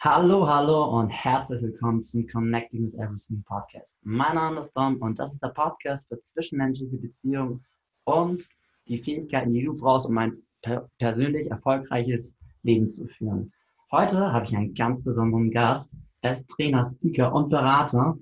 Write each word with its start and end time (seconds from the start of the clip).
Hallo, 0.00 0.48
hallo 0.48 0.98
und 0.98 1.10
herzlich 1.10 1.60
willkommen 1.60 2.02
zum 2.02 2.26
Connecting 2.26 2.84
with 2.84 2.94
Everything 2.94 3.42
Podcast. 3.46 4.00
Mein 4.02 4.36
Name 4.36 4.60
ist 4.60 4.72
Dom 4.72 4.96
und 5.02 5.18
das 5.18 5.34
ist 5.34 5.42
der 5.42 5.48
Podcast 5.48 6.08
für 6.08 6.22
zwischenmenschliche 6.24 6.96
Beziehungen 6.96 7.62
und 8.04 8.48
die 8.88 8.96
Fähigkeiten, 8.96 9.52
die 9.52 9.62
du 9.62 9.76
brauchst, 9.76 10.08
um 10.08 10.16
ein 10.16 10.38
per 10.62 10.88
persönlich 10.96 11.50
erfolgreiches 11.50 12.38
Leben 12.62 12.90
zu 12.90 13.06
führen. 13.08 13.52
Heute 13.90 14.32
habe 14.32 14.46
ich 14.46 14.56
einen 14.56 14.72
ganz 14.72 15.04
besonderen 15.04 15.50
Gast. 15.50 15.94
Er 16.22 16.32
ist 16.32 16.48
Trainer, 16.48 16.84
Speaker 16.84 17.34
und 17.34 17.48
Berater. 17.50 18.16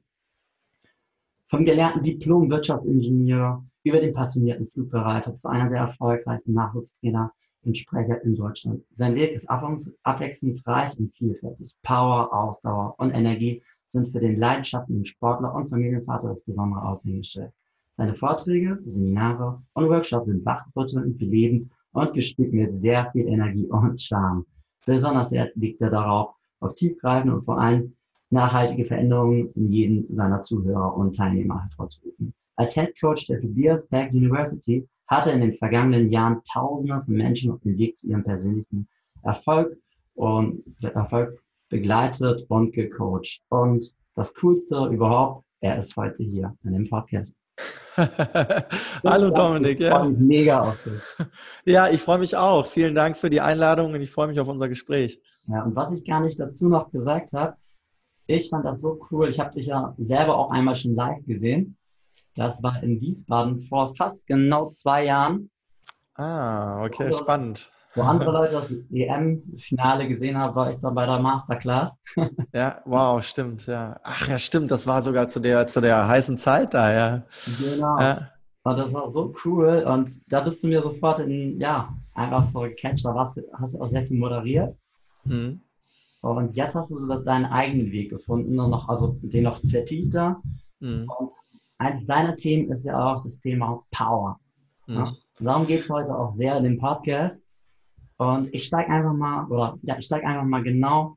Vom 1.48 1.64
gelernten 1.66 2.02
Diplom-Wirtschaftsingenieur 2.02 3.62
über 3.84 4.00
den 4.00 4.14
passionierten 4.14 4.68
Flugbereiter 4.68 5.36
zu 5.36 5.48
einer 5.48 5.68
der 5.68 5.80
erfolgreichsten 5.80 6.54
Nachwuchstrainer 6.54 7.30
und 7.62 7.76
Sprecher 7.76 8.22
in 8.22 8.36
Deutschland. 8.36 8.82
Sein 8.94 9.14
Weg 9.16 9.32
ist 9.32 9.50
abwechslungsreich 9.50 10.98
und 10.98 11.12
vielfältig. 11.14 11.74
Power, 11.82 12.32
Ausdauer 12.32 12.94
und 12.96 13.10
Energie 13.10 13.62
sind 13.86 14.10
für 14.12 14.20
den 14.20 14.38
leidenschaftlichen 14.38 15.04
Sportler 15.04 15.54
und 15.54 15.68
Familienvater 15.68 16.28
das 16.28 16.42
besondere 16.42 16.82
Aushängeschild. 16.82 17.52
Seine 17.98 18.14
Vorträge, 18.14 18.78
Seminare 18.86 19.60
und 19.74 19.90
Workshops 19.90 20.28
sind 20.28 20.42
wachrüttelnd, 20.46 21.18
belebend 21.18 21.70
und 21.92 22.14
gespickt 22.14 22.54
mit 22.54 22.78
sehr 22.78 23.10
viel 23.12 23.28
Energie 23.28 23.66
und 23.66 24.00
Charme. 24.00 24.46
Besonders 24.86 25.32
liegt 25.54 25.82
er 25.82 25.90
darauf, 25.90 26.39
auf 26.60 26.74
tiefgreifende 26.74 27.34
und 27.34 27.44
vor 27.44 27.60
allem 27.60 27.96
nachhaltige 28.30 28.84
Veränderungen 28.84 29.50
in 29.54 29.72
jedem 29.72 30.06
seiner 30.14 30.42
Zuhörer 30.42 30.96
und 30.96 31.16
Teilnehmer 31.16 31.62
hervorzurufen. 31.62 32.32
Als 32.56 32.74
Head 32.74 32.98
Coach 33.00 33.26
der 33.26 33.40
Tobias 33.40 33.88
Berg 33.88 34.12
University 34.12 34.86
hat 35.08 35.26
er 35.26 35.32
in 35.32 35.40
den 35.40 35.54
vergangenen 35.54 36.10
Jahren 36.10 36.40
Tausende 36.50 37.02
von 37.04 37.14
Menschen 37.14 37.50
auf 37.50 37.60
dem 37.62 37.76
Weg 37.76 37.98
zu 37.98 38.08
ihrem 38.08 38.22
persönlichen 38.22 38.88
Erfolg 39.22 39.76
und 40.14 40.62
Erfolg 40.82 41.42
begleitet 41.68 42.44
und 42.48 42.72
gecoacht. 42.72 43.40
Und 43.48 43.92
das 44.14 44.34
Coolste 44.34 44.86
überhaupt, 44.86 45.44
er 45.60 45.78
ist 45.78 45.96
heute 45.96 46.22
hier 46.22 46.56
in 46.62 46.72
dem 46.72 46.88
Podcast. 46.88 47.34
Hallo 49.04 49.30
Dominik, 49.30 49.80
ja. 49.80 49.88
Ich 49.88 49.94
freue 49.94 50.08
mich 50.10 50.18
mega 50.18 50.60
auf 50.62 50.82
dich. 50.82 51.26
Ja, 51.64 51.88
ich 51.88 52.00
freue 52.02 52.18
mich 52.18 52.36
auch. 52.36 52.66
Vielen 52.66 52.94
Dank 52.94 53.16
für 53.16 53.30
die 53.30 53.40
Einladung 53.40 53.92
und 53.92 54.00
ich 54.00 54.10
freue 54.10 54.28
mich 54.28 54.40
auf 54.40 54.48
unser 54.48 54.68
Gespräch. 54.68 55.20
Ja, 55.46 55.64
und 55.64 55.74
was 55.76 55.92
ich 55.92 56.04
gar 56.04 56.20
nicht 56.20 56.38
dazu 56.38 56.68
noch 56.68 56.90
gesagt 56.90 57.32
habe, 57.32 57.56
ich 58.26 58.48
fand 58.48 58.64
das 58.64 58.80
so 58.80 59.00
cool. 59.10 59.28
Ich 59.28 59.40
habe 59.40 59.52
dich 59.52 59.66
ja 59.66 59.94
selber 59.98 60.36
auch 60.38 60.50
einmal 60.50 60.76
schon 60.76 60.94
live 60.94 61.24
gesehen. 61.26 61.76
Das 62.34 62.62
war 62.62 62.82
in 62.82 63.00
Wiesbaden 63.00 63.60
vor 63.60 63.94
fast 63.96 64.26
genau 64.26 64.70
zwei 64.70 65.04
Jahren. 65.04 65.50
Ah, 66.14 66.84
okay, 66.84 67.04
also, 67.04 67.18
spannend. 67.18 67.70
Wo 67.94 68.02
andere 68.02 68.30
Leute 68.30 68.52
das 68.52 68.70
EM-Finale 68.92 70.06
gesehen 70.06 70.38
haben, 70.38 70.54
war 70.54 70.70
ich 70.70 70.76
dann 70.78 70.94
bei 70.94 71.06
der 71.06 71.18
Masterclass. 71.18 71.98
ja, 72.52 72.80
wow, 72.84 73.22
stimmt, 73.22 73.66
ja. 73.66 73.98
Ach 74.04 74.28
ja, 74.28 74.38
stimmt, 74.38 74.70
das 74.70 74.86
war 74.86 75.02
sogar 75.02 75.26
zu 75.28 75.40
der, 75.40 75.66
zu 75.66 75.80
der 75.80 76.06
heißen 76.06 76.38
Zeit 76.38 76.72
da, 76.72 76.92
ja. 76.92 77.22
Genau. 77.58 77.98
Ja. 77.98 78.30
Und 78.62 78.78
das 78.78 78.92
war 78.92 79.10
so 79.10 79.34
cool. 79.44 79.84
Und 79.86 80.32
da 80.32 80.40
bist 80.40 80.62
du 80.62 80.68
mir 80.68 80.82
sofort 80.82 81.20
in, 81.20 81.58
ja, 81.58 81.92
einfach 82.14 82.44
so 82.44 82.60
gecatcht. 82.60 83.04
Da 83.04 83.14
warst, 83.14 83.40
hast 83.54 83.74
du 83.74 83.80
auch 83.80 83.88
sehr 83.88 84.06
viel 84.06 84.18
moderiert. 84.18 84.76
Mhm. 85.24 85.60
Und 86.20 86.54
jetzt 86.54 86.74
hast 86.74 86.90
du 86.90 86.96
so 86.96 87.14
deinen 87.14 87.46
eigenen 87.46 87.90
Weg 87.90 88.10
gefunden 88.10 88.60
und 88.60 88.70
noch, 88.70 88.88
also 88.88 89.16
den 89.22 89.44
noch 89.44 89.60
vertiefter. 89.68 90.40
Mhm. 90.78 91.10
Und 91.18 91.30
eins 91.78 92.06
deiner 92.06 92.36
Themen 92.36 92.70
ist 92.70 92.84
ja 92.84 93.14
auch 93.14 93.22
das 93.22 93.40
Thema 93.40 93.82
Power. 93.90 94.38
Mhm. 94.86 94.94
Ja? 94.94 95.12
darum 95.40 95.66
geht 95.66 95.82
es 95.82 95.90
heute 95.90 96.16
auch 96.16 96.28
sehr 96.28 96.56
in 96.58 96.64
dem 96.64 96.78
Podcast. 96.78 97.42
Und 98.20 98.52
ich 98.52 98.66
steige 98.66 98.90
einfach 98.90 99.14
mal, 99.14 99.46
oder 99.46 99.78
ja, 99.80 99.96
ich 99.96 100.04
steige 100.04 100.26
einfach 100.26 100.44
mal 100.44 100.62
genau 100.62 101.16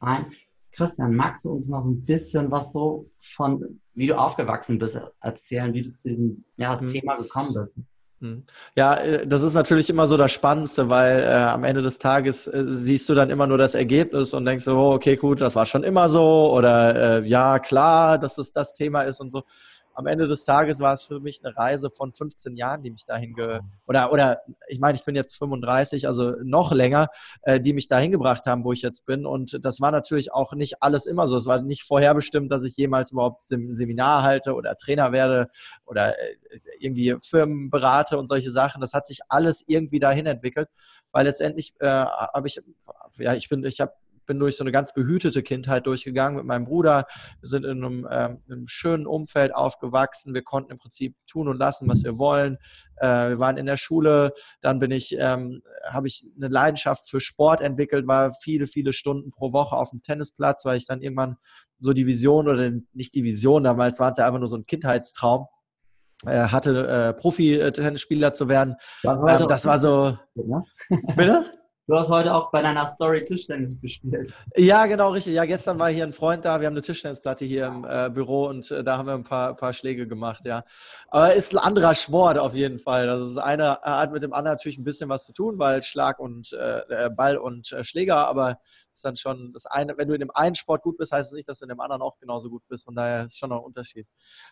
ein. 0.00 0.32
Christian, 0.72 1.14
magst 1.14 1.44
du 1.44 1.50
uns 1.50 1.68
noch 1.68 1.84
ein 1.84 2.06
bisschen 2.06 2.50
was 2.50 2.72
so 2.72 3.10
von, 3.20 3.80
wie 3.92 4.06
du 4.06 4.16
aufgewachsen 4.16 4.78
bist, 4.78 4.98
erzählen, 5.20 5.74
wie 5.74 5.82
du 5.82 5.94
zu 5.94 6.08
diesem 6.08 6.44
ja, 6.56 6.74
mhm. 6.80 6.86
Thema 6.86 7.16
gekommen 7.16 7.52
bist? 7.52 7.80
Mhm. 8.20 8.44
Ja, 8.74 8.94
äh, 8.94 9.26
das 9.26 9.42
ist 9.42 9.52
natürlich 9.52 9.90
immer 9.90 10.06
so 10.06 10.16
das 10.16 10.32
Spannendste, 10.32 10.88
weil 10.88 11.20
äh, 11.20 11.26
am 11.26 11.64
Ende 11.64 11.82
des 11.82 11.98
Tages 11.98 12.46
äh, 12.46 12.64
siehst 12.64 13.06
du 13.10 13.14
dann 13.14 13.28
immer 13.28 13.46
nur 13.46 13.58
das 13.58 13.74
Ergebnis 13.74 14.32
und 14.32 14.46
denkst 14.46 14.64
so, 14.64 14.78
oh, 14.78 14.94
okay, 14.94 15.16
gut, 15.16 15.42
das 15.42 15.54
war 15.54 15.66
schon 15.66 15.84
immer 15.84 16.08
so 16.08 16.50
oder 16.56 17.18
äh, 17.18 17.28
ja, 17.28 17.58
klar, 17.58 18.16
dass 18.16 18.38
es 18.38 18.52
das 18.52 18.72
Thema 18.72 19.02
ist 19.02 19.20
und 19.20 19.32
so 19.32 19.42
am 19.98 20.06
Ende 20.06 20.28
des 20.28 20.44
Tages 20.44 20.78
war 20.78 20.94
es 20.94 21.02
für 21.02 21.18
mich 21.18 21.44
eine 21.44 21.56
Reise 21.56 21.90
von 21.90 22.12
15 22.12 22.56
Jahren, 22.56 22.84
die 22.84 22.92
mich 22.92 23.04
dahin 23.04 23.34
ge 23.34 23.58
oder 23.84 24.12
oder 24.12 24.42
ich 24.68 24.78
meine, 24.78 24.96
ich 24.96 25.04
bin 25.04 25.16
jetzt 25.16 25.36
35, 25.36 26.06
also 26.06 26.36
noch 26.44 26.70
länger, 26.70 27.08
äh, 27.42 27.60
die 27.60 27.72
mich 27.72 27.88
dahin 27.88 28.12
gebracht 28.12 28.46
haben, 28.46 28.62
wo 28.62 28.72
ich 28.72 28.80
jetzt 28.80 29.06
bin. 29.06 29.26
Und 29.26 29.58
das 29.64 29.80
war 29.80 29.90
natürlich 29.90 30.32
auch 30.32 30.52
nicht 30.52 30.84
alles 30.84 31.06
immer 31.06 31.26
so. 31.26 31.36
Es 31.36 31.46
war 31.46 31.60
nicht 31.62 31.82
vorherbestimmt, 31.82 32.52
dass 32.52 32.62
ich 32.62 32.76
jemals 32.76 33.10
überhaupt 33.10 33.42
Sem 33.42 33.72
Seminar 33.72 34.22
halte 34.22 34.54
oder 34.54 34.76
Trainer 34.76 35.10
werde 35.10 35.48
oder 35.84 36.16
äh, 36.16 36.36
irgendwie 36.78 37.16
Firmen 37.20 37.68
berate 37.68 38.18
und 38.18 38.28
solche 38.28 38.52
Sachen. 38.52 38.80
Das 38.80 38.92
hat 38.92 39.04
sich 39.04 39.22
alles 39.28 39.64
irgendwie 39.66 39.98
dahin 39.98 40.26
entwickelt, 40.26 40.68
weil 41.10 41.26
letztendlich 41.26 41.74
äh, 41.80 41.88
habe 41.88 42.46
ich 42.46 42.60
ja 43.18 43.34
ich 43.34 43.48
bin 43.48 43.64
ich 43.64 43.80
habe 43.80 43.94
bin 44.28 44.38
durch 44.38 44.56
so 44.56 44.62
eine 44.62 44.70
ganz 44.70 44.92
behütete 44.92 45.42
Kindheit 45.42 45.86
durchgegangen 45.86 46.36
mit 46.36 46.46
meinem 46.46 46.66
Bruder. 46.66 47.06
Wir 47.40 47.48
sind 47.48 47.64
in 47.64 47.82
einem, 47.84 48.06
äh, 48.06 48.36
einem 48.48 48.68
schönen 48.68 49.08
Umfeld 49.08 49.52
aufgewachsen. 49.52 50.34
Wir 50.34 50.42
konnten 50.42 50.70
im 50.70 50.78
Prinzip 50.78 51.16
tun 51.26 51.48
und 51.48 51.58
lassen, 51.58 51.88
was 51.88 52.04
wir 52.04 52.18
wollen. 52.18 52.58
Äh, 52.96 53.30
wir 53.30 53.38
waren 53.40 53.56
in 53.56 53.66
der 53.66 53.76
Schule. 53.76 54.32
Dann 54.60 54.78
bin 54.78 54.92
ich, 54.92 55.16
ähm, 55.18 55.62
habe 55.88 56.06
ich 56.06 56.26
eine 56.36 56.48
Leidenschaft 56.48 57.08
für 57.08 57.20
Sport 57.20 57.60
entwickelt, 57.60 58.06
war 58.06 58.32
viele, 58.32 58.68
viele 58.68 58.92
Stunden 58.92 59.32
pro 59.32 59.52
Woche 59.52 59.74
auf 59.74 59.90
dem 59.90 60.02
Tennisplatz, 60.02 60.64
weil 60.64 60.76
ich 60.76 60.86
dann 60.86 61.00
irgendwann 61.00 61.36
so 61.80 61.92
die 61.92 62.06
Vision 62.06 62.48
oder 62.48 62.70
nicht 62.92 63.14
die 63.14 63.24
Vision, 63.24 63.64
damals 63.64 63.98
war 63.98 64.12
es 64.12 64.18
ja 64.18 64.26
einfach 64.26 64.40
nur 64.40 64.48
so 64.48 64.56
ein 64.56 64.64
Kindheitstraum, 64.64 65.46
äh, 66.26 66.48
hatte, 66.48 66.88
äh, 66.88 67.12
Profi-Tennisspieler 67.14 68.32
zu 68.32 68.48
werden. 68.48 68.76
Ähm, 69.04 69.46
das 69.48 69.66
war 69.66 69.78
so. 69.78 70.18
Ja? 70.34 70.62
Bitte? 71.16 71.57
Du 71.88 71.96
hast 71.96 72.10
heute 72.10 72.34
auch 72.34 72.50
bei 72.50 72.60
deiner 72.60 72.86
Story 72.90 73.24
Tischtennis 73.24 73.80
gespielt. 73.80 74.36
Ja, 74.54 74.84
genau, 74.84 75.12
richtig. 75.12 75.32
Ja, 75.32 75.46
gestern 75.46 75.78
war 75.78 75.88
hier 75.88 76.04
ein 76.04 76.12
Freund 76.12 76.44
da. 76.44 76.60
Wir 76.60 76.66
haben 76.66 76.74
eine 76.74 76.82
Tischtennisplatte 76.82 77.46
hier 77.46 77.64
im 77.64 77.86
äh, 77.88 78.10
Büro 78.10 78.44
und 78.44 78.70
äh, 78.70 78.84
da 78.84 78.98
haben 78.98 79.06
wir 79.06 79.14
ein 79.14 79.24
paar, 79.24 79.56
paar 79.56 79.72
Schläge 79.72 80.06
gemacht, 80.06 80.44
ja. 80.44 80.64
Aber 81.08 81.32
ist 81.32 81.54
ein 81.54 81.58
anderer 81.58 81.94
Sport 81.94 82.38
auf 82.38 82.54
jeden 82.54 82.78
Fall. 82.78 83.06
Das 83.06 83.22
ist 83.22 83.38
eine 83.38 83.78
hat 83.80 84.12
mit 84.12 84.22
dem 84.22 84.34
anderen 84.34 84.56
natürlich 84.56 84.76
ein 84.76 84.84
bisschen 84.84 85.08
was 85.08 85.24
zu 85.24 85.32
tun, 85.32 85.58
weil 85.58 85.82
Schlag 85.82 86.18
und 86.18 86.52
äh, 86.52 87.08
Ball 87.08 87.38
und 87.38 87.72
äh, 87.72 87.82
Schläger, 87.84 88.28
aber 88.28 88.58
ist 88.98 89.04
dann 89.04 89.16
schon 89.16 89.52
das 89.52 89.66
eine, 89.66 89.96
wenn 89.96 90.08
du 90.08 90.14
in 90.14 90.20
dem 90.20 90.30
einen 90.32 90.54
Sport 90.54 90.82
gut 90.82 90.98
bist, 90.98 91.12
heißt 91.12 91.32
es 91.32 91.36
nicht, 91.36 91.48
dass 91.48 91.60
du 91.60 91.64
in 91.64 91.68
dem 91.70 91.80
anderen 91.80 92.02
auch 92.02 92.18
genauso 92.18 92.50
gut 92.50 92.62
bist. 92.68 92.84
Von 92.84 92.94
daher 92.94 93.24
ist 93.24 93.38
schon 93.38 93.50
noch 93.50 93.58
ein 93.58 93.64
Unterschied. 93.64 94.06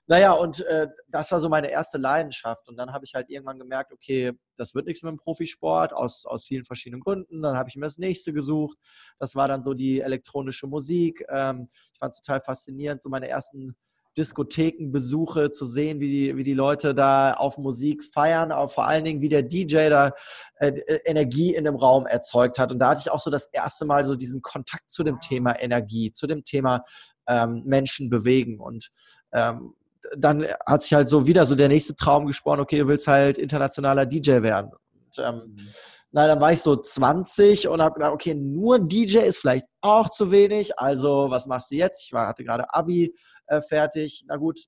Naja, 0.06 0.32
und 0.32 0.60
äh, 0.66 0.88
das 1.08 1.32
war 1.32 1.40
so 1.40 1.48
meine 1.48 1.70
erste 1.70 1.98
Leidenschaft. 1.98 2.68
Und 2.68 2.76
dann 2.76 2.92
habe 2.92 3.04
ich 3.04 3.14
halt 3.14 3.28
irgendwann 3.28 3.58
gemerkt, 3.58 3.92
okay, 3.92 4.32
das 4.56 4.74
wird 4.74 4.86
nichts 4.86 5.02
mit 5.02 5.10
dem 5.10 5.18
Profisport 5.18 5.92
aus, 5.92 6.24
aus 6.26 6.44
vielen 6.44 6.64
verschiedenen 6.64 7.02
Gründen. 7.02 7.42
Dann 7.42 7.56
habe 7.56 7.68
ich 7.68 7.76
mir 7.76 7.86
das 7.86 7.98
nächste 7.98 8.32
gesucht. 8.32 8.78
Das 9.18 9.34
war 9.34 9.48
dann 9.48 9.62
so 9.62 9.74
die 9.74 10.00
elektronische 10.00 10.66
Musik. 10.66 11.24
Ähm, 11.28 11.68
ich 11.92 11.98
fand 11.98 12.14
es 12.14 12.20
total 12.22 12.40
faszinierend, 12.40 13.02
so 13.02 13.08
meine 13.08 13.28
ersten 13.28 13.76
Diskothekenbesuche 14.16 15.50
zu 15.50 15.66
sehen, 15.66 16.00
wie 16.00 16.08
die, 16.08 16.36
wie 16.36 16.44
die 16.44 16.54
Leute 16.54 16.94
da 16.94 17.34
auf 17.34 17.58
Musik 17.58 18.02
feiern, 18.02 18.52
aber 18.52 18.68
vor 18.68 18.86
allen 18.86 19.04
Dingen, 19.04 19.20
wie 19.20 19.28
der 19.28 19.42
DJ 19.42 19.88
da 19.88 20.12
äh, 20.56 20.68
äh, 20.68 21.00
Energie 21.04 21.54
in 21.54 21.64
dem 21.64 21.76
Raum 21.76 22.06
erzeugt 22.06 22.58
hat. 22.58 22.72
Und 22.72 22.78
da 22.78 22.90
hatte 22.90 23.00
ich 23.00 23.10
auch 23.10 23.20
so 23.20 23.30
das 23.30 23.46
erste 23.52 23.84
Mal 23.84 24.04
so 24.04 24.14
diesen 24.14 24.42
Kontakt 24.42 24.90
zu 24.90 25.04
dem 25.04 25.20
Thema 25.20 25.60
Energie, 25.60 26.12
zu 26.12 26.26
dem 26.26 26.44
Thema 26.44 26.84
ähm, 27.26 27.62
Menschen 27.64 28.08
bewegen. 28.08 28.60
Und 28.60 28.90
ähm, 29.32 29.74
dann 30.16 30.46
hat 30.64 30.82
sich 30.82 30.94
halt 30.94 31.08
so 31.08 31.26
wieder 31.26 31.46
so 31.46 31.54
der 31.54 31.68
nächste 31.68 31.96
Traum 31.96 32.26
gesprochen, 32.26 32.60
okay, 32.60 32.78
du 32.78 32.88
willst 32.88 33.08
halt 33.08 33.38
internationaler 33.38 34.06
DJ 34.06 34.42
werden. 34.42 34.70
Und, 34.72 35.18
ähm, 35.18 35.42
mhm 35.46 35.68
na, 36.12 36.26
dann 36.26 36.40
war 36.40 36.52
ich 36.52 36.62
so 36.62 36.76
20 36.76 37.68
und 37.68 37.82
habe 37.82 37.94
gedacht, 37.94 38.12
okay, 38.12 38.34
nur 38.34 38.78
DJ 38.78 39.18
ist 39.18 39.38
vielleicht 39.38 39.66
auch 39.80 40.08
zu 40.08 40.30
wenig. 40.30 40.78
Also, 40.78 41.30
was 41.30 41.46
machst 41.46 41.70
du 41.70 41.74
jetzt? 41.74 42.04
Ich 42.06 42.12
war, 42.12 42.28
hatte 42.28 42.44
gerade 42.44 42.72
Abi 42.72 43.14
äh, 43.46 43.60
fertig. 43.60 44.24
Na 44.26 44.36
gut, 44.36 44.60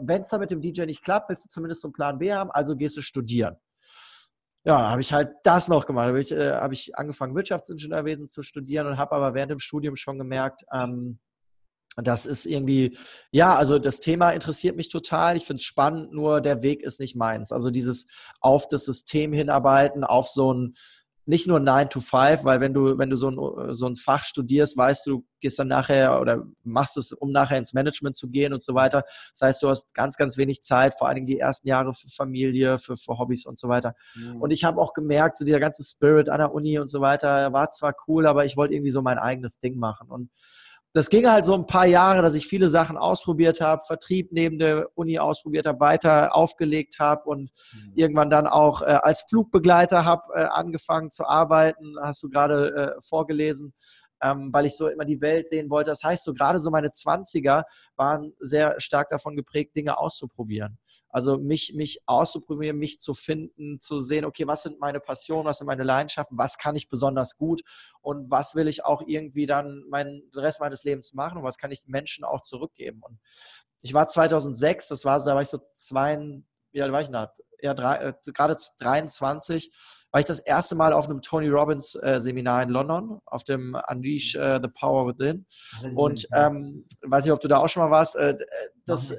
wenn 0.00 0.22
es 0.22 0.28
da 0.28 0.38
mit 0.38 0.50
dem 0.50 0.60
DJ 0.60 0.84
nicht 0.84 1.04
klappt, 1.04 1.28
willst 1.28 1.44
du 1.44 1.48
zumindest 1.48 1.84
einen 1.84 1.92
Plan 1.92 2.18
B 2.18 2.32
haben, 2.32 2.50
also 2.50 2.76
gehst 2.76 2.96
du 2.96 3.02
studieren. 3.02 3.56
Ja, 4.64 4.90
habe 4.90 5.00
ich 5.00 5.12
halt 5.12 5.30
das 5.42 5.68
noch 5.68 5.86
gemacht. 5.86 6.08
Habe 6.08 6.20
ich, 6.20 6.32
äh, 6.32 6.52
hab 6.52 6.72
ich 6.72 6.96
angefangen, 6.96 7.34
Wirtschaftsingenieurwesen 7.34 8.28
zu 8.28 8.42
studieren 8.42 8.86
und 8.86 8.98
habe 8.98 9.12
aber 9.12 9.34
während 9.34 9.52
dem 9.52 9.58
Studium 9.58 9.96
schon 9.96 10.18
gemerkt, 10.18 10.64
ähm, 10.72 11.18
das 11.96 12.24
ist 12.24 12.46
irgendwie, 12.46 12.96
ja, 13.32 13.56
also 13.56 13.78
das 13.78 14.00
Thema 14.00 14.30
interessiert 14.30 14.76
mich 14.76 14.88
total. 14.88 15.36
Ich 15.36 15.44
finde 15.44 15.60
es 15.60 15.64
spannend, 15.64 16.12
nur 16.12 16.40
der 16.40 16.62
Weg 16.62 16.82
ist 16.82 17.00
nicht 17.00 17.16
meins. 17.16 17.52
Also 17.52 17.70
dieses 17.70 18.06
auf 18.40 18.68
das 18.68 18.84
System 18.84 19.32
hinarbeiten, 19.32 20.04
auf 20.04 20.28
so 20.28 20.52
ein 20.54 20.74
nicht 21.26 21.46
nur 21.46 21.60
9 21.60 21.90
to 21.90 22.00
5, 22.00 22.44
weil 22.44 22.60
wenn 22.60 22.74
du, 22.74 22.98
wenn 22.98 23.08
du 23.08 23.16
so 23.16 23.30
ein, 23.30 23.74
so 23.74 23.86
ein 23.86 23.94
Fach 23.94 24.24
studierst, 24.24 24.76
weißt 24.76 25.06
du, 25.06 25.24
gehst 25.38 25.58
dann 25.60 25.68
nachher 25.68 26.20
oder 26.20 26.44
machst 26.64 26.96
es, 26.96 27.12
um 27.12 27.30
nachher 27.30 27.56
ins 27.56 27.72
Management 27.72 28.16
zu 28.16 28.28
gehen 28.28 28.52
und 28.52 28.64
so 28.64 28.74
weiter. 28.74 29.04
Das 29.32 29.42
heißt, 29.42 29.62
du 29.62 29.68
hast 29.68 29.94
ganz, 29.94 30.16
ganz 30.16 30.36
wenig 30.38 30.60
Zeit, 30.60 30.98
vor 30.98 31.06
allen 31.06 31.16
Dingen 31.16 31.26
die 31.28 31.38
ersten 31.38 31.68
Jahre 31.68 31.94
für 31.94 32.08
Familie, 32.08 32.78
für, 32.78 32.96
für 32.96 33.18
Hobbys 33.18 33.46
und 33.46 33.60
so 33.60 33.68
weiter. 33.68 33.94
Mhm. 34.16 34.42
Und 34.42 34.50
ich 34.50 34.64
habe 34.64 34.80
auch 34.80 34.92
gemerkt, 34.92 35.36
so 35.36 35.44
dieser 35.44 35.60
ganze 35.60 35.84
Spirit 35.84 36.28
an 36.28 36.38
der 36.38 36.52
Uni 36.52 36.80
und 36.80 36.90
so 36.90 37.00
weiter, 37.00 37.52
war 37.52 37.70
zwar 37.70 37.94
cool, 38.08 38.26
aber 38.26 38.44
ich 38.44 38.56
wollte 38.56 38.74
irgendwie 38.74 38.90
so 38.90 39.00
mein 39.00 39.18
eigenes 39.18 39.60
Ding 39.60 39.78
machen. 39.78 40.08
Und 40.08 40.30
das 40.92 41.08
ging 41.08 41.28
halt 41.28 41.46
so 41.46 41.54
ein 41.54 41.66
paar 41.66 41.86
Jahre, 41.86 42.20
dass 42.22 42.34
ich 42.34 42.46
viele 42.46 42.68
Sachen 42.68 42.96
ausprobiert 42.96 43.60
habe, 43.60 43.82
Vertrieb 43.86 44.32
neben 44.32 44.58
der 44.58 44.88
Uni 44.94 45.18
ausprobiert 45.18 45.66
habe, 45.66 45.78
weiter 45.78 46.34
aufgelegt 46.34 46.98
habe 46.98 47.28
und 47.28 47.42
mhm. 47.42 47.92
irgendwann 47.94 48.30
dann 48.30 48.46
auch 48.46 48.82
äh, 48.82 48.98
als 49.02 49.22
Flugbegleiter 49.28 50.04
habe 50.04 50.22
äh, 50.34 50.44
angefangen 50.44 51.10
zu 51.10 51.26
arbeiten, 51.26 51.94
hast 52.00 52.22
du 52.22 52.28
gerade 52.28 52.96
äh, 52.96 53.00
vorgelesen 53.02 53.72
ähm, 54.22 54.52
weil 54.52 54.66
ich 54.66 54.76
so 54.76 54.88
immer 54.88 55.04
die 55.04 55.20
Welt 55.20 55.48
sehen 55.48 55.70
wollte. 55.70 55.90
Das 55.90 56.04
heißt, 56.04 56.24
so 56.24 56.32
gerade 56.32 56.58
so 56.58 56.70
meine 56.70 56.88
20er 56.88 57.64
waren 57.96 58.34
sehr 58.38 58.80
stark 58.80 59.08
davon 59.08 59.36
geprägt, 59.36 59.76
Dinge 59.76 59.98
auszuprobieren. 59.98 60.78
Also 61.08 61.38
mich, 61.38 61.72
mich 61.74 62.00
auszuprobieren, 62.06 62.78
mich 62.78 63.00
zu 63.00 63.14
finden, 63.14 63.80
zu 63.80 64.00
sehen, 64.00 64.24
okay, 64.24 64.46
was 64.46 64.62
sind 64.62 64.78
meine 64.80 65.00
Passionen, 65.00 65.44
was 65.44 65.58
sind 65.58 65.66
meine 65.66 65.82
Leidenschaften, 65.82 66.38
was 66.38 66.56
kann 66.56 66.76
ich 66.76 66.88
besonders 66.88 67.36
gut 67.36 67.62
und 68.00 68.30
was 68.30 68.54
will 68.54 68.68
ich 68.68 68.84
auch 68.84 69.02
irgendwie 69.06 69.46
dann 69.46 69.84
meinen 69.88 70.30
Rest 70.34 70.60
meines 70.60 70.84
Lebens 70.84 71.14
machen 71.14 71.38
und 71.38 71.44
was 71.44 71.58
kann 71.58 71.70
ich 71.72 71.86
Menschen 71.86 72.24
auch 72.24 72.42
zurückgeben. 72.42 73.00
Und 73.02 73.18
ich 73.82 73.94
war 73.94 74.06
2006, 74.06 74.88
das 74.88 75.04
war, 75.04 75.22
da 75.24 75.34
war 75.34 75.42
ich 75.42 75.48
so 75.48 75.60
zwei, 75.74 76.42
wie 76.72 76.82
alt 76.82 76.92
war 76.92 77.00
ich 77.00 77.08
da? 77.08 77.32
Ja, 77.62 77.74
drei, 77.74 77.96
äh, 77.96 78.14
gerade 78.32 78.56
23 78.78 79.70
war 80.12 80.20
ich 80.20 80.26
das 80.26 80.40
erste 80.40 80.74
Mal 80.74 80.92
auf 80.92 81.08
einem 81.08 81.22
Tony 81.22 81.48
Robbins 81.48 81.94
äh, 81.94 82.18
Seminar 82.18 82.62
in 82.62 82.70
London, 82.70 83.20
auf 83.26 83.44
dem 83.44 83.76
Unleash 83.88 84.34
äh, 84.34 84.58
the 84.62 84.68
Power 84.68 85.06
Within. 85.06 85.46
Und 85.94 86.26
ähm, 86.34 86.86
weiß 87.02 87.24
nicht, 87.24 87.32
ob 87.32 87.40
du 87.40 87.48
da 87.48 87.58
auch 87.58 87.68
schon 87.68 87.82
mal 87.82 87.90
warst. 87.90 88.16
Äh, 88.16 88.36
das 88.86 89.14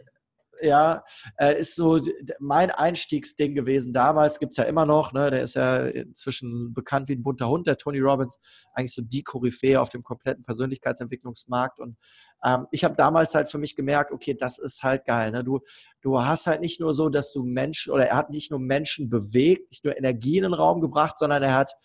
ja, 0.62 1.04
äh, 1.38 1.60
ist 1.60 1.76
so 1.76 2.00
mein 2.40 2.72
Einstiegsding 2.72 3.56
gewesen. 3.56 3.94
Damals 3.94 4.40
gibt 4.40 4.54
es 4.54 4.58
ja 4.58 4.64
immer 4.64 4.86
noch, 4.86 5.14
ne, 5.14 5.32
der 5.32 5.42
ist 5.42 5.56
ja 5.56 5.78
inzwischen 5.78 6.74
bekannt 6.74 7.10
wie 7.10 7.14
ein 7.14 7.24
bunter 7.24 7.50
Hund, 7.50 7.68
der 7.68 7.78
Tony 7.78 8.00
Robbins, 8.00 8.40
eigentlich 8.74 8.94
so 8.94 9.02
die 9.02 9.24
Koryphäe 9.24 9.80
auf 9.80 9.90
dem 9.90 10.04
kompletten 10.04 10.44
Persönlichkeitsentwicklungsmarkt. 10.44 11.80
Und 11.80 11.98
ähm, 12.44 12.68
ich 12.72 12.84
habe 12.84 12.96
damals 12.96 13.36
halt 13.36 13.50
für 13.50 13.58
mich 13.58 13.76
gemerkt, 13.76 14.12
okay, 14.12 14.36
das 14.40 14.60
ist 14.60 14.84
halt 14.84 15.06
geil. 15.06 15.32
Ne? 15.32 15.44
Du, 15.44 15.60
du 16.02 16.22
hast 16.22 16.48
halt 16.48 16.62
nicht 16.62 16.80
nur 16.80 16.94
so, 16.94 17.10
dass 17.10 17.32
du 17.32 17.44
Menschen, 17.44 17.92
oder 17.92 18.08
er 18.08 18.18
hat 18.18 18.30
nicht 18.30 18.52
nur 18.52 18.60
Menschen 18.60 19.10
bewegt, 19.10 19.72
nicht 19.72 19.84
nur 19.84 19.98
Energie 19.98 20.38
in 20.38 20.44
den 20.44 20.54
Raum 20.54 20.82
gebracht, 20.82 21.18
sondern 21.18 21.44
er 21.44 21.56
hat 21.56 21.76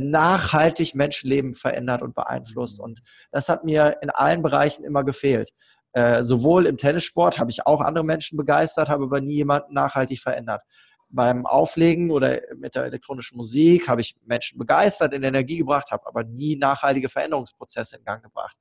nachhaltig 0.00 0.94
Menschenleben 0.94 1.54
verändert 1.54 2.02
und 2.02 2.14
beeinflusst. 2.14 2.80
Und 2.80 3.00
das 3.30 3.48
hat 3.48 3.64
mir 3.64 3.96
in 4.02 4.10
allen 4.10 4.42
Bereichen 4.42 4.84
immer 4.84 5.04
gefehlt. 5.04 5.50
Äh, 5.92 6.22
sowohl 6.22 6.66
im 6.66 6.76
Tennissport 6.76 7.38
habe 7.38 7.50
ich 7.50 7.66
auch 7.66 7.80
andere 7.80 8.04
Menschen 8.04 8.36
begeistert, 8.36 8.88
habe 8.88 9.04
aber 9.04 9.20
nie 9.20 9.36
jemanden 9.36 9.74
nachhaltig 9.74 10.20
verändert. 10.20 10.62
Beim 11.08 11.46
Auflegen 11.46 12.10
oder 12.10 12.40
mit 12.56 12.74
der 12.74 12.84
elektronischen 12.84 13.36
Musik 13.36 13.88
habe 13.88 14.00
ich 14.00 14.16
Menschen 14.26 14.58
begeistert, 14.58 15.14
in 15.14 15.22
Energie 15.22 15.58
gebracht, 15.58 15.90
habe 15.90 16.06
aber 16.06 16.24
nie 16.24 16.56
nachhaltige 16.56 17.08
Veränderungsprozesse 17.08 17.96
in 17.96 18.04
Gang 18.04 18.22
gebracht 18.22 18.56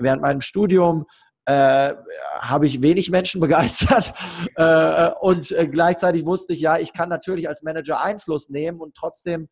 während 0.00 0.22
meinem 0.22 0.40
Studium 0.40 1.06
äh, 1.44 1.94
habe 2.40 2.66
ich 2.66 2.82
wenig 2.82 3.10
Menschen 3.10 3.40
begeistert 3.40 4.12
äh, 4.56 5.10
und 5.20 5.50
äh, 5.52 5.66
gleichzeitig 5.66 6.26
wusste 6.26 6.52
ich, 6.52 6.60
ja, 6.60 6.78
ich 6.78 6.92
kann 6.92 7.08
natürlich 7.08 7.48
als 7.48 7.62
Manager 7.62 8.02
Einfluss 8.02 8.48
nehmen 8.48 8.80
und 8.80 8.94
trotzdem, 8.94 9.48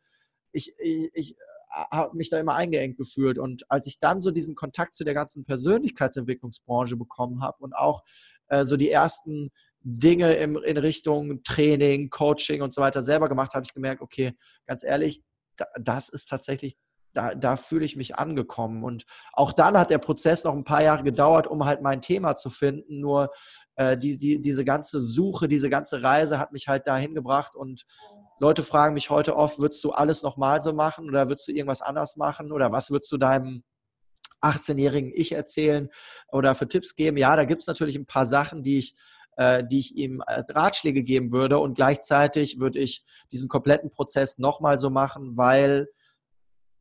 ich, 0.57 0.75
ich, 0.79 1.11
ich 1.13 1.37
habe 1.71 2.17
mich 2.17 2.31
da 2.31 2.39
immer 2.39 2.55
eingeengt 2.55 2.97
gefühlt. 2.97 3.39
Und 3.39 3.71
als 3.71 3.87
ich 3.87 3.99
dann 4.01 4.23
so 4.23 4.31
diesen 4.31 4.55
Kontakt 4.55 4.95
zu 4.95 5.05
der 5.05 5.15
ganzen 5.15 5.45
Persönlichkeitsentwicklungsbranche 5.45 6.97
bekommen 6.97 7.43
habe 7.43 7.59
und 7.61 7.75
auch 7.75 8.03
äh, 8.49 8.65
so 8.65 8.77
die 8.77 8.91
ersten 8.91 9.51
Dinge 9.81 10.35
im, 10.35 10.57
in 10.57 10.79
Richtung 10.79 11.43
Training, 11.45 12.11
Coaching 12.11 12.63
und 12.63 12.75
so 12.75 12.81
weiter 12.81 13.03
selber 13.03 13.29
gemacht, 13.29 13.55
habe 13.55 13.65
ich 13.65 13.75
gemerkt, 13.75 14.03
okay, 14.03 14.33
ganz 14.67 14.83
ehrlich, 14.83 15.23
das 15.79 16.09
ist 16.09 16.29
tatsächlich 16.29 16.77
da, 17.13 17.35
da 17.35 17.57
fühle 17.57 17.87
ich 17.87 17.97
mich 17.97 18.17
angekommen. 18.17 18.85
Und 18.85 19.07
auch 19.33 19.53
dann 19.53 19.79
hat 19.79 19.89
der 19.89 19.99
Prozess 19.99 20.45
noch 20.45 20.53
ein 20.53 20.65
paar 20.65 20.83
Jahre 20.83 21.03
gedauert, 21.03 21.47
um 21.47 21.65
halt 21.65 21.81
mein 21.81 22.03
Thema 22.03 22.37
zu 22.37 22.51
finden. 22.51 23.01
Nur 23.01 23.31
äh, 23.77 23.97
die, 23.97 24.19
die, 24.19 24.41
diese 24.41 24.65
ganze 24.67 25.01
Suche, 25.01 25.49
diese 25.49 25.71
ganze 25.71 26.03
Reise 26.03 26.39
hat 26.39 26.53
mich 26.53 26.69
halt 26.69 26.87
dahin 26.87 27.15
gebracht. 27.15 27.57
Und 27.57 27.85
Leute 28.39 28.63
fragen 28.63 28.95
mich 28.95 29.11
heute 29.11 29.37
oft, 29.37 29.59
würdest 29.59 29.83
du 29.85 29.91
alles 29.91 30.23
nochmal 30.23 30.63
so 30.63 30.73
machen 30.73 31.09
oder 31.09 31.29
würdest 31.29 31.49
du 31.49 31.53
irgendwas 31.53 31.83
anders 31.83 32.17
machen 32.17 32.53
oder 32.53 32.73
was 32.73 32.91
würdest 32.91 33.11
du 33.13 33.17
deinem 33.17 33.65
18-jährigen 34.43 35.13
Ich 35.15 35.33
erzählen 35.33 35.89
oder 36.29 36.55
für 36.55 36.69
Tipps 36.69 36.97
geben? 36.97 37.17
Ja, 37.17 37.35
da 37.37 37.45
gibt 37.45 37.63
es 37.63 37.69
natürlich 37.69 37.97
ein 37.97 38.07
paar 38.07 38.27
Sachen, 38.27 38.63
die 38.63 38.79
ich 38.79 38.95
äh, 39.37 39.65
die 39.65 39.81
ich 39.81 39.97
ihm 39.97 40.23
Ratschläge 40.27 41.03
geben 41.03 41.33
würde 41.33 41.59
und 41.59 41.75
gleichzeitig 41.75 42.59
würde 42.59 42.79
ich 42.79 43.05
diesen 43.33 43.49
kompletten 43.49 43.91
Prozess 43.91 44.39
nochmal 44.39 44.79
so 44.79 44.91
machen, 44.91 45.37
weil 45.37 45.89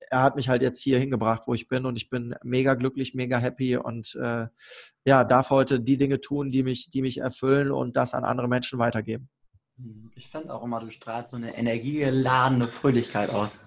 er 0.10 0.22
hat 0.22 0.36
mich 0.36 0.50
halt 0.50 0.62
jetzt 0.62 0.81
hier 0.81 1.00
hingebracht, 1.00 1.44
wo 1.48 1.54
ich 1.54 1.68
bin 1.68 1.86
und 1.86 1.96
ich 1.96 2.10
bin 2.10 2.36
mega 2.44 2.75
glücklich, 2.75 3.13
mega 3.13 3.38
happy 3.38 3.78
und 3.78 4.16
äh, 4.16 4.48
ja, 5.04 5.24
darf 5.24 5.50
heute 5.50 5.80
die 5.80 5.98
Dinge 5.98 6.22
tun, 6.22 6.51
die 6.51 6.63
mich, 6.63 6.90
die 6.90 7.01
mich 7.01 7.18
erfüllen 7.18 7.72
und 7.72 7.96
das 7.96 8.13
an 8.13 8.24
andere 8.24 8.48
Menschen 8.48 8.80
weitergeben. 8.80 9.30
Hm, 9.77 10.12
ich 10.16 10.30
finde 10.30 10.54
auch 10.54 10.63
immer, 10.63 10.80
du 10.80 10.89
strahlst 10.89 11.31
so 11.31 11.38
eine 11.38 11.57
energiegeladene 11.57 12.68
Fröhlichkeit 12.68 13.30
aus. 13.30 13.62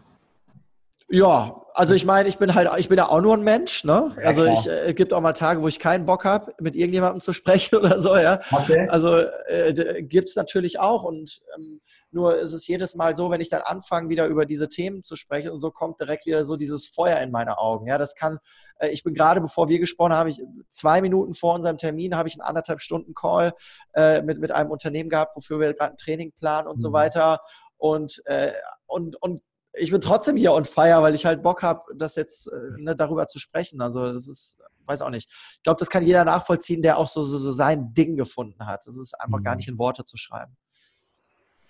Ja, 1.10 1.62
also 1.72 1.94
ich 1.94 2.04
meine, 2.04 2.28
ich 2.28 2.38
bin 2.38 2.54
halt, 2.54 2.68
ich 2.78 2.88
bin 2.88 2.98
ja 2.98 3.08
auch 3.08 3.22
nur 3.22 3.34
ein 3.34 3.42
Mensch, 3.42 3.84
ne? 3.84 4.14
Ja, 4.20 4.26
also 4.26 4.44
ich 4.44 4.68
äh, 4.68 4.92
gibt 4.92 5.14
auch 5.14 5.20
mal 5.22 5.32
Tage, 5.32 5.62
wo 5.62 5.68
ich 5.68 5.78
keinen 5.78 6.04
Bock 6.04 6.26
habe, 6.26 6.52
mit 6.60 6.76
irgendjemandem 6.76 7.20
zu 7.20 7.32
sprechen 7.32 7.76
oder 7.76 8.00
so, 8.00 8.16
ja. 8.16 8.40
Okay. 8.50 8.88
Also 8.88 9.16
äh, 9.46 10.02
gibt 10.02 10.28
es 10.28 10.36
natürlich 10.36 10.80
auch 10.80 11.04
und 11.04 11.40
ähm, 11.56 11.80
nur 12.10 12.38
ist 12.38 12.52
es 12.52 12.66
jedes 12.66 12.94
Mal 12.94 13.16
so, 13.16 13.30
wenn 13.30 13.40
ich 13.40 13.48
dann 13.48 13.62
anfange, 13.62 14.08
wieder 14.08 14.26
über 14.26 14.44
diese 14.44 14.68
Themen 14.68 15.02
zu 15.02 15.16
sprechen 15.16 15.50
und 15.50 15.60
so 15.60 15.70
kommt 15.70 16.00
direkt 16.00 16.26
wieder 16.26 16.44
so 16.44 16.56
dieses 16.56 16.86
Feuer 16.86 17.18
in 17.20 17.30
meine 17.30 17.58
Augen. 17.58 17.86
Ja, 17.86 17.96
das 17.96 18.14
kann, 18.14 18.38
äh, 18.78 18.88
ich 18.88 19.02
bin 19.02 19.14
gerade, 19.14 19.40
bevor 19.40 19.68
wir 19.68 19.78
gesprochen 19.78 20.12
haben, 20.12 20.28
ich, 20.28 20.42
zwei 20.68 21.00
Minuten 21.00 21.32
vor 21.32 21.54
unserem 21.54 21.78
Termin 21.78 22.16
habe 22.16 22.28
ich 22.28 22.34
einen 22.34 22.42
anderthalb 22.42 22.80
Stunden 22.80 23.14
Call 23.14 23.54
äh, 23.94 24.20
mit, 24.20 24.40
mit 24.40 24.52
einem 24.52 24.70
Unternehmen 24.70 25.08
gehabt, 25.08 25.36
wofür 25.36 25.58
wir 25.58 25.72
gerade 25.72 25.92
ein 25.92 25.96
Training 25.96 26.32
planen 26.38 26.68
und 26.68 26.76
mhm. 26.76 26.80
so 26.80 26.92
weiter. 26.92 27.40
Und, 27.78 28.20
äh, 28.26 28.52
und, 28.86 29.16
und 29.22 29.42
ich 29.74 29.90
bin 29.90 30.00
trotzdem 30.00 30.36
hier 30.36 30.52
on 30.52 30.64
fire, 30.64 31.02
weil 31.02 31.14
ich 31.14 31.24
halt 31.24 31.42
Bock 31.42 31.62
habe, 31.62 31.82
das 31.94 32.16
jetzt 32.16 32.48
äh, 32.48 32.80
ne, 32.80 32.96
darüber 32.96 33.26
zu 33.26 33.38
sprechen. 33.38 33.80
Also 33.80 34.12
das 34.12 34.26
ist, 34.26 34.58
weiß 34.86 35.02
auch 35.02 35.10
nicht. 35.10 35.28
Ich 35.56 35.62
glaube, 35.62 35.78
das 35.78 35.90
kann 35.90 36.04
jeder 36.04 36.24
nachvollziehen, 36.24 36.82
der 36.82 36.98
auch 36.98 37.08
so, 37.08 37.22
so, 37.22 37.38
so 37.38 37.52
sein 37.52 37.92
Ding 37.94 38.16
gefunden 38.16 38.66
hat. 38.66 38.86
Das 38.86 38.96
ist 38.96 39.18
einfach 39.20 39.38
mhm. 39.38 39.44
gar 39.44 39.56
nicht 39.56 39.68
in 39.68 39.78
Worte 39.78 40.04
zu 40.04 40.16
schreiben. 40.16 40.56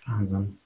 Wahnsinn. 0.07 0.59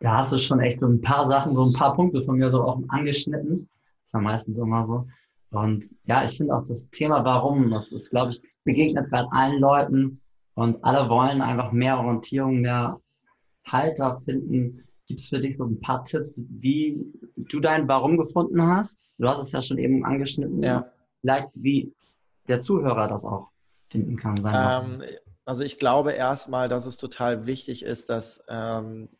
Da 0.00 0.18
hast 0.18 0.32
du 0.32 0.38
schon 0.38 0.60
echt 0.60 0.80
so 0.80 0.86
ein 0.86 1.00
paar 1.00 1.24
Sachen, 1.24 1.54
so 1.54 1.64
ein 1.64 1.74
paar 1.74 1.94
Punkte 1.94 2.22
von 2.24 2.36
mir 2.36 2.50
so 2.50 2.62
auch 2.64 2.80
angeschnitten. 2.88 3.68
Das 4.02 4.06
ist 4.06 4.12
ja 4.14 4.20
meistens 4.20 4.58
immer 4.58 4.84
so. 4.86 5.06
Und 5.50 5.84
ja, 6.04 6.24
ich 6.24 6.36
finde 6.36 6.54
auch 6.54 6.66
das 6.66 6.88
Thema 6.90 7.24
Warum, 7.24 7.70
das 7.70 7.92
ist, 7.92 8.10
glaube 8.10 8.32
ich, 8.32 8.40
das 8.40 8.56
begegnet 8.64 9.10
gerade 9.10 9.30
allen 9.32 9.60
Leuten 9.60 10.22
und 10.54 10.82
alle 10.82 11.08
wollen 11.10 11.42
einfach 11.42 11.72
mehr 11.72 11.98
Orientierung, 11.98 12.62
mehr 12.62 12.98
Halter 13.66 14.22
finden 14.24 14.82
Gibt 15.12 15.20
es 15.20 15.28
für 15.28 15.40
dich 15.40 15.58
so 15.58 15.66
ein 15.66 15.78
paar 15.78 16.04
Tipps, 16.04 16.40
wie 16.48 17.04
du 17.36 17.60
dein 17.60 17.86
Warum 17.86 18.16
gefunden 18.16 18.62
hast? 18.62 19.12
Du 19.18 19.28
hast 19.28 19.40
es 19.40 19.52
ja 19.52 19.60
schon 19.60 19.76
eben 19.76 20.06
angeschnitten. 20.06 20.62
Ja. 20.62 20.90
Vielleicht 21.20 21.48
wie 21.52 21.92
der 22.48 22.60
Zuhörer 22.60 23.08
das 23.08 23.26
auch 23.26 23.50
finden 23.90 24.16
kann. 24.16 24.36
Ähm, 24.54 25.02
also 25.44 25.64
ich 25.64 25.76
glaube 25.76 26.12
erstmal, 26.12 26.70
dass 26.70 26.86
es 26.86 26.96
total 26.96 27.46
wichtig 27.46 27.84
ist, 27.84 28.08
dass 28.08 28.42
ähm, 28.48 29.10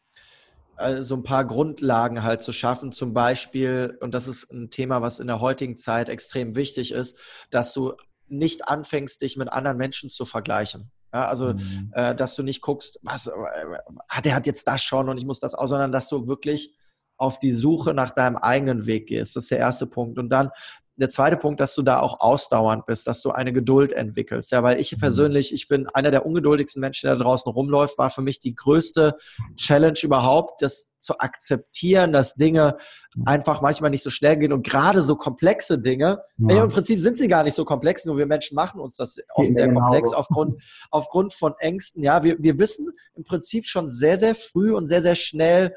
äh, 0.79 1.03
so 1.03 1.15
ein 1.15 1.25
paar 1.25 1.45
Grundlagen 1.45 2.23
halt 2.23 2.41
zu 2.41 2.53
schaffen. 2.53 2.91
Zum 2.93 3.13
Beispiel, 3.13 3.99
und 4.01 4.15
das 4.15 4.29
ist 4.29 4.51
ein 4.51 4.71
Thema, 4.71 5.03
was 5.03 5.21
in 5.21 5.27
der 5.27 5.41
heutigen 5.41 5.77
Zeit 5.77 6.09
extrem 6.09 6.57
wichtig 6.57 6.93
ist, 6.93 7.19
dass 7.51 7.75
du 7.75 7.93
nicht 8.29 8.67
anfängst, 8.67 9.21
dich 9.21 9.37
mit 9.37 9.53
anderen 9.53 9.77
Menschen 9.77 10.09
zu 10.09 10.25
vergleichen. 10.25 10.91
Ja, 11.13 11.27
also, 11.27 11.55
mhm. 11.55 11.91
äh, 11.93 12.15
dass 12.15 12.35
du 12.37 12.43
nicht 12.43 12.63
guckst, 12.63 12.99
was, 13.03 13.27
äh, 13.27 14.23
der 14.25 14.35
hat 14.35 14.47
jetzt 14.47 14.67
das 14.67 14.83
schon 14.83 15.09
und 15.09 15.19
ich 15.19 15.27
muss 15.27 15.41
das 15.41 15.55
auch, 15.55 15.67
sondern 15.67 15.93
dass 15.93 16.09
du 16.09 16.27
wirklich 16.27 16.75
auf 17.19 17.39
die 17.39 17.53
Suche 17.53 17.95
nach 17.95 18.11
deinem 18.11 18.37
eigenen 18.37 18.87
Weg 18.87 19.07
gehst. 19.07 19.37
Das 19.37 19.45
ist 19.45 19.51
der 19.51 19.59
erste 19.59 19.87
Punkt. 19.87 20.19
Und 20.19 20.31
dann 20.31 20.51
der 20.97 21.09
zweite 21.09 21.37
Punkt, 21.37 21.61
dass 21.61 21.75
du 21.75 21.83
da 21.83 22.01
auch 22.01 22.21
ausdauernd 22.21 22.87
bist, 22.87 23.07
dass 23.07 23.23
du 23.23 23.31
eine 23.31 23.53
Geduld 23.53 23.93
entwickelst. 23.93 24.53
Ja, 24.53 24.63
weil 24.63 24.81
ich 24.81 24.95
mhm. 24.95 25.01
persönlich, 25.01 25.55
ich 25.55 25.69
bin 25.69 25.87
einer 25.89 26.11
der 26.11 26.27
ungeduldigsten 26.27 26.81
Menschen, 26.81 27.07
der 27.07 27.17
da 27.17 27.25
draußen 27.25 27.51
rumläuft, 27.51 27.99
war 27.99 28.11
für 28.11 28.23
mich 28.23 28.39
die 28.39 28.55
größte 28.55 29.17
Challenge 29.57 29.99
überhaupt, 30.03 30.63
das 30.63 30.93
zu 31.01 31.19
akzeptieren, 31.19 32.13
dass 32.13 32.35
Dinge 32.35 32.77
einfach 33.25 33.61
manchmal 33.61 33.91
nicht 33.91 34.05
so 34.05 34.11
schnell 34.11 34.37
gehen 34.37 34.53
und 34.53 34.65
gerade 34.65 35.03
so 35.03 35.17
komplexe 35.17 35.81
Dinge, 35.81 36.23
ja. 36.39 36.63
im 36.63 36.71
Prinzip 36.71 37.01
sind 37.01 37.19
sie 37.19 37.27
gar 37.27 37.43
nicht 37.43 37.55
so 37.55 37.65
komplex, 37.65 38.05
nur 38.05 38.17
wir 38.19 38.27
Menschen 38.27 38.55
machen 38.55 38.81
uns 38.81 38.97
das 38.97 39.17
oft 39.35 39.53
sehr 39.53 39.67
genau 39.67 39.81
komplex 39.81 40.13
aufgrund, 40.13 40.63
aufgrund 40.91 41.33
von 41.33 41.55
Ängsten. 41.59 42.03
Ja, 42.05 42.23
wir, 42.23 42.37
wir 42.39 42.59
wissen 42.59 42.91
im 43.15 43.25
Prinzip 43.25 43.67
schon 43.67 43.89
sehr, 43.89 44.17
sehr 44.17 44.37
früh 44.37 44.73
und 44.73 44.87
sehr, 44.87 45.03
sehr 45.03 45.17
schnell, 45.17 45.75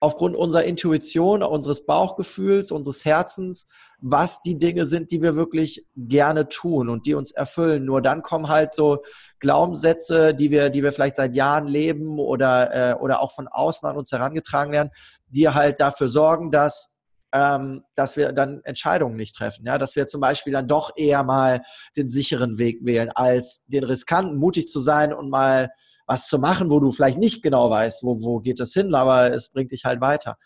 aufgrund 0.00 0.36
unserer 0.36 0.64
Intuition, 0.64 1.42
unseres 1.42 1.86
Bauchgefühls, 1.86 2.70
unseres 2.70 3.04
Herzens, 3.04 3.66
was 3.98 4.42
die 4.42 4.58
Dinge 4.58 4.86
sind, 4.86 5.10
die 5.10 5.22
wir 5.22 5.36
wirklich 5.36 5.86
gerne 5.96 6.48
tun 6.48 6.88
und 6.88 7.06
die 7.06 7.14
uns 7.14 7.30
erfüllen. 7.30 7.84
Nur 7.84 8.02
dann 8.02 8.22
kommen 8.22 8.48
halt 8.48 8.74
so 8.74 9.02
Glaubenssätze, 9.40 10.34
die 10.34 10.50
wir, 10.50 10.68
die 10.68 10.82
wir 10.82 10.92
vielleicht 10.92 11.16
seit 11.16 11.34
Jahren 11.34 11.66
leben 11.66 12.18
oder, 12.18 12.92
äh, 12.92 12.94
oder 12.94 13.22
auch 13.22 13.32
von 13.32 13.48
außen 13.48 13.88
an 13.88 13.96
uns 13.96 14.12
herangetragen 14.12 14.72
werden, 14.72 14.90
die 15.28 15.48
halt 15.48 15.80
dafür 15.80 16.08
sorgen, 16.08 16.50
dass 16.50 16.96
ähm, 17.32 17.82
dass 17.94 18.16
wir 18.16 18.32
dann 18.32 18.60
Entscheidungen 18.64 19.16
nicht 19.16 19.34
treffen. 19.34 19.66
Ja, 19.66 19.78
dass 19.78 19.96
wir 19.96 20.06
zum 20.06 20.20
Beispiel 20.20 20.52
dann 20.52 20.68
doch 20.68 20.92
eher 20.96 21.22
mal 21.22 21.62
den 21.96 22.08
sicheren 22.08 22.56
Weg 22.56 22.78
wählen, 22.84 23.10
als 23.10 23.64
den 23.66 23.84
riskanten, 23.84 24.36
mutig 24.36 24.68
zu 24.68 24.80
sein 24.80 25.12
und 25.12 25.28
mal 25.28 25.70
was 26.06 26.28
zu 26.28 26.38
machen, 26.38 26.70
wo 26.70 26.80
du 26.80 26.92
vielleicht 26.92 27.18
nicht 27.18 27.42
genau 27.42 27.70
weißt, 27.70 28.02
wo, 28.02 28.22
wo 28.22 28.40
geht 28.40 28.60
das 28.60 28.72
hin, 28.72 28.94
aber 28.94 29.32
es 29.32 29.50
bringt 29.50 29.72
dich 29.72 29.84
halt 29.84 30.00
weiter. 30.00 30.36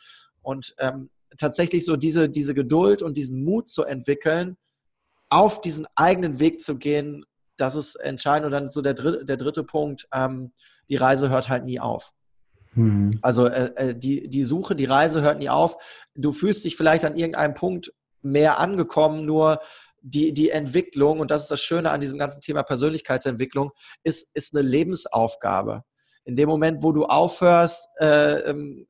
Und 0.42 0.74
ähm, 0.78 1.10
tatsächlich 1.36 1.84
so 1.84 1.96
diese, 1.96 2.28
diese 2.28 2.54
Geduld 2.54 3.02
und 3.02 3.16
diesen 3.16 3.44
Mut 3.44 3.68
zu 3.68 3.84
entwickeln, 3.84 4.56
auf 5.28 5.60
diesen 5.60 5.86
eigenen 5.94 6.40
Weg 6.40 6.60
zu 6.60 6.76
gehen, 6.76 7.24
das 7.56 7.76
ist 7.76 7.94
entscheidend. 7.96 8.46
Und 8.46 8.52
dann 8.52 8.70
so 8.70 8.82
der 8.82 8.94
dritte, 8.94 9.24
der 9.24 9.36
dritte 9.36 9.64
Punkt, 9.64 10.08
ähm, 10.12 10.52
die 10.88 10.96
Reise 10.96 11.30
hört 11.30 11.48
halt 11.48 11.64
nie 11.64 11.78
auf. 11.78 12.12
Hm. 12.74 13.10
Also 13.22 13.46
äh, 13.46 13.70
äh, 13.76 13.94
die, 13.94 14.28
die 14.28 14.44
Suche, 14.44 14.74
die 14.74 14.84
Reise 14.86 15.22
hört 15.22 15.38
nie 15.38 15.50
auf. 15.50 15.76
Du 16.14 16.32
fühlst 16.32 16.64
dich 16.64 16.76
vielleicht 16.76 17.04
an 17.04 17.16
irgendeinem 17.16 17.54
Punkt 17.54 17.92
mehr 18.22 18.58
angekommen, 18.58 19.24
nur 19.24 19.60
die, 20.02 20.32
die 20.32 20.50
Entwicklung, 20.50 21.20
und 21.20 21.30
das 21.30 21.42
ist 21.42 21.50
das 21.50 21.60
Schöne 21.60 21.90
an 21.90 22.00
diesem 22.00 22.18
ganzen 22.18 22.40
Thema 22.40 22.62
Persönlichkeitsentwicklung, 22.62 23.70
ist, 24.02 24.34
ist 24.34 24.54
eine 24.54 24.66
Lebensaufgabe. 24.66 25.82
In 26.24 26.36
dem 26.36 26.48
Moment, 26.48 26.82
wo 26.82 26.92
du 26.92 27.06
aufhörst, 27.06 27.88
äh, 27.98 28.40
ähm, 28.50 28.86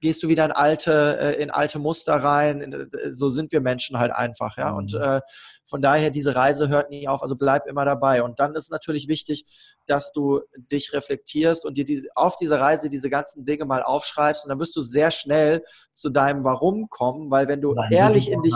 gehst 0.00 0.22
du 0.22 0.28
wieder 0.28 0.44
in 0.44 0.52
alte, 0.52 1.18
äh, 1.18 1.42
in 1.42 1.50
alte 1.50 1.78
Muster 1.78 2.14
rein. 2.14 2.90
So 3.10 3.28
sind 3.28 3.52
wir 3.52 3.60
Menschen 3.60 3.98
halt 3.98 4.12
einfach, 4.12 4.56
ja. 4.58 4.70
Und 4.72 4.92
mhm. 4.92 5.00
äh, 5.00 5.20
von 5.66 5.80
daher, 5.80 6.10
diese 6.10 6.34
Reise 6.34 6.68
hört 6.68 6.90
nie 6.90 7.08
auf, 7.08 7.22
also 7.22 7.36
bleib 7.36 7.66
immer 7.66 7.84
dabei. 7.84 8.22
Und 8.22 8.40
dann 8.40 8.54
ist 8.54 8.70
natürlich 8.70 9.08
wichtig, 9.08 9.44
dass 9.86 10.12
du 10.12 10.40
dich 10.70 10.92
reflektierst 10.92 11.64
und 11.64 11.76
dir 11.76 11.84
diese, 11.84 12.08
auf 12.14 12.36
dieser 12.36 12.60
Reise 12.60 12.88
diese 12.88 13.08
ganzen 13.08 13.44
Dinge 13.44 13.64
mal 13.64 13.82
aufschreibst. 13.82 14.44
Und 14.44 14.50
dann 14.50 14.60
wirst 14.60 14.76
du 14.76 14.82
sehr 14.82 15.10
schnell 15.10 15.64
zu 15.94 16.10
deinem 16.10 16.44
Warum 16.44 16.88
kommen, 16.90 17.30
weil 17.30 17.48
wenn 17.48 17.60
du 17.60 17.74
ehrlich 17.90 18.30
in 18.30 18.42
dich. 18.42 18.54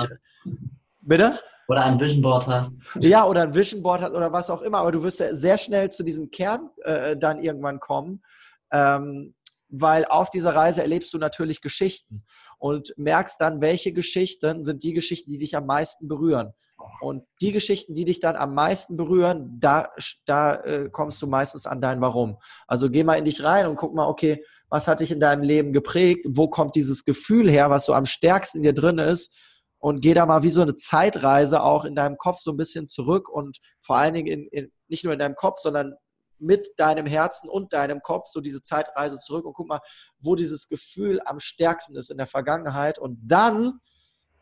Bitte? 1.01 1.39
Oder 1.69 1.83
ein 1.85 1.99
Vision 1.99 2.23
Board 2.23 2.47
hast. 2.47 2.75
Ja, 3.01 3.27
oder 3.27 3.43
ein 3.43 3.55
Vision 3.55 3.83
Board 3.83 4.03
hast 4.03 4.13
oder 4.13 4.33
was 4.33 4.51
auch 4.51 4.63
immer. 4.63 4.79
Aber 4.79 4.93
du 4.93 5.03
wirst 5.03 5.19
sehr 5.19 5.59
schnell 5.59 5.91
zu 5.91 6.03
diesem 6.03 6.31
Kern 6.31 6.71
äh, 6.83 7.17
dann 7.17 7.43
irgendwann 7.43 7.81
kommen. 7.81 8.23
Ähm, 8.71 9.35
weil 9.69 10.05
auf 10.05 10.31
dieser 10.31 10.55
Reise 10.55 10.83
erlebst 10.83 11.13
du 11.13 11.19
natürlich 11.19 11.61
Geschichten 11.61 12.25
und 12.59 12.95
merkst 12.97 13.41
dann, 13.41 13.61
welche 13.61 13.93
Geschichten 13.93 14.65
sind 14.65 14.83
die 14.83 14.93
Geschichten, 14.93 15.31
die 15.31 15.39
dich 15.39 15.57
am 15.57 15.67
meisten 15.67 16.09
berühren. 16.09 16.53
Und 17.01 17.25
die 17.41 17.53
Geschichten, 17.53 17.95
die 17.95 18.05
dich 18.05 18.21
dann 18.21 18.37
am 18.37 18.55
meisten 18.55 18.97
berühren, 18.97 19.59
da, 19.59 19.89
da 20.25 20.55
äh, 20.57 20.89
kommst 20.91 21.21
du 21.21 21.27
meistens 21.27 21.67
an 21.67 21.81
dein 21.81 22.01
Warum. 22.01 22.39
Also 22.67 22.91
geh 22.91 23.03
mal 23.03 23.17
in 23.17 23.25
dich 23.25 23.43
rein 23.43 23.67
und 23.67 23.77
guck 23.77 23.95
mal, 23.95 24.07
okay, 24.07 24.45
was 24.69 24.87
hat 24.87 25.01
dich 25.01 25.11
in 25.11 25.21
deinem 25.21 25.43
Leben 25.43 25.73
geprägt? 25.73 26.27
Wo 26.29 26.49
kommt 26.49 26.75
dieses 26.75 27.05
Gefühl 27.05 27.51
her, 27.51 27.71
was 27.71 27.87
so 27.87 27.93
am 27.93 28.07
stärksten 28.07 28.59
in 28.59 28.65
dir 28.65 28.75
drin 28.75 28.99
ist? 28.99 29.35
Und 29.79 30.01
geh 30.01 30.15
da 30.15 30.27
mal 30.27 30.43
wie 30.43 30.51
so 30.51 30.63
eine 30.63 30.75
Zeitreise 30.75 31.63
auch 31.63 31.85
in 31.85 31.95
deinem 31.95 32.17
Kopf 32.17 32.39
so 32.39 32.51
ein 32.51 32.57
bisschen 32.57 32.89
zurück 32.89 33.29
und 33.29 33.59
vor 33.81 33.97
allen 33.97 34.15
Dingen 34.15 34.27
in, 34.27 34.47
in, 34.49 34.73
nicht 34.89 35.05
nur 35.05 35.13
in 35.13 35.19
deinem 35.19 35.37
Kopf, 35.37 35.59
sondern 35.59 35.95
mit 36.39 36.69
deinem 36.77 37.07
Herzen 37.07 37.49
und 37.49 37.73
deinem 37.73 38.03
Kopf 38.03 38.27
so 38.27 38.41
diese 38.41 38.63
Zeitreise 38.63 39.19
zurück 39.19 39.47
und 39.47 39.55
guck 39.55 39.69
mal, 39.69 39.81
wo 40.19 40.35
dieses 40.35 40.69
Gefühl 40.69 41.21
am 41.25 41.41
stärksten 41.41 41.97
ist 41.97 42.11
in 42.11 42.19
der 42.19 42.27
Vergangenheit 42.27 42.99
und 42.99 43.19
dann 43.23 43.81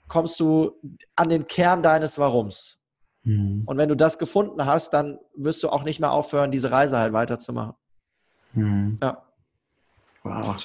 kommst 0.08 0.40
du 0.40 0.72
an 1.16 1.28
den 1.28 1.46
Kern 1.46 1.82
deines 1.82 2.18
Warums. 2.18 2.78
Mhm. 3.22 3.62
Und 3.66 3.78
wenn 3.78 3.88
du 3.88 3.96
das 3.96 4.18
gefunden 4.18 4.64
hast, 4.66 4.90
dann 4.90 5.18
wirst 5.34 5.62
du 5.62 5.68
auch 5.70 5.84
nicht 5.84 6.00
mehr 6.00 6.12
aufhören, 6.12 6.50
diese 6.50 6.70
Reise 6.70 6.98
halt 6.98 7.12
weiterzumachen. 7.12 7.74
Mhm. 8.52 8.98
Ja. 9.00 9.22
Wow. 10.22 10.56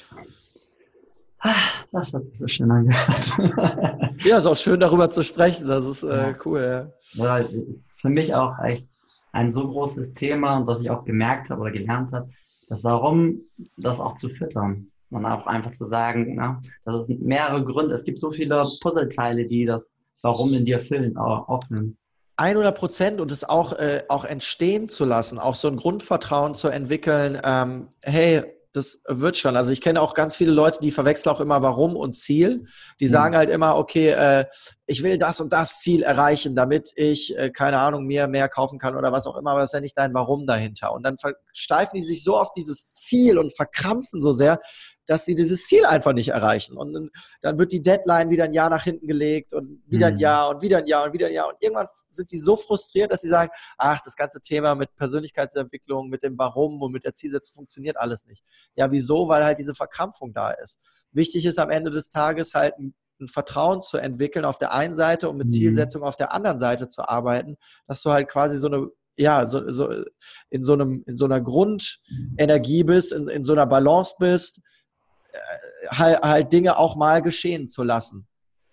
Das 1.92 2.12
hat 2.12 2.26
sich 2.26 2.38
so 2.38 2.46
schön 2.46 2.70
angehört. 2.70 3.32
ja, 4.24 4.38
ist 4.38 4.46
auch 4.46 4.56
schön 4.56 4.78
darüber 4.78 5.10
zu 5.10 5.22
sprechen. 5.22 5.66
Das 5.66 5.86
ist 5.86 6.02
äh, 6.02 6.34
cool. 6.44 6.90
Ja. 7.14 7.40
ja, 7.40 7.46
ist 7.74 8.00
für 8.00 8.10
mich 8.10 8.34
auch 8.34 8.58
echt 8.62 8.88
ein 9.32 9.52
so 9.52 9.68
großes 9.68 10.14
Thema 10.14 10.58
und 10.58 10.66
was 10.66 10.82
ich 10.82 10.90
auch 10.90 11.04
gemerkt 11.04 11.50
habe 11.50 11.62
oder 11.62 11.70
gelernt 11.70 12.12
habe, 12.12 12.28
das 12.68 12.84
Warum, 12.84 13.40
das 13.76 14.00
auch 14.00 14.14
zu 14.14 14.28
füttern. 14.28 14.90
Und 15.10 15.26
auch 15.26 15.46
einfach 15.46 15.72
zu 15.72 15.86
sagen, 15.86 16.34
na, 16.36 16.60
das 16.84 17.06
sind 17.06 17.22
mehrere 17.22 17.64
Gründe. 17.64 17.94
Es 17.94 18.04
gibt 18.04 18.20
so 18.20 18.30
viele 18.30 18.64
Puzzleteile, 18.80 19.44
die 19.44 19.64
das 19.64 19.92
Warum 20.22 20.54
in 20.54 20.64
dir 20.64 20.80
füllen, 20.80 21.16
auch 21.16 21.48
aufnehmen. 21.48 21.96
100 22.36 22.76
Prozent 22.78 23.20
und 23.20 23.32
es 23.32 23.42
auch, 23.42 23.72
äh, 23.72 24.04
auch 24.08 24.24
entstehen 24.24 24.88
zu 24.88 25.04
lassen, 25.04 25.38
auch 25.38 25.56
so 25.56 25.68
ein 25.68 25.76
Grundvertrauen 25.76 26.54
zu 26.54 26.68
entwickeln. 26.68 27.38
Ähm, 27.44 27.88
hey, 28.02 28.44
das 28.72 29.02
wird 29.06 29.36
schon. 29.36 29.56
Also 29.56 29.72
ich 29.72 29.80
kenne 29.80 30.00
auch 30.00 30.14
ganz 30.14 30.36
viele 30.36 30.52
Leute, 30.52 30.78
die 30.80 30.90
verwechseln 30.90 31.32
auch 31.32 31.40
immer 31.40 31.62
Warum 31.62 31.96
und 31.96 32.16
Ziel. 32.16 32.66
Die 33.00 33.06
mhm. 33.06 33.10
sagen 33.10 33.36
halt 33.36 33.50
immer, 33.50 33.76
okay, 33.76 34.10
äh, 34.10 34.44
ich 34.86 35.02
will 35.02 35.18
das 35.18 35.40
und 35.40 35.52
das 35.52 35.80
Ziel 35.80 36.02
erreichen, 36.02 36.54
damit 36.54 36.92
ich, 36.94 37.36
äh, 37.36 37.50
keine 37.50 37.78
Ahnung, 37.78 38.06
mir 38.06 38.28
mehr 38.28 38.48
kaufen 38.48 38.78
kann 38.78 38.96
oder 38.96 39.12
was 39.12 39.26
auch 39.26 39.36
immer, 39.36 39.52
aber 39.52 39.60
das 39.60 39.70
ist 39.70 39.74
ja 39.74 39.80
nicht 39.80 39.98
dein 39.98 40.14
Warum 40.14 40.46
dahinter. 40.46 40.92
Und 40.92 41.02
dann 41.02 41.16
versteifen 41.18 41.96
die 41.96 42.04
sich 42.04 42.22
so 42.22 42.36
auf 42.36 42.52
dieses 42.52 42.90
Ziel 42.92 43.38
und 43.38 43.54
verkrampfen 43.54 44.22
so 44.22 44.32
sehr, 44.32 44.60
dass 45.10 45.24
sie 45.24 45.34
dieses 45.34 45.66
Ziel 45.66 45.86
einfach 45.86 46.12
nicht 46.12 46.28
erreichen. 46.28 46.76
Und 46.76 47.10
dann 47.40 47.58
wird 47.58 47.72
die 47.72 47.82
Deadline 47.82 48.30
wieder 48.30 48.44
ein 48.44 48.52
Jahr 48.52 48.70
nach 48.70 48.84
hinten 48.84 49.08
gelegt 49.08 49.52
und 49.52 49.82
wieder 49.88 50.06
ein 50.06 50.14
mhm. 50.14 50.20
Jahr 50.20 50.48
und 50.50 50.62
wieder 50.62 50.78
ein 50.78 50.86
Jahr 50.86 51.06
und 51.06 51.12
wieder 51.12 51.26
ein 51.26 51.32
Jahr. 51.32 51.48
Und 51.48 51.56
irgendwann 51.58 51.88
sind 52.10 52.30
die 52.30 52.38
so 52.38 52.54
frustriert, 52.54 53.10
dass 53.10 53.20
sie 53.20 53.28
sagen, 53.28 53.50
ach, 53.76 54.00
das 54.04 54.14
ganze 54.14 54.40
Thema 54.40 54.76
mit 54.76 54.94
Persönlichkeitsentwicklung, 54.94 56.10
mit 56.10 56.22
dem 56.22 56.38
Warum 56.38 56.80
und 56.80 56.92
mit 56.92 57.04
der 57.04 57.12
Zielsetzung 57.12 57.56
funktioniert 57.56 57.96
alles 57.96 58.24
nicht. 58.24 58.44
Ja, 58.76 58.92
wieso? 58.92 59.26
Weil 59.26 59.44
halt 59.44 59.58
diese 59.58 59.74
Verkrampfung 59.74 60.32
da 60.32 60.52
ist. 60.52 60.78
Wichtig 61.10 61.44
ist 61.44 61.58
am 61.58 61.70
Ende 61.70 61.90
des 61.90 62.10
Tages 62.10 62.54
halt 62.54 62.78
ein 62.78 62.94
Vertrauen 63.26 63.82
zu 63.82 63.98
entwickeln 63.98 64.44
auf 64.44 64.58
der 64.58 64.72
einen 64.72 64.94
Seite 64.94 65.28
und 65.28 65.38
mit 65.38 65.48
mhm. 65.48 65.52
Zielsetzung 65.52 66.04
auf 66.04 66.14
der 66.14 66.32
anderen 66.32 66.60
Seite 66.60 66.86
zu 66.86 67.08
arbeiten, 67.08 67.56
dass 67.88 68.00
du 68.02 68.12
halt 68.12 68.28
quasi 68.28 68.58
so 68.58 68.68
eine 68.68 68.90
ja, 69.20 69.44
so, 69.44 69.68
so 69.68 69.92
in 70.48 70.62
so 70.62 70.72
einem, 70.72 71.02
in 71.06 71.16
so 71.16 71.26
einer 71.26 71.40
Grundenergie 71.40 72.84
bist, 72.84 73.12
in, 73.12 73.28
in 73.28 73.42
so 73.42 73.52
einer 73.52 73.66
Balance 73.66 74.14
bist, 74.18 74.62
halt, 75.88 76.20
halt 76.22 76.52
Dinge 76.52 76.76
auch 76.76 76.96
mal 76.96 77.22
geschehen 77.22 77.68
zu 77.68 77.82
lassen. 77.82 78.26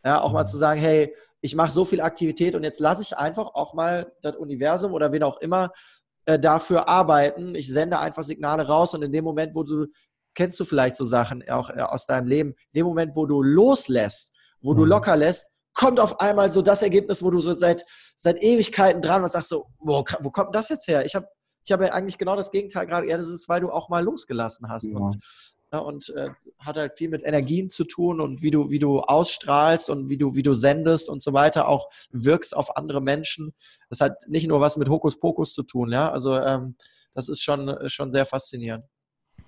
Ja, 0.04 0.22
auch 0.22 0.32
mal 0.32 0.44
mhm. 0.44 0.48
zu 0.48 0.58
sagen, 0.58 0.80
hey, 0.80 1.14
ich 1.42 1.56
mache 1.56 1.72
so 1.72 1.86
viel 1.86 2.02
Aktivität 2.02 2.56
und 2.56 2.64
jetzt 2.64 2.80
lasse 2.80 3.02
ich 3.02 3.18
einfach 3.18 3.54
auch 3.54 3.74
mal 3.74 4.12
das 4.22 4.36
Universum 4.36 4.94
oder 4.94 5.12
wen 5.12 5.24
auch 5.24 5.38
immer 5.40 5.72
äh, 6.26 6.40
dafür 6.40 6.88
arbeiten. 6.88 7.56
Ich 7.56 7.72
sende 7.72 8.00
einfach 8.00 8.24
Signale 8.24 8.68
raus 8.68 8.94
und 8.94 9.04
in 9.04 9.12
dem 9.12 9.24
Moment, 9.24 9.56
wo 9.56 9.64
du, 9.64 9.88
kennst 10.34 10.60
du 10.60 10.66
vielleicht 10.66 10.96
so 10.96 11.06
Sachen 11.06 11.48
auch 11.50 11.70
äh, 11.70 11.82
aus 11.82 12.06
deinem 12.06 12.28
Leben, 12.28 12.50
in 12.72 12.80
dem 12.80 12.86
Moment, 12.86 13.16
wo 13.16 13.26
du 13.26 13.42
loslässt, 13.42 14.34
wo 14.62 14.74
mhm. 14.74 14.78
du 14.78 14.86
locker 14.86 15.16
lässt, 15.16 15.50
kommt 15.74 16.00
auf 16.00 16.20
einmal 16.20 16.52
so 16.52 16.62
das 16.62 16.82
Ergebnis, 16.82 17.22
wo 17.22 17.30
du 17.30 17.40
so 17.40 17.54
seit, 17.54 17.86
seit 18.18 18.42
Ewigkeiten 18.42 19.02
dran 19.02 19.22
warst, 19.22 19.34
sagst 19.34 19.50
so, 19.50 19.68
wo, 19.80 20.04
wo 20.22 20.32
kommt 20.32 20.56
das 20.56 20.70
jetzt 20.70 20.88
her? 20.88 21.06
Ich 21.06 21.16
habe 21.16 21.28
ich 21.68 21.72
habe 21.74 21.86
ja 21.86 21.92
eigentlich 21.92 22.18
genau 22.18 22.38
das 22.38 22.52
Gegenteil 22.52 22.88
gerade. 22.88 23.10
Ja, 23.10 23.18
das 23.18 23.28
ist, 23.28 23.50
weil 23.50 23.60
du 23.60 23.70
auch 23.70 23.90
mal 23.90 24.02
losgelassen 24.02 24.70
hast. 24.70 24.90
Ja. 24.90 24.98
Und 24.98 25.18
ja, 25.72 25.80
und 25.80 26.10
äh, 26.16 26.30
hat 26.60 26.78
halt 26.78 26.98
viel 26.98 27.10
mit 27.10 27.26
Energien 27.26 27.70
zu 27.70 27.84
tun 27.84 28.22
und 28.22 28.42
wie 28.42 28.52
du, 28.52 28.70
wie 28.70 28.80
du 28.80 29.02
ausstrahlst 29.02 29.90
und 29.90 30.10
wie 30.10 30.18
du, 30.18 30.36
wie 30.36 30.44
du 30.44 30.54
sendest 30.54 31.10
und 31.10 31.22
so 31.22 31.34
weiter, 31.34 31.68
auch 31.68 31.90
wirkst 32.12 32.56
auf 32.56 32.78
andere 32.78 33.02
Menschen. 33.02 33.54
Das 33.90 34.00
hat 34.00 34.28
nicht 34.28 34.48
nur 34.48 34.62
was 34.62 34.78
mit 34.78 34.90
Hokuspokus 34.90 35.54
zu 35.54 35.64
tun, 35.64 35.92
ja. 35.92 36.10
Also 36.10 36.40
ähm, 36.40 36.76
das 37.14 37.28
ist 37.30 37.42
schon, 37.42 37.76
schon 37.88 38.12
sehr 38.12 38.26
faszinierend. 38.26 38.86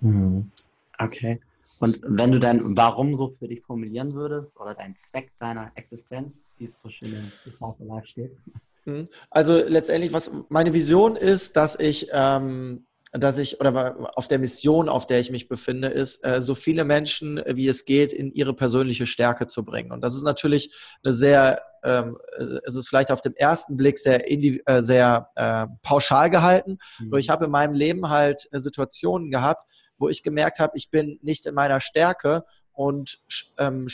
Mhm. 0.01 0.51
Okay. 0.97 1.39
Und 1.79 2.01
wenn 2.03 2.31
du 2.33 2.39
dein 2.39 2.75
Warum 2.75 3.15
so 3.15 3.29
für 3.39 3.47
dich 3.47 3.61
formulieren 3.61 4.13
würdest 4.13 4.59
oder 4.59 4.75
dein 4.75 4.97
Zweck 4.97 5.31
deiner 5.39 5.71
Existenz, 5.75 6.41
wie 6.57 6.65
es 6.65 6.79
so 6.79 6.89
schön 6.89 7.13
in 7.13 7.53
Tafel 7.57 7.87
Live 7.87 8.05
steht. 8.05 8.37
Mhm. 8.83 9.05
Also 9.29 9.53
letztendlich, 9.65 10.11
was 10.11 10.29
meine 10.49 10.73
Vision 10.73 11.15
ist, 11.15 11.55
dass 11.55 11.79
ich 11.79 12.09
ähm, 12.11 12.85
dass 13.11 13.39
ich 13.39 13.59
oder 13.59 14.11
auf 14.15 14.27
der 14.27 14.39
Mission, 14.39 14.87
auf 14.87 15.07
der 15.07 15.19
ich 15.19 15.31
mich 15.31 15.47
befinde, 15.47 15.87
ist, 15.87 16.23
äh, 16.23 16.41
so 16.41 16.53
viele 16.53 16.83
Menschen 16.83 17.41
wie 17.47 17.67
es 17.67 17.85
geht 17.85 18.13
in 18.13 18.31
ihre 18.31 18.53
persönliche 18.53 19.07
Stärke 19.07 19.47
zu 19.47 19.65
bringen. 19.65 19.91
Und 19.91 20.01
das 20.01 20.15
ist 20.15 20.23
natürlich 20.23 20.75
eine 21.03 21.13
sehr, 21.13 21.61
ähm, 21.83 22.17
es 22.65 22.75
ist 22.75 22.87
vielleicht 22.87 23.11
auf 23.11 23.21
den 23.21 23.35
ersten 23.35 23.77
Blick 23.77 23.97
sehr, 23.97 24.29
äh, 24.31 24.81
sehr 24.81 25.29
äh, 25.35 25.65
pauschal 25.81 26.29
gehalten. 26.29 26.77
Mhm. 26.99 27.09
Nur 27.09 27.19
ich 27.19 27.29
habe 27.29 27.45
in 27.45 27.51
meinem 27.51 27.73
Leben 27.73 28.09
halt 28.09 28.47
äh, 28.51 28.59
Situationen 28.59 29.31
gehabt, 29.31 29.69
wo 29.97 30.07
ich 30.09 30.21
gemerkt 30.21 30.59
habe, 30.59 30.77
ich 30.77 30.89
bin 30.91 31.19
nicht 31.21 31.45
in 31.45 31.55
meiner 31.55 31.81
Stärke 31.81 32.45
und 32.73 33.19
ähm, 33.57 33.87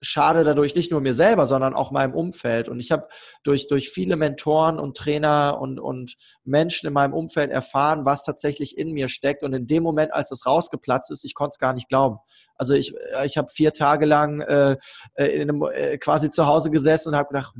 schade 0.00 0.44
dadurch 0.44 0.74
nicht 0.74 0.90
nur 0.90 1.00
mir 1.00 1.14
selber, 1.14 1.46
sondern 1.46 1.74
auch 1.74 1.90
meinem 1.90 2.14
Umfeld. 2.14 2.68
Und 2.68 2.80
ich 2.80 2.92
habe 2.92 3.08
durch, 3.42 3.68
durch 3.68 3.90
viele 3.90 4.16
Mentoren 4.16 4.78
und 4.78 4.96
Trainer 4.96 5.58
und, 5.60 5.78
und 5.78 6.16
Menschen 6.44 6.86
in 6.86 6.92
meinem 6.92 7.14
Umfeld 7.14 7.50
erfahren, 7.50 8.04
was 8.04 8.24
tatsächlich 8.24 8.78
in 8.78 8.92
mir 8.92 9.08
steckt. 9.08 9.42
Und 9.42 9.52
in 9.52 9.66
dem 9.66 9.82
Moment, 9.82 10.12
als 10.12 10.28
das 10.28 10.46
rausgeplatzt 10.46 11.10
ist, 11.10 11.24
ich 11.24 11.34
konnte 11.34 11.54
es 11.54 11.58
gar 11.58 11.72
nicht 11.72 11.88
glauben. 11.88 12.18
Also 12.56 12.74
ich, 12.74 12.94
ich 13.24 13.36
habe 13.36 13.48
vier 13.50 13.72
Tage 13.72 14.06
lang 14.06 14.40
äh, 14.40 14.76
äh 15.14 15.26
in 15.26 15.42
einem, 15.42 15.62
äh, 15.62 15.98
quasi 15.98 16.30
zu 16.30 16.46
Hause 16.46 16.70
gesessen 16.70 17.10
und 17.10 17.16
habe 17.16 17.28
gedacht, 17.28 17.54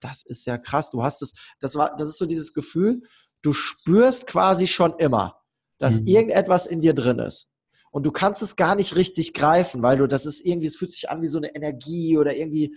das 0.00 0.24
ist 0.24 0.46
ja 0.46 0.58
krass. 0.58 0.90
Du 0.90 1.02
hast 1.04 1.22
es, 1.22 1.34
das 1.60 1.76
war, 1.76 1.94
das 1.96 2.08
ist 2.08 2.18
so 2.18 2.26
dieses 2.26 2.54
Gefühl, 2.54 3.02
du 3.42 3.52
spürst 3.52 4.26
quasi 4.26 4.66
schon 4.66 4.98
immer, 4.98 5.40
dass 5.78 6.00
mhm. 6.00 6.06
irgendetwas 6.06 6.66
in 6.66 6.80
dir 6.80 6.94
drin 6.94 7.18
ist 7.18 7.51
und 7.92 8.04
du 8.04 8.10
kannst 8.10 8.42
es 8.42 8.56
gar 8.56 8.74
nicht 8.74 8.96
richtig 8.96 9.34
greifen, 9.34 9.82
weil 9.82 9.98
du, 9.98 10.08
das 10.08 10.26
ist 10.26 10.44
irgendwie, 10.44 10.66
es 10.66 10.76
fühlt 10.76 10.90
sich 10.90 11.10
an 11.10 11.22
wie 11.22 11.28
so 11.28 11.36
eine 11.36 11.54
Energie 11.54 12.16
oder 12.18 12.34
irgendwie 12.34 12.74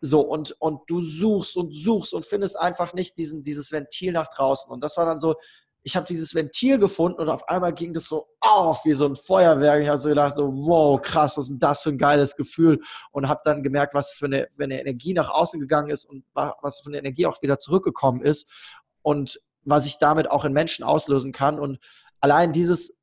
so 0.00 0.20
und, 0.20 0.56
und 0.58 0.80
du 0.86 1.00
suchst 1.00 1.56
und 1.56 1.74
suchst 1.74 2.14
und 2.14 2.24
findest 2.24 2.58
einfach 2.58 2.94
nicht 2.94 3.18
diesen, 3.18 3.42
dieses 3.42 3.72
Ventil 3.72 4.12
nach 4.12 4.28
draußen. 4.28 4.72
Und 4.72 4.82
das 4.82 4.96
war 4.96 5.04
dann 5.04 5.18
so, 5.18 5.36
ich 5.82 5.96
habe 5.96 6.06
dieses 6.06 6.34
Ventil 6.34 6.78
gefunden 6.78 7.20
und 7.20 7.28
auf 7.28 7.48
einmal 7.48 7.72
ging 7.72 7.92
das 7.92 8.04
so 8.04 8.26
auf 8.40 8.84
wie 8.84 8.94
so 8.94 9.06
ein 9.06 9.16
Feuerwerk. 9.16 9.82
Ich 9.82 9.88
habe 9.88 9.98
so 9.98 10.08
gedacht, 10.08 10.34
so, 10.34 10.46
wow, 10.46 11.00
krass, 11.00 11.36
was 11.36 11.44
ist 11.44 11.50
denn 11.50 11.58
das 11.58 11.82
für 11.82 11.90
ein 11.90 11.98
geiles 11.98 12.34
Gefühl? 12.36 12.80
Und 13.12 13.28
habe 13.28 13.42
dann 13.44 13.62
gemerkt, 13.62 13.94
was 13.94 14.12
für 14.12 14.26
eine, 14.26 14.48
für 14.52 14.64
eine 14.64 14.80
Energie 14.80 15.12
nach 15.12 15.30
außen 15.30 15.60
gegangen 15.60 15.90
ist 15.90 16.04
und 16.04 16.24
was 16.34 16.80
für 16.80 16.88
eine 16.88 16.98
Energie 16.98 17.26
auch 17.26 17.42
wieder 17.42 17.58
zurückgekommen 17.58 18.22
ist 18.22 18.50
und 19.02 19.40
was 19.64 19.84
ich 19.84 19.98
damit 19.98 20.30
auch 20.30 20.44
in 20.44 20.52
Menschen 20.52 20.84
auslösen 20.84 21.32
kann. 21.32 21.58
Und 21.58 21.78
allein 22.20 22.52
dieses, 22.52 22.98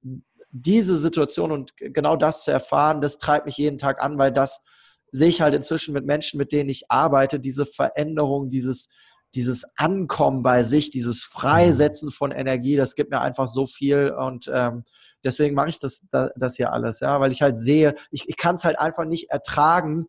diese 0.58 0.98
Situation 0.98 1.52
und 1.52 1.76
genau 1.76 2.16
das 2.16 2.46
zu 2.46 2.52
erfahren, 2.52 3.02
das 3.02 3.18
treibt 3.18 3.46
mich 3.46 3.58
jeden 3.58 3.78
Tag 3.78 4.02
an, 4.02 4.18
weil 4.18 4.32
das 4.32 4.64
sehe 5.12 5.28
ich 5.28 5.42
halt 5.42 5.54
inzwischen 5.54 5.94
mit 5.94 6.06
Menschen, 6.06 6.38
mit 6.38 6.54
denen 6.54 6.70
ich 6.70 6.90
arbeite, 6.90 7.42
diese 7.42 7.66
Veränderung, 7.66 8.50
dieses, 8.50 8.90
dieses 9.34 9.66
Ankommen 9.76 10.44
bei 10.44 10.64
sich, 10.64 10.92
dieses 10.92 11.24
Freisetzen 11.24 12.10
von 12.10 12.32
Energie, 12.32 12.78
das 12.78 12.96
gibt 12.96 13.12
mir 13.12 13.20
einfach 13.20 13.50
so 13.50 13.66
viel 13.66 14.12
und 14.12 14.50
ähm, 14.54 14.86
deswegen 15.26 15.56
mache 15.56 15.70
ich 15.70 15.80
das, 15.80 16.06
das 16.12 16.56
hier 16.56 16.72
alles, 16.72 17.02
ja, 17.02 17.20
weil 17.20 17.34
ich 17.34 17.42
halt 17.42 17.60
sehe, 17.60 17.96
ich, 18.12 18.30
ich 18.30 18.38
kann 18.38 18.56
es 18.56 18.64
halt 18.64 18.80
einfach 18.80 19.06
nicht 19.06 19.32
ertragen, 19.32 20.08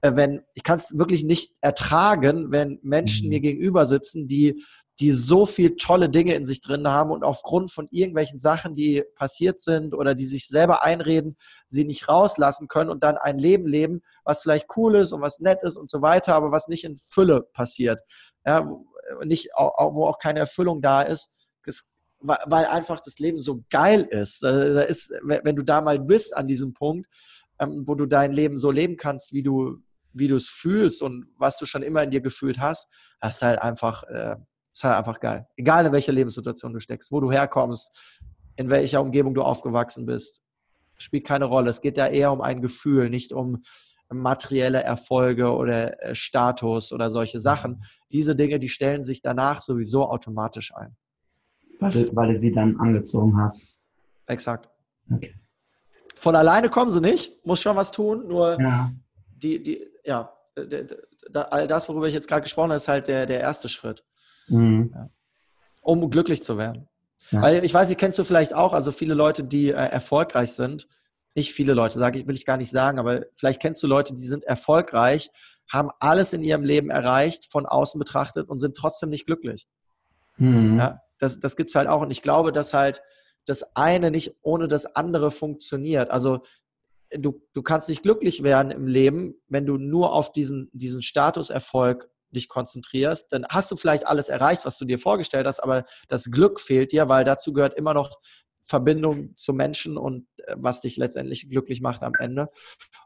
äh, 0.00 0.16
wenn, 0.16 0.42
ich 0.54 0.64
kann 0.64 0.76
es 0.76 0.98
wirklich 0.98 1.22
nicht 1.22 1.54
ertragen, 1.60 2.50
wenn 2.50 2.80
Menschen 2.82 3.26
mhm. 3.26 3.30
mir 3.30 3.40
gegenüber 3.40 3.86
sitzen, 3.86 4.26
die 4.26 4.64
die 4.98 5.12
so 5.12 5.44
viel 5.44 5.76
tolle 5.76 6.08
Dinge 6.08 6.34
in 6.34 6.46
sich 6.46 6.60
drin 6.60 6.88
haben 6.88 7.10
und 7.10 7.22
aufgrund 7.22 7.70
von 7.70 7.88
irgendwelchen 7.90 8.38
Sachen, 8.38 8.74
die 8.74 9.04
passiert 9.14 9.60
sind 9.60 9.94
oder 9.94 10.14
die 10.14 10.24
sich 10.24 10.48
selber 10.48 10.82
einreden, 10.82 11.36
sie 11.68 11.84
nicht 11.84 12.08
rauslassen 12.08 12.66
können 12.68 12.90
und 12.90 13.04
dann 13.04 13.18
ein 13.18 13.38
Leben 13.38 13.66
leben, 13.66 14.02
was 14.24 14.42
vielleicht 14.42 14.66
cool 14.76 14.94
ist 14.94 15.12
und 15.12 15.20
was 15.20 15.38
nett 15.38 15.62
ist 15.62 15.76
und 15.76 15.90
so 15.90 16.00
weiter, 16.00 16.34
aber 16.34 16.50
was 16.50 16.68
nicht 16.68 16.84
in 16.84 16.96
Fülle 16.96 17.42
passiert. 17.52 18.00
Ja, 18.46 18.66
nicht, 19.24 19.50
wo 19.56 20.06
auch 20.06 20.18
keine 20.18 20.40
Erfüllung 20.40 20.80
da 20.80 21.02
ist, 21.02 21.30
weil 22.20 22.64
einfach 22.64 23.00
das 23.00 23.18
Leben 23.18 23.38
so 23.38 23.62
geil 23.70 24.02
ist. 24.02 24.42
Da 24.42 24.80
ist 24.80 25.12
wenn 25.22 25.56
du 25.56 25.62
da 25.62 25.80
mal 25.80 25.98
bist 25.98 26.36
an 26.36 26.46
diesem 26.46 26.72
Punkt, 26.72 27.06
ähm, 27.60 27.84
wo 27.86 27.94
du 27.94 28.06
dein 28.06 28.32
Leben 28.32 28.58
so 28.58 28.70
leben 28.70 28.96
kannst, 28.96 29.32
wie 29.32 29.42
du 29.42 29.82
wie 30.12 30.28
du 30.28 30.36
es 30.36 30.48
fühlst 30.48 31.02
und 31.02 31.26
was 31.36 31.58
du 31.58 31.66
schon 31.66 31.82
immer 31.82 32.02
in 32.02 32.10
dir 32.10 32.22
gefühlt 32.22 32.58
hast, 32.58 32.88
das 33.20 33.36
ist 33.36 33.42
halt 33.42 33.60
einfach 33.60 34.02
äh, 34.04 34.36
ist 34.76 34.84
halt 34.84 34.96
einfach 34.96 35.20
geil. 35.20 35.46
Egal 35.56 35.86
in 35.86 35.92
welcher 35.92 36.12
Lebenssituation 36.12 36.72
du 36.74 36.80
steckst, 36.80 37.10
wo 37.10 37.20
du 37.20 37.32
herkommst, 37.32 37.90
in 38.56 38.68
welcher 38.68 39.00
Umgebung 39.00 39.32
du 39.32 39.42
aufgewachsen 39.42 40.04
bist, 40.04 40.42
spielt 40.98 41.26
keine 41.26 41.46
Rolle. 41.46 41.70
Es 41.70 41.80
geht 41.80 41.96
ja 41.96 42.06
eher 42.06 42.30
um 42.30 42.42
ein 42.42 42.60
Gefühl, 42.60 43.08
nicht 43.08 43.32
um 43.32 43.62
materielle 44.10 44.82
Erfolge 44.82 45.50
oder 45.52 46.02
äh, 46.02 46.14
Status 46.14 46.92
oder 46.92 47.10
solche 47.10 47.40
Sachen. 47.40 47.82
Diese 48.12 48.36
Dinge, 48.36 48.58
die 48.58 48.68
stellen 48.68 49.02
sich 49.02 49.22
danach 49.22 49.62
sowieso 49.62 50.08
automatisch 50.08 50.74
ein. 50.74 50.94
Weil 51.80 51.90
du, 51.90 52.14
weil 52.14 52.34
du 52.34 52.38
sie 52.38 52.52
dann 52.52 52.78
angezogen 52.78 53.36
hast. 53.38 53.70
Exakt. 54.26 54.68
Okay. 55.10 55.34
Von 56.14 56.36
alleine 56.36 56.68
kommen 56.68 56.90
sie 56.90 57.00
nicht, 57.00 57.44
muss 57.46 57.60
schon 57.60 57.76
was 57.76 57.90
tun, 57.90 58.28
nur 58.28 58.60
ja. 58.60 58.90
die, 59.36 59.62
die, 59.62 59.86
ja, 60.04 60.32
all 61.34 61.66
das, 61.66 61.88
worüber 61.88 62.08
ich 62.08 62.14
jetzt 62.14 62.28
gerade 62.28 62.42
gesprochen 62.42 62.70
habe, 62.70 62.76
ist 62.76 62.88
halt 62.88 63.08
der, 63.08 63.26
der 63.26 63.40
erste 63.40 63.68
Schritt. 63.68 64.04
Mhm. 64.48 64.92
Ja. 64.94 65.10
Um 65.82 66.10
glücklich 66.10 66.42
zu 66.42 66.58
werden. 66.58 66.88
Ja. 67.30 67.42
Weil 67.42 67.64
ich 67.64 67.74
weiß 67.74 67.88
nicht, 67.88 67.98
kennst 67.98 68.18
du 68.18 68.24
vielleicht 68.24 68.54
auch, 68.54 68.72
also 68.72 68.92
viele 68.92 69.14
Leute, 69.14 69.44
die 69.44 69.68
äh, 69.68 69.72
erfolgreich 69.72 70.52
sind, 70.52 70.88
nicht 71.34 71.52
viele 71.52 71.74
Leute, 71.74 71.98
sage 71.98 72.20
ich, 72.20 72.26
will 72.26 72.34
ich 72.34 72.46
gar 72.46 72.56
nicht 72.56 72.70
sagen, 72.70 72.98
aber 72.98 73.26
vielleicht 73.34 73.60
kennst 73.60 73.82
du 73.82 73.86
Leute, 73.86 74.14
die 74.14 74.26
sind 74.26 74.44
erfolgreich, 74.44 75.30
haben 75.70 75.90
alles 76.00 76.32
in 76.32 76.42
ihrem 76.42 76.64
Leben 76.64 76.90
erreicht, 76.90 77.50
von 77.50 77.66
außen 77.66 77.98
betrachtet 77.98 78.48
und 78.48 78.60
sind 78.60 78.76
trotzdem 78.76 79.10
nicht 79.10 79.26
glücklich. 79.26 79.66
Mhm. 80.36 80.78
Ja, 80.78 81.00
das 81.18 81.40
das 81.40 81.56
gibt 81.56 81.70
es 81.70 81.74
halt 81.74 81.88
auch. 81.88 82.00
Und 82.00 82.10
ich 82.10 82.22
glaube, 82.22 82.52
dass 82.52 82.72
halt 82.72 83.02
das 83.44 83.76
eine 83.76 84.10
nicht 84.10 84.36
ohne 84.42 84.68
das 84.68 84.86
andere 84.96 85.30
funktioniert. 85.30 86.10
Also 86.10 86.40
du, 87.10 87.42
du 87.52 87.62
kannst 87.62 87.88
nicht 87.88 88.02
glücklich 88.02 88.42
werden 88.42 88.70
im 88.70 88.86
Leben, 88.86 89.34
wenn 89.48 89.66
du 89.66 89.78
nur 89.78 90.12
auf 90.12 90.32
diesen, 90.32 90.68
diesen 90.72 91.02
Statuserfolg 91.02 92.08
dich 92.36 92.48
konzentrierst, 92.48 93.32
dann 93.32 93.46
hast 93.48 93.70
du 93.70 93.76
vielleicht 93.76 94.06
alles 94.06 94.28
erreicht, 94.28 94.64
was 94.64 94.78
du 94.78 94.84
dir 94.84 94.98
vorgestellt 94.98 95.46
hast, 95.46 95.60
aber 95.60 95.84
das 96.08 96.26
Glück 96.30 96.60
fehlt 96.60 96.92
dir, 96.92 97.08
weil 97.08 97.24
dazu 97.24 97.52
gehört 97.52 97.74
immer 97.74 97.94
noch 97.94 98.10
Verbindung 98.64 99.34
zu 99.36 99.52
Menschen 99.52 99.96
und 99.96 100.26
äh, 100.38 100.54
was 100.58 100.80
dich 100.80 100.96
letztendlich 100.96 101.48
glücklich 101.48 101.80
macht 101.80 102.02
am 102.02 102.12
Ende. 102.18 102.48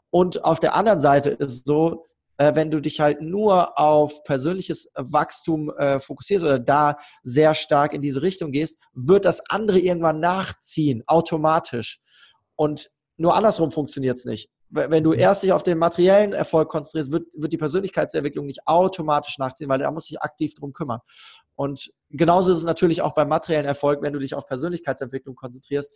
Und 0.09 0.43
auf 0.43 0.59
der 0.59 0.75
anderen 0.75 1.01
Seite 1.01 1.31
ist 1.31 1.65
so, 1.65 2.05
äh, 2.37 2.55
wenn 2.55 2.71
du 2.71 2.81
dich 2.81 2.99
halt 2.99 3.21
nur 3.21 3.79
auf 3.79 4.23
persönliches 4.23 4.89
Wachstum 4.95 5.71
äh, 5.77 5.99
fokussierst 5.99 6.43
oder 6.43 6.59
da 6.59 6.97
sehr 7.23 7.53
stark 7.53 7.93
in 7.93 8.01
diese 8.01 8.21
Richtung 8.21 8.51
gehst, 8.51 8.77
wird 8.93 9.25
das 9.25 9.41
andere 9.49 9.79
irgendwann 9.79 10.19
nachziehen, 10.19 11.03
automatisch. 11.05 11.99
Und 12.55 12.89
nur 13.17 13.35
andersrum 13.35 13.71
funktioniert 13.71 14.17
es 14.17 14.25
nicht 14.25 14.49
wenn 14.71 15.03
du 15.03 15.13
erst 15.13 15.43
dich 15.43 15.51
auf 15.51 15.63
den 15.63 15.77
materiellen 15.77 16.33
Erfolg 16.33 16.69
konzentrierst, 16.69 17.11
wird, 17.11 17.27
wird 17.33 17.51
die 17.51 17.57
Persönlichkeitsentwicklung 17.57 18.45
nicht 18.45 18.65
automatisch 18.65 19.37
nachziehen, 19.37 19.69
weil 19.69 19.79
da 19.79 19.91
muss 19.91 20.05
sich 20.05 20.21
aktiv 20.21 20.53
drum 20.55 20.71
kümmern. 20.71 20.99
Und 21.55 21.91
genauso 22.09 22.51
ist 22.51 22.59
es 22.59 22.63
natürlich 22.63 23.01
auch 23.01 23.13
beim 23.13 23.27
materiellen 23.27 23.65
Erfolg, 23.65 24.01
wenn 24.01 24.13
du 24.13 24.19
dich 24.19 24.33
auf 24.33 24.47
Persönlichkeitsentwicklung 24.47 25.35
konzentrierst. 25.35 25.91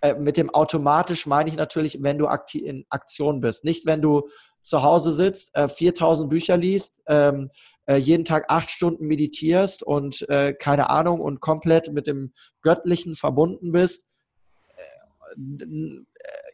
Äh, 0.00 0.14
mit 0.14 0.36
dem 0.36 0.50
automatisch 0.50 1.26
meine 1.26 1.48
ich 1.50 1.56
natürlich, 1.56 2.02
wenn 2.02 2.18
du 2.18 2.26
in 2.54 2.84
Aktion 2.88 3.40
bist. 3.40 3.64
Nicht, 3.64 3.86
wenn 3.86 4.02
du 4.02 4.28
zu 4.62 4.82
Hause 4.82 5.12
sitzt, 5.12 5.54
äh, 5.54 5.68
4000 5.68 6.28
Bücher 6.28 6.56
liest, 6.56 7.00
ähm, 7.06 7.50
äh, 7.86 7.96
jeden 7.96 8.24
Tag 8.24 8.46
acht 8.48 8.70
Stunden 8.70 9.06
meditierst 9.06 9.82
und 9.82 10.28
äh, 10.28 10.52
keine 10.52 10.90
Ahnung 10.90 11.20
und 11.20 11.40
komplett 11.40 11.92
mit 11.92 12.06
dem 12.06 12.32
Göttlichen 12.62 13.14
verbunden 13.14 13.72
bist 13.72 14.04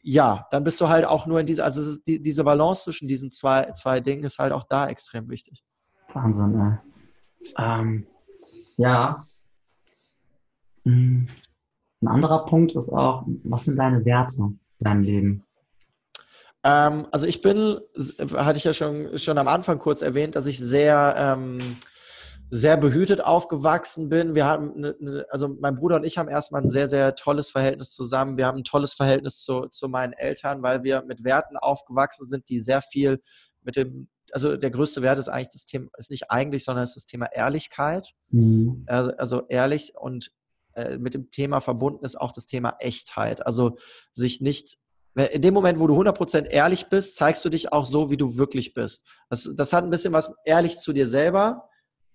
ja, 0.03 0.47
dann 0.51 0.65
bist 0.65 0.81
du 0.81 0.89
halt 0.89 1.05
auch 1.05 1.27
nur 1.27 1.41
in 1.41 1.47
dieser, 1.47 1.65
also 1.65 1.99
die, 2.07 2.21
diese 2.21 2.45
Balance 2.45 2.85
zwischen 2.85 3.09
diesen 3.09 3.31
zwei, 3.31 3.73
zwei 3.73 4.01
Dingen 4.01 4.25
ist 4.25 4.39
halt 4.39 4.53
auch 4.53 4.65
da 4.65 4.89
extrem 4.89 5.29
wichtig. 5.29 5.65
Wahnsinn, 6.13 6.55
ey. 6.61 7.53
Ähm, 7.59 8.07
ja. 8.77 9.27
Hm. 10.85 11.29
Ein 12.03 12.09
anderer 12.09 12.45
Punkt 12.47 12.77
ist 12.77 12.91
auch, 12.91 13.25
was 13.45 13.65
sind 13.65 13.79
deine 13.79 14.05
Werte 14.05 14.37
in 14.37 14.59
deinem 14.79 15.03
Leben? 15.03 15.45
Ähm, 16.63 17.07
also 17.11 17.27
ich 17.27 17.43
bin, 17.43 17.79
hatte 18.35 18.59
ich 18.59 18.65
ja 18.65 18.73
schon, 18.73 19.19
schon 19.19 19.39
am 19.39 19.49
Anfang 19.49 19.79
kurz 19.79 20.03
erwähnt, 20.03 20.37
dass 20.37 20.47
ich 20.47 20.59
sehr 20.59 21.15
ähm, 21.17 21.77
sehr 22.51 22.77
behütet 22.77 23.21
aufgewachsen 23.21 24.09
bin. 24.09 24.35
Wir 24.35 24.47
haben, 24.47 24.75
eine, 24.77 24.97
eine, 25.01 25.27
also 25.31 25.49
mein 25.49 25.77
Bruder 25.77 25.97
und 25.97 26.05
ich 26.05 26.19
haben 26.19 26.29
erstmal 26.29 26.63
ein 26.63 26.69
sehr, 26.69 26.89
sehr 26.89 27.15
tolles 27.17 27.51
Verhältnis 27.51 27.93
zusammen. 27.93 28.37
Wir 28.37 28.47
haben 28.47 28.59
ein 28.59 28.65
tolles 28.65 28.95
Verhältnis 28.95 29.41
zu, 29.43 29.67
zu 29.67 29.89
meinen 29.89 30.13
Eltern, 30.13 30.63
weil 30.63 30.85
wir 30.85 31.03
mit 31.03 31.25
Werten 31.25 31.57
aufgewachsen 31.57 32.27
sind, 32.27 32.49
die 32.49 32.61
sehr 32.61 32.83
viel 32.83 33.21
mit 33.63 33.77
dem, 33.77 34.09
also 34.33 34.57
der 34.57 34.71
größte 34.71 35.03
Wert 35.03 35.19
ist 35.19 35.29
eigentlich 35.29 35.51
das 35.51 35.67
Thema, 35.67 35.89
ist 35.99 36.11
nicht 36.11 36.31
eigentlich, 36.31 36.65
sondern 36.65 36.85
ist 36.85 36.97
das 36.97 37.07
Thema 37.07 37.27
Ehrlichkeit. 37.33 38.13
Mhm. 38.31 38.85
Also, 38.87 39.11
also, 39.17 39.43
ehrlich 39.49 39.95
und 39.97 40.31
äh, 40.75 40.99
mit 40.99 41.15
dem 41.15 41.31
Thema 41.31 41.61
verbunden 41.61 42.05
ist 42.05 42.21
auch 42.21 42.33
das 42.33 42.47
Thema 42.47 42.77
Echtheit. 42.79 43.45
Also 43.45 43.77
sich 44.13 44.41
nicht 44.41 44.79
in 45.33 45.41
dem 45.41 45.55
Moment, 45.55 45.79
wo 45.79 45.87
du 45.87 45.99
100% 45.99 46.45
ehrlich 46.45 46.89
bist, 46.89 47.17
zeigst 47.17 47.43
du 47.43 47.49
dich 47.49 47.73
auch 47.73 47.87
so, 47.87 48.11
wie 48.11 48.19
du 48.19 48.37
wirklich 48.37 48.75
bist. 48.75 49.07
Das, 49.31 49.49
das 49.57 49.73
hat 49.73 49.83
ein 49.83 49.91
bisschen 49.91 50.13
was 50.13 50.35
ehrlich 50.45 50.79
zu 50.79 50.93
dir 50.93 51.07
selber, 51.07 51.71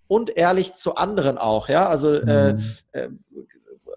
und 0.08 0.36
ehrlich 0.36 0.72
zu 0.74 0.94
anderen 0.94 1.38
auch, 1.38 1.68
ja. 1.68 1.88
Also 1.88 2.14
äh, 2.14 2.54
mhm. 2.54 2.62
äh, 2.92 3.08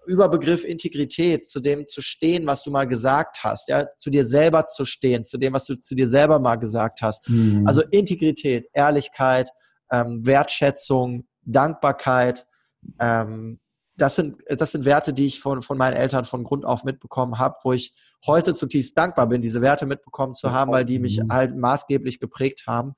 Überbegriff 0.07 0.63
Integrität, 0.63 1.47
zu 1.47 1.59
dem 1.59 1.87
zu 1.87 2.01
stehen, 2.01 2.45
was 2.45 2.63
du 2.63 2.71
mal 2.71 2.85
gesagt 2.87 3.43
hast, 3.43 3.69
ja, 3.69 3.87
zu 3.97 4.09
dir 4.09 4.25
selber 4.25 4.67
zu 4.67 4.85
stehen, 4.85 5.25
zu 5.25 5.37
dem, 5.37 5.53
was 5.53 5.65
du 5.65 5.75
zu 5.75 5.95
dir 5.95 6.07
selber 6.07 6.39
mal 6.39 6.55
gesagt 6.55 7.01
hast. 7.01 7.27
Mhm. 7.29 7.65
Also 7.67 7.81
Integrität, 7.91 8.67
Ehrlichkeit, 8.73 9.49
ähm, 9.91 10.25
Wertschätzung, 10.25 11.27
Dankbarkeit, 11.41 12.45
ähm, 12.99 13.59
das 13.97 14.15
sind, 14.15 14.43
das 14.47 14.73
sind 14.73 14.85
Werte, 14.85 15.13
die 15.13 15.25
ich 15.25 15.39
von, 15.39 15.61
von 15.61 15.77
meinen 15.77 15.93
Eltern 15.93 16.25
von 16.25 16.43
Grund 16.43 16.65
auf 16.65 16.83
mitbekommen 16.83 17.39
habe, 17.39 17.55
wo 17.63 17.71
ich 17.73 17.93
heute 18.25 18.53
zutiefst 18.53 18.97
dankbar 18.97 19.27
bin, 19.27 19.41
diese 19.41 19.61
Werte 19.61 19.85
mitbekommen 19.85 20.35
zu 20.35 20.51
haben, 20.51 20.71
weil 20.71 20.85
die 20.85 20.99
mich 20.99 21.19
mhm. 21.19 21.31
halt 21.31 21.55
maßgeblich 21.55 22.19
geprägt 22.19 22.63
haben. 22.67 22.95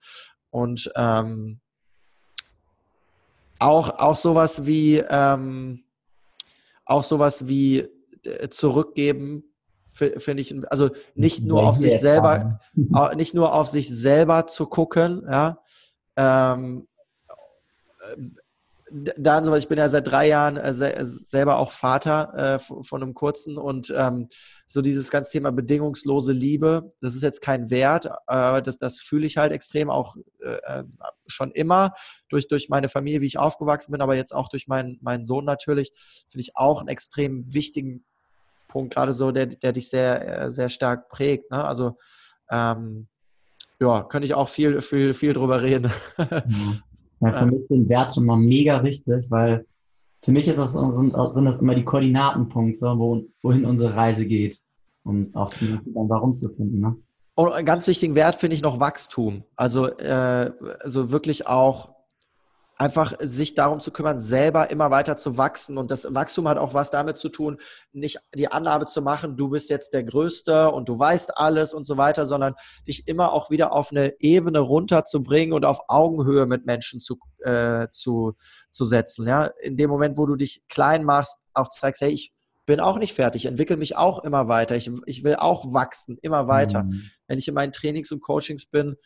Und 0.50 0.92
ähm, 0.96 1.60
auch, 3.60 3.90
auch 4.00 4.18
sowas 4.18 4.66
wie 4.66 4.98
ähm, 4.98 5.84
auch 6.86 7.04
sowas 7.04 7.48
wie 7.48 7.88
äh, 8.24 8.50
zurückgeben, 8.50 9.44
finde 9.94 10.42
ich, 10.42 10.56
also 10.72 10.92
nicht 11.16 11.44
nur 11.44 11.68
auf 11.68 11.76
sich 11.76 12.00
selber, 12.00 12.60
nicht 13.16 13.34
nur 13.34 13.54
auf 13.54 13.68
sich 13.68 13.90
selber 13.90 14.46
zu 14.48 14.68
gucken, 14.68 15.24
ja, 15.30 15.60
ähm, 16.16 16.88
dann 18.92 19.44
so, 19.44 19.54
ich 19.56 19.68
bin 19.68 19.78
ja 19.78 19.90
seit 19.90 20.08
drei 20.08 20.28
Jahren 20.28 20.58
äh, 20.58 20.74
selber 20.74 21.58
auch 21.58 21.72
Vater 21.72 22.56
äh, 22.56 22.60
von 22.60 23.02
einem 23.02 23.14
kurzen 23.14 23.58
und 23.58 23.94
ähm, 23.96 24.28
so 24.66 24.82
dieses 24.82 25.12
ganze 25.12 25.32
Thema 25.32 25.52
bedingungslose 25.52 26.32
Liebe, 26.32 26.90
das 27.02 27.16
ist 27.16 27.24
jetzt 27.24 27.42
kein 27.42 27.70
Wert, 27.70 28.10
aber 28.28 28.62
das, 28.62 28.78
das 28.78 29.00
fühle 29.00 29.28
ich 29.28 29.38
halt 29.38 29.52
extrem 29.52 29.90
auch 29.90 30.16
äh, 30.40 30.84
schon 31.26 31.52
immer 31.52 31.94
durch, 32.30 32.48
durch 32.48 32.70
meine 32.70 32.90
Familie, 32.90 33.22
wie 33.22 33.28
ich 33.28 33.40
aufgewachsen 33.40 33.92
bin, 33.92 34.02
aber 34.02 34.16
jetzt 34.16 34.34
auch 34.34 34.50
durch 34.50 34.68
meinen, 34.68 34.98
meinen 35.02 35.26
Sohn 35.26 35.46
natürlich, 35.46 35.92
finde 36.30 36.42
ich 36.42 36.56
auch 36.56 36.80
einen 36.80 36.90
extrem 36.90 37.54
wichtigen 37.54 38.06
Punkt, 38.68 38.94
gerade 38.94 39.14
so, 39.14 39.32
der, 39.32 39.48
der 39.48 39.74
dich 39.74 39.90
sehr, 39.90 40.52
sehr 40.52 40.70
stark 40.70 41.10
prägt. 41.10 41.52
Ne? 41.52 41.64
Also 41.64 41.98
ähm, 42.50 43.08
ja, 43.80 44.04
könnte 44.04 44.26
ich 44.26 44.34
auch 44.34 44.50
viel, 44.50 44.82
viel, 44.82 45.14
viel 45.14 45.34
drüber 45.34 45.62
reden. 45.62 45.92
Ja, 47.20 47.40
für 47.40 47.46
mich 47.46 47.68
sind 47.68 47.90
Werte 47.90 48.16
schon 48.16 48.26
mal 48.26 48.38
mega 48.38 48.84
wichtig, 48.84 49.26
weil 49.30 49.66
für 50.24 50.32
mich 50.32 50.48
ist 50.48 50.58
das, 50.58 50.74
sind, 50.74 51.16
sind 51.32 51.46
das 51.46 51.60
immer 51.60 51.76
die 51.76 51.86
Koordinatenpunkte, 51.86 52.94
wo, 52.98 53.24
wohin 53.42 53.66
unsere 53.66 53.96
Reise 53.96 54.26
geht. 54.26 54.60
Und 55.04 55.36
auch 55.36 55.52
zum 55.52 55.82
dann 55.86 56.10
Warum 56.10 56.36
zu 56.36 56.50
finden. 56.50 56.82
Ne? 56.82 56.96
Und 57.36 57.54
einen 57.54 57.66
ganz 57.66 57.88
wichtigen 57.88 58.16
Wert 58.16 58.36
finde 58.36 58.56
ich 58.56 58.62
noch 58.62 58.80
Wachstum. 58.80 59.44
Also, 59.56 59.88
äh, 59.88 60.52
also 60.82 61.12
wirklich 61.12 61.48
auch 61.48 61.97
einfach 62.78 63.14
sich 63.20 63.56
darum 63.56 63.80
zu 63.80 63.92
kümmern, 63.92 64.22
selber 64.22 64.70
immer 64.70 64.92
weiter 64.92 65.18
zu 65.18 65.38
wachsen. 65.38 65.78
Und 65.78 65.90
das 65.90 66.14
Wachstum 66.14 66.48
hat 66.48 66.58
auch 66.58 66.74
was 66.74 66.92
damit 66.92 67.18
zu 67.18 67.30
tun, 67.30 67.58
nicht 67.92 68.20
die 68.36 68.52
Annahme 68.52 68.86
zu 68.86 69.02
machen, 69.02 69.36
du 69.36 69.50
bist 69.50 69.70
jetzt 69.70 69.94
der 69.94 70.04
Größte 70.04 70.72
und 70.72 70.88
du 70.88 70.98
weißt 70.98 71.38
alles 71.38 71.74
und 71.74 71.88
so 71.88 71.98
weiter, 71.98 72.28
sondern 72.28 72.54
dich 72.86 73.08
immer 73.08 73.34
auch 73.34 73.50
wieder 73.50 73.74
auf 73.74 73.92
eine 73.92 74.20
Ebene 74.20 74.60
runterzubringen 74.60 75.54
und 75.54 75.66
auf 75.66 75.80
Augenhöhe 75.88 76.46
mit 76.46 76.66
Menschen 76.66 77.02
zu, 77.02 77.18
äh, 77.40 77.88
zu, 77.90 78.34
zu 78.70 78.86
setzen. 78.86 79.28
Ja? 79.28 79.46
In 79.62 79.76
dem 79.76 79.90
Moment, 79.90 80.18
wo 80.18 80.26
du 80.26 80.36
dich 80.36 80.62
klein 80.70 81.04
machst, 81.04 81.40
auch 81.54 81.70
zeigst, 81.70 82.02
hey, 82.02 82.12
ich 82.12 82.34
bin 82.68 82.80
auch 82.82 83.00
nicht 83.00 83.14
fertig, 83.14 83.46
entwickle 83.46 83.78
mich 83.78 83.96
auch 83.96 84.24
immer 84.24 84.50
weiter. 84.50 84.76
Ich, 84.76 84.92
ich 85.06 85.24
will 85.24 85.38
auch 85.38 85.74
wachsen, 85.74 86.18
immer 86.22 86.48
weiter. 86.48 86.84
Mhm. 86.84 87.10
Wenn 87.26 87.40
ich 87.40 87.48
in 87.48 87.54
meinen 87.54 87.72
Trainings 87.72 88.12
und 88.12 88.22
Coachings 88.22 88.66
bin, 88.66 88.98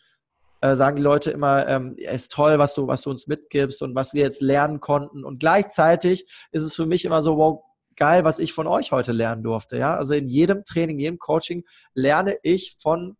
äh, 0.62 0.76
sagen 0.76 0.96
die 0.96 1.02
Leute 1.02 1.30
immer, 1.30 1.66
ähm, 1.68 1.96
es 1.98 2.22
ist 2.22 2.32
toll, 2.32 2.58
was 2.58 2.74
du, 2.74 2.86
was 2.86 3.02
du 3.02 3.10
uns 3.10 3.26
mitgibst 3.26 3.82
und 3.82 3.94
was 3.94 4.14
wir 4.14 4.22
jetzt 4.22 4.40
lernen 4.40 4.80
konnten. 4.80 5.24
Und 5.24 5.40
gleichzeitig 5.40 6.24
ist 6.52 6.62
es 6.62 6.76
für 6.76 6.86
mich 6.86 7.04
immer 7.04 7.20
so, 7.20 7.36
wow, 7.36 7.62
geil, 7.96 8.24
was 8.24 8.38
ich 8.38 8.52
von 8.52 8.66
euch 8.66 8.92
heute 8.92 9.12
lernen 9.12 9.42
durfte. 9.42 9.76
Ja, 9.76 9.96
also 9.96 10.14
in 10.14 10.28
jedem 10.28 10.64
Training, 10.64 10.98
jedem 10.98 11.18
Coaching 11.18 11.64
lerne 11.94 12.36
ich 12.42 12.76
von, 12.78 13.16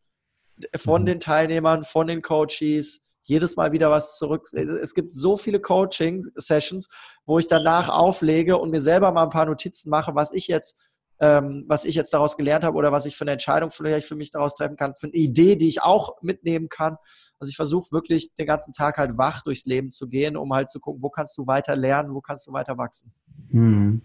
von 0.76 1.02
mhm. 1.02 1.06
den 1.06 1.20
Teilnehmern, 1.20 1.82
von 1.82 2.06
den 2.06 2.22
Coaches, 2.22 3.00
jedes 3.24 3.56
Mal 3.56 3.72
wieder 3.72 3.90
was 3.90 4.18
zurück. 4.18 4.48
Es 4.52 4.94
gibt 4.94 5.12
so 5.12 5.36
viele 5.36 5.60
Coaching-Sessions, 5.60 6.88
wo 7.26 7.38
ich 7.38 7.46
danach 7.46 7.88
auflege 7.88 8.56
und 8.56 8.70
mir 8.70 8.80
selber 8.80 9.12
mal 9.12 9.24
ein 9.24 9.30
paar 9.30 9.46
Notizen 9.46 9.90
mache, 9.90 10.14
was 10.14 10.32
ich 10.32 10.46
jetzt 10.48 10.76
ähm, 11.22 11.64
was 11.68 11.84
ich 11.84 11.94
jetzt 11.94 12.12
daraus 12.12 12.36
gelernt 12.36 12.64
habe 12.64 12.76
oder 12.76 12.90
was 12.90 13.06
ich 13.06 13.16
für 13.16 13.22
eine 13.22 13.30
Entscheidung 13.30 13.70
vielleicht 13.70 14.08
für 14.08 14.16
mich 14.16 14.32
daraus 14.32 14.56
treffen 14.56 14.76
kann, 14.76 14.96
für 14.96 15.06
eine 15.06 15.14
Idee, 15.14 15.54
die 15.54 15.68
ich 15.68 15.80
auch 15.80 16.20
mitnehmen 16.20 16.68
kann. 16.68 16.96
Also 17.38 17.48
ich 17.48 17.54
versuche 17.54 17.92
wirklich 17.92 18.34
den 18.34 18.46
ganzen 18.46 18.72
Tag 18.72 18.98
halt 18.98 19.16
wach 19.16 19.42
durchs 19.42 19.64
Leben 19.64 19.92
zu 19.92 20.08
gehen, 20.08 20.36
um 20.36 20.52
halt 20.52 20.68
zu 20.68 20.80
gucken, 20.80 21.00
wo 21.00 21.10
kannst 21.10 21.38
du 21.38 21.46
weiter 21.46 21.76
lernen, 21.76 22.12
wo 22.12 22.20
kannst 22.20 22.48
du 22.48 22.52
weiter 22.52 22.76
wachsen. 22.76 23.12
Hm. 23.50 24.02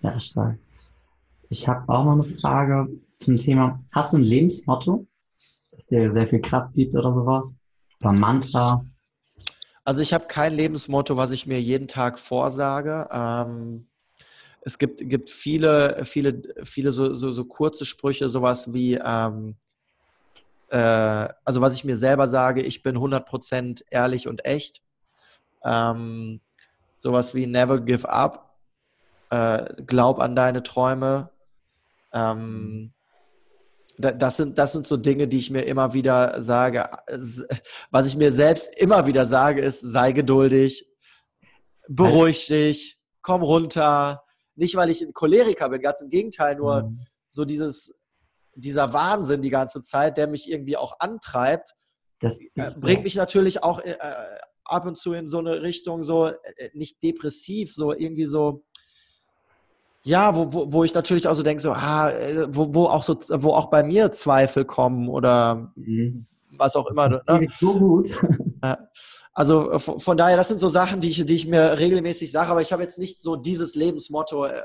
Ja, 0.00 0.18
stark. 0.20 0.58
Ich 1.48 1.66
habe 1.66 1.88
auch 1.88 2.04
noch 2.04 2.24
eine 2.24 2.38
Frage 2.38 2.88
zum 3.16 3.40
Thema. 3.40 3.82
Hast 3.92 4.12
du 4.12 4.18
ein 4.18 4.22
Lebensmotto, 4.22 5.08
das 5.72 5.86
dir 5.86 6.14
sehr 6.14 6.28
viel 6.28 6.40
Kraft 6.40 6.72
gibt 6.74 6.94
oder 6.94 7.12
sowas? 7.12 7.56
Oder 8.00 8.12
Mantra? 8.12 8.84
Also 9.82 10.02
ich 10.02 10.12
habe 10.12 10.26
kein 10.26 10.52
Lebensmotto, 10.52 11.16
was 11.16 11.32
ich 11.32 11.46
mir 11.46 11.60
jeden 11.60 11.88
Tag 11.88 12.20
vorsage. 12.20 13.08
Ähm, 13.10 13.87
es 14.68 14.76
gibt, 14.76 15.08
gibt 15.08 15.30
viele, 15.30 16.04
viele, 16.04 16.42
viele 16.62 16.92
so, 16.92 17.14
so, 17.14 17.32
so 17.32 17.46
kurze 17.46 17.86
Sprüche, 17.86 18.28
sowas 18.28 18.74
wie, 18.74 19.00
ähm, 19.02 19.56
äh, 20.68 20.76
also 21.42 21.62
was 21.62 21.72
ich 21.72 21.84
mir 21.84 21.96
selber 21.96 22.28
sage, 22.28 22.60
ich 22.60 22.82
bin 22.82 22.98
100% 22.98 23.82
ehrlich 23.88 24.28
und 24.28 24.44
echt. 24.44 24.82
Ähm, 25.64 26.42
sowas 26.98 27.34
wie 27.34 27.46
never 27.46 27.80
give 27.80 28.06
up, 28.06 28.58
äh, 29.30 29.74
glaub 29.86 30.20
an 30.20 30.36
deine 30.36 30.62
Träume. 30.62 31.30
Ähm, 32.12 32.92
das 33.96 34.36
sind, 34.36 34.58
das 34.58 34.72
sind 34.72 34.86
so 34.86 34.98
Dinge, 34.98 35.28
die 35.28 35.38
ich 35.38 35.50
mir 35.50 35.62
immer 35.62 35.94
wieder 35.94 36.42
sage. 36.42 36.90
Was 37.90 38.06
ich 38.06 38.16
mir 38.16 38.32
selbst 38.32 38.78
immer 38.78 39.06
wieder 39.06 39.24
sage, 39.24 39.62
ist, 39.62 39.80
sei 39.80 40.12
geduldig, 40.12 40.86
beruhig 41.88 42.46
dich, 42.48 43.00
komm 43.22 43.42
runter, 43.42 44.27
nicht, 44.58 44.74
weil 44.76 44.90
ich 44.90 45.00
ein 45.00 45.12
Choleriker 45.12 45.68
bin, 45.68 45.80
ganz 45.80 46.00
im 46.00 46.10
Gegenteil, 46.10 46.56
nur 46.56 46.84
mhm. 46.84 46.98
so 47.28 47.44
dieses, 47.44 47.94
dieser 48.54 48.92
Wahnsinn 48.92 49.40
die 49.40 49.50
ganze 49.50 49.80
Zeit, 49.80 50.16
der 50.16 50.26
mich 50.26 50.50
irgendwie 50.50 50.76
auch 50.76 50.98
antreibt, 50.98 51.74
das 52.20 52.40
äh, 52.40 52.48
ist, 52.54 52.80
bringt 52.80 53.04
mich 53.04 53.14
natürlich 53.14 53.62
auch 53.62 53.80
äh, 53.80 53.96
ab 54.64 54.86
und 54.86 54.98
zu 54.98 55.12
in 55.12 55.28
so 55.28 55.38
eine 55.38 55.62
Richtung, 55.62 56.02
so 56.02 56.26
äh, 56.26 56.34
nicht 56.74 57.02
depressiv, 57.02 57.72
so 57.72 57.94
irgendwie 57.94 58.26
so, 58.26 58.64
ja, 60.02 60.34
wo, 60.34 60.52
wo, 60.52 60.72
wo 60.72 60.84
ich 60.84 60.94
natürlich 60.94 61.28
auch 61.28 61.34
so 61.34 61.42
denke, 61.42 61.62
so, 61.62 61.72
ah, 61.72 62.10
äh, 62.10 62.46
wo, 62.50 62.74
wo 62.74 62.86
auch 62.86 63.02
so, 63.04 63.18
wo 63.28 63.52
auch 63.52 63.70
bei 63.70 63.82
mir 63.82 64.10
Zweifel 64.12 64.64
kommen 64.64 65.08
oder 65.08 65.72
mhm. 65.76 66.26
was 66.50 66.76
auch 66.76 66.88
immer. 66.88 67.08
Ne? 67.08 67.46
So 67.58 67.78
gut. 67.78 68.18
Also 69.32 69.72
äh, 69.72 69.78
von 69.78 70.16
daher, 70.16 70.36
das 70.36 70.48
sind 70.48 70.58
so 70.58 70.68
Sachen, 70.68 71.00
die 71.00 71.10
ich, 71.10 71.24
die 71.24 71.34
ich 71.34 71.46
mir 71.46 71.78
regelmäßig 71.78 72.32
sage, 72.32 72.50
aber 72.50 72.60
ich 72.60 72.72
habe 72.72 72.82
jetzt 72.82 72.98
nicht 72.98 73.22
so 73.22 73.36
dieses 73.36 73.74
Lebensmotto, 73.74 74.46
äh, 74.46 74.62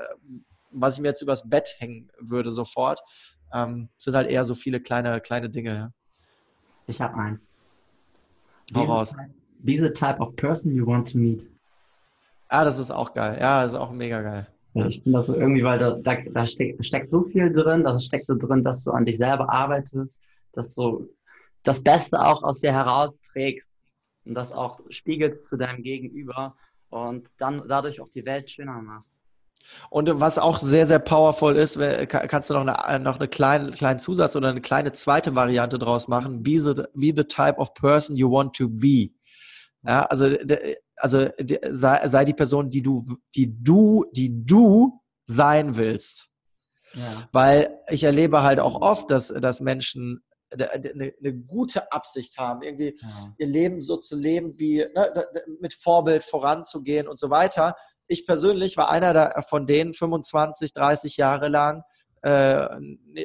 was 0.70 0.94
ich 0.94 1.00
mir 1.00 1.08
jetzt 1.08 1.22
übers 1.22 1.48
Bett 1.48 1.76
hängen 1.78 2.10
würde 2.18 2.50
sofort. 2.50 3.00
Ähm, 3.52 3.88
sind 3.98 4.16
halt 4.16 4.28
eher 4.28 4.44
so 4.44 4.54
viele 4.54 4.80
kleine, 4.80 5.20
kleine 5.20 5.48
Dinge. 5.48 5.92
Ich 6.86 7.00
habe 7.00 7.14
eins. 7.14 7.48
Hau 8.74 8.82
raus. 8.82 9.14
Be 9.60 9.78
the 9.78 9.90
type 9.90 10.18
of 10.18 10.34
person 10.36 10.74
you 10.74 10.84
want 10.84 11.10
to 11.12 11.18
meet. 11.18 11.46
Ah, 12.48 12.64
das 12.64 12.78
ist 12.78 12.90
auch 12.90 13.12
geil. 13.14 13.38
Ja, 13.40 13.62
das 13.62 13.72
ist 13.72 13.78
auch 13.78 13.92
mega 13.92 14.22
geil. 14.22 14.48
Ja, 14.74 14.86
ich 14.86 15.02
finde 15.02 15.18
das 15.18 15.26
so 15.26 15.36
irgendwie, 15.36 15.62
weil 15.62 15.78
da, 15.78 15.96
da, 15.96 16.16
da 16.32 16.44
steckt, 16.44 16.84
steckt, 16.84 17.08
so 17.08 17.22
viel 17.22 17.52
drin, 17.52 17.84
da 17.84 17.96
steckt 17.98 18.26
so 18.26 18.34
drin, 18.36 18.62
dass 18.62 18.82
du 18.82 18.90
an 18.90 19.04
dich 19.04 19.18
selber 19.18 19.48
arbeitest, 19.48 20.20
dass 20.52 20.74
du 20.74 21.08
das 21.62 21.82
Beste 21.82 22.20
auch 22.20 22.42
aus 22.42 22.58
dir 22.58 22.72
herausträgst 22.72 23.73
und 24.24 24.34
das 24.34 24.52
auch 24.52 24.80
spiegelst 24.90 25.48
zu 25.48 25.56
deinem 25.56 25.82
Gegenüber 25.82 26.56
und 26.88 27.28
dann 27.38 27.62
dadurch 27.66 28.00
auch 28.00 28.08
die 28.08 28.24
Welt 28.24 28.50
schöner 28.50 28.80
machst. 28.80 29.20
Und 29.90 30.20
was 30.20 30.38
auch 30.38 30.58
sehr, 30.58 30.86
sehr 30.86 30.98
powerful 30.98 31.56
ist, 31.56 31.78
kannst 32.08 32.50
du 32.50 32.54
noch, 32.54 32.66
eine, 32.66 33.02
noch 33.02 33.18
einen 33.18 33.30
kleinen, 33.30 33.70
kleinen 33.70 33.98
Zusatz 33.98 34.36
oder 34.36 34.50
eine 34.50 34.60
kleine 34.60 34.92
zweite 34.92 35.34
Variante 35.34 35.78
draus 35.78 36.06
machen. 36.06 36.42
Be 36.42 36.60
the, 36.60 36.82
be 36.94 37.12
the 37.16 37.24
type 37.24 37.56
of 37.56 37.72
person 37.74 38.16
you 38.16 38.30
want 38.30 38.54
to 38.56 38.68
be. 38.68 39.10
Ja, 39.82 40.04
also, 40.04 40.30
also 40.96 41.28
sei, 41.70 42.08
sei 42.08 42.24
die 42.24 42.34
Person, 42.34 42.70
die 42.70 42.82
du, 42.82 43.04
die 43.34 43.54
du, 43.62 44.04
die 44.12 44.44
du 44.44 45.00
sein 45.24 45.76
willst. 45.76 46.28
Ja. 46.94 47.28
Weil 47.32 47.78
ich 47.88 48.04
erlebe 48.04 48.42
halt 48.42 48.60
auch 48.60 48.80
oft, 48.80 49.10
dass, 49.10 49.28
dass 49.28 49.60
Menschen 49.60 50.22
eine, 50.54 51.14
eine, 51.18 51.34
gute 51.34 51.92
Absicht 51.92 52.38
haben, 52.38 52.62
irgendwie 52.62 52.96
ja. 53.00 53.08
ihr 53.38 53.46
Leben 53.46 53.80
so 53.80 53.96
zu 53.96 54.16
leben, 54.16 54.58
wie 54.58 54.78
ne, 54.78 55.12
mit 55.60 55.74
Vorbild 55.74 56.24
voranzugehen 56.24 57.08
und 57.08 57.18
so 57.18 57.30
weiter. 57.30 57.74
Ich 58.06 58.26
persönlich 58.26 58.76
war 58.76 58.90
einer 58.90 59.42
von 59.48 59.66
denen 59.66 59.94
25, 59.94 60.72
30 60.72 61.16
Jahre 61.16 61.48
lang, 61.48 61.82
äh, 62.24 62.68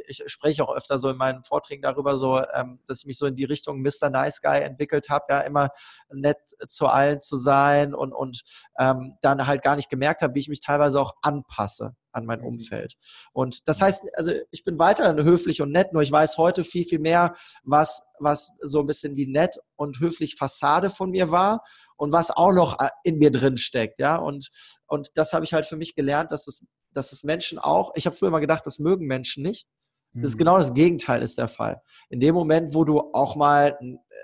ich 0.07 0.23
spreche 0.27 0.63
auch 0.63 0.75
öfter 0.75 0.97
so 0.97 1.09
in 1.09 1.15
meinen 1.15 1.43
Vorträgen 1.43 1.81
darüber, 1.81 2.17
so, 2.17 2.41
ähm, 2.53 2.79
dass 2.85 2.99
ich 2.99 3.05
mich 3.05 3.17
so 3.17 3.27
in 3.27 3.35
die 3.35 3.45
Richtung 3.45 3.81
Mr. 3.81 4.09
Nice 4.09 4.41
Guy 4.41 4.59
entwickelt 4.59 5.09
habe, 5.09 5.25
ja, 5.29 5.39
immer 5.39 5.69
nett 6.13 6.37
zu 6.67 6.87
allen 6.87 7.21
zu 7.21 7.37
sein 7.37 7.93
und, 7.93 8.11
und 8.11 8.43
ähm, 8.77 9.15
dann 9.21 9.47
halt 9.47 9.61
gar 9.61 9.77
nicht 9.77 9.89
gemerkt 9.89 10.21
habe, 10.21 10.35
wie 10.35 10.39
ich 10.39 10.49
mich 10.49 10.59
teilweise 10.59 10.99
auch 10.99 11.13
anpasse 11.21 11.95
an 12.11 12.25
mein 12.25 12.39
mhm. 12.39 12.47
Umfeld. 12.47 12.95
Und 13.31 13.67
das 13.67 13.81
heißt, 13.81 14.03
also 14.13 14.31
ich 14.51 14.63
bin 14.63 14.79
weiterhin 14.79 15.23
höflich 15.23 15.61
und 15.61 15.71
nett, 15.71 15.93
nur 15.93 16.01
ich 16.01 16.11
weiß 16.11 16.37
heute 16.37 16.63
viel, 16.63 16.85
viel 16.85 16.99
mehr, 16.99 17.35
was, 17.63 18.01
was 18.19 18.53
so 18.61 18.79
ein 18.79 18.87
bisschen 18.87 19.15
die 19.15 19.27
nett 19.27 19.57
und 19.75 19.99
höflich 19.99 20.35
Fassade 20.35 20.89
von 20.89 21.11
mir 21.11 21.31
war 21.31 21.63
und 21.97 22.11
was 22.11 22.31
auch 22.31 22.51
noch 22.51 22.79
äh, 22.79 22.89
in 23.03 23.17
mir 23.17 23.31
drin 23.31 23.57
steckt, 23.57 23.99
ja. 23.99 24.15
Und, 24.15 24.49
und 24.87 25.11
das 25.15 25.33
habe 25.33 25.45
ich 25.45 25.53
halt 25.53 25.65
für 25.65 25.77
mich 25.77 25.95
gelernt, 25.95 26.31
dass 26.31 26.47
es, 26.47 26.65
dass 26.91 27.11
es 27.11 27.23
Menschen 27.23 27.59
auch, 27.59 27.91
ich 27.95 28.05
habe 28.05 28.15
früher 28.15 28.31
mal 28.31 28.39
gedacht, 28.39 28.65
das 28.65 28.79
mögen 28.79 29.05
Menschen 29.05 29.43
nicht. 29.43 29.67
Das 30.13 30.29
ist 30.29 30.35
mhm. 30.35 30.39
genau 30.39 30.57
das 30.57 30.73
Gegenteil 30.73 31.21
ist 31.21 31.37
der 31.37 31.47
Fall. 31.47 31.81
In 32.09 32.19
dem 32.19 32.33
Moment, 32.33 32.73
wo 32.73 32.83
du 32.83 32.99
auch 33.13 33.35
mal 33.35 33.77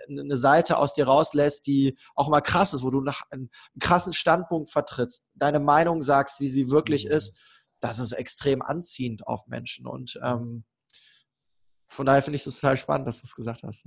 eine 0.10 0.38
Seite 0.38 0.78
aus 0.78 0.94
dir 0.94 1.06
rauslässt, 1.06 1.68
die 1.68 1.98
auch 2.16 2.28
mal 2.28 2.42
krass 2.42 2.74
ist, 2.74 2.84
wo 2.84 2.90
du 2.90 3.04
einen 3.30 3.50
krassen 3.80 4.14
Standpunkt 4.14 4.70
vertrittst, 4.70 5.26
deine 5.36 5.60
Meinung 5.60 6.02
sagst, 6.02 6.40
wie 6.40 6.50
sie 6.50 6.72
wirklich 6.72 7.06
mhm. 7.06 7.12
ist, 7.12 7.38
das 7.86 8.00
ist 8.00 8.12
extrem 8.14 8.62
anziehend 8.62 9.28
auf 9.28 9.48
Menschen. 9.48 9.88
Und 9.88 10.20
ähm, 10.24 10.64
von 11.88 12.06
daher 12.06 12.22
finde 12.22 12.36
ich 12.36 12.46
es 12.46 12.60
total 12.60 12.78
spannend, 12.78 13.08
dass 13.08 13.22
du 13.22 13.26
es 13.26 13.36
gesagt 13.36 13.64
hast. 13.64 13.86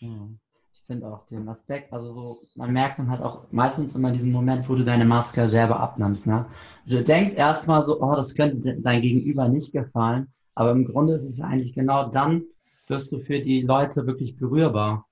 Ja, 0.00 0.28
ich 0.72 0.82
finde 0.86 1.06
auch 1.06 1.26
den 1.26 1.48
Aspekt, 1.48 1.92
also 1.92 2.12
so, 2.12 2.40
man 2.56 2.72
merkt 2.72 2.98
dann 2.98 3.10
halt 3.10 3.22
auch 3.22 3.50
meistens 3.50 3.94
immer 3.94 4.10
diesen 4.10 4.32
Moment, 4.32 4.68
wo 4.68 4.74
du 4.74 4.84
deine 4.84 5.04
Maske 5.04 5.48
selber 5.48 5.78
abnimmst. 5.80 6.26
Ne? 6.26 6.46
Du 6.84 7.02
denkst 7.02 7.34
erstmal 7.34 7.84
so, 7.84 8.02
oh, 8.02 8.14
das 8.14 8.34
könnte 8.34 8.80
dein 8.80 9.00
Gegenüber 9.00 9.48
nicht 9.48 9.72
gefallen, 9.72 10.32
aber 10.54 10.72
im 10.72 10.84
Grunde 10.84 11.14
ist 11.14 11.24
es 11.24 11.40
eigentlich 11.40 11.72
genau 11.74 12.08
dann, 12.08 12.44
wirst 12.88 13.12
du 13.12 13.20
für 13.20 13.40
die 13.40 13.62
Leute 13.62 14.06
wirklich 14.06 14.36
berührbar. 14.36 15.06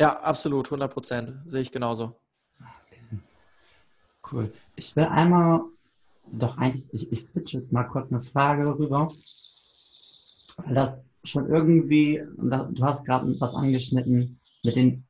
Ja, 0.00 0.20
absolut, 0.20 0.66
100 0.66 0.92
Prozent. 0.92 1.34
Sehe 1.46 1.62
ich 1.62 1.72
genauso. 1.72 2.20
Okay. 2.60 3.18
Cool. 4.30 4.52
Ich 4.76 4.94
will 4.94 5.06
einmal, 5.06 5.62
doch 6.32 6.56
eigentlich, 6.58 6.92
ich, 6.92 7.10
ich 7.12 7.24
switch 7.24 7.54
jetzt 7.54 7.72
mal 7.72 7.84
kurz 7.84 8.12
eine 8.12 8.22
Frage 8.22 8.78
rüber, 8.78 9.08
weil 10.56 10.74
das 10.74 11.00
schon 11.24 11.48
irgendwie, 11.48 12.22
du 12.36 12.84
hast 12.84 13.04
gerade 13.04 13.34
was 13.40 13.54
angeschnitten 13.54 14.40
mit 14.64 14.76
den, 14.76 15.04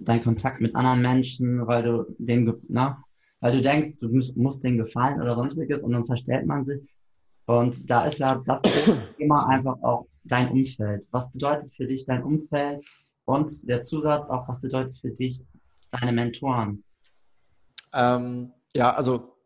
dein 0.00 0.22
Kontakt 0.22 0.60
mit 0.60 0.74
anderen 0.74 1.02
Menschen, 1.02 1.66
weil 1.66 1.82
du 1.82 2.14
den, 2.18 2.54
na, 2.68 3.02
weil 3.40 3.56
du 3.56 3.62
denkst, 3.62 3.98
du 4.00 4.08
musst, 4.08 4.36
musst 4.36 4.64
denen 4.64 4.78
gefallen 4.78 5.20
oder 5.20 5.34
sonstiges 5.34 5.82
und 5.84 5.92
dann 5.92 6.06
verstellt 6.06 6.46
man 6.46 6.64
sich. 6.64 6.82
Und 7.46 7.88
da 7.88 8.04
ist 8.04 8.18
ja 8.18 8.42
das 8.44 8.62
Thema 9.16 9.48
einfach 9.48 9.80
auch 9.82 10.06
dein 10.24 10.50
Umfeld. 10.50 11.06
Was 11.10 11.32
bedeutet 11.32 11.72
für 11.74 11.86
dich 11.86 12.04
dein 12.04 12.22
Umfeld? 12.22 12.82
Und 13.24 13.68
der 13.68 13.82
Zusatz 13.82 14.28
auch, 14.28 14.48
was 14.48 14.60
bedeutet 14.60 14.94
für 15.00 15.10
dich 15.10 15.40
deine 15.90 16.12
Mentoren? 16.12 16.82
Ähm, 17.94 18.52
ja, 18.74 18.92
also 18.92 19.37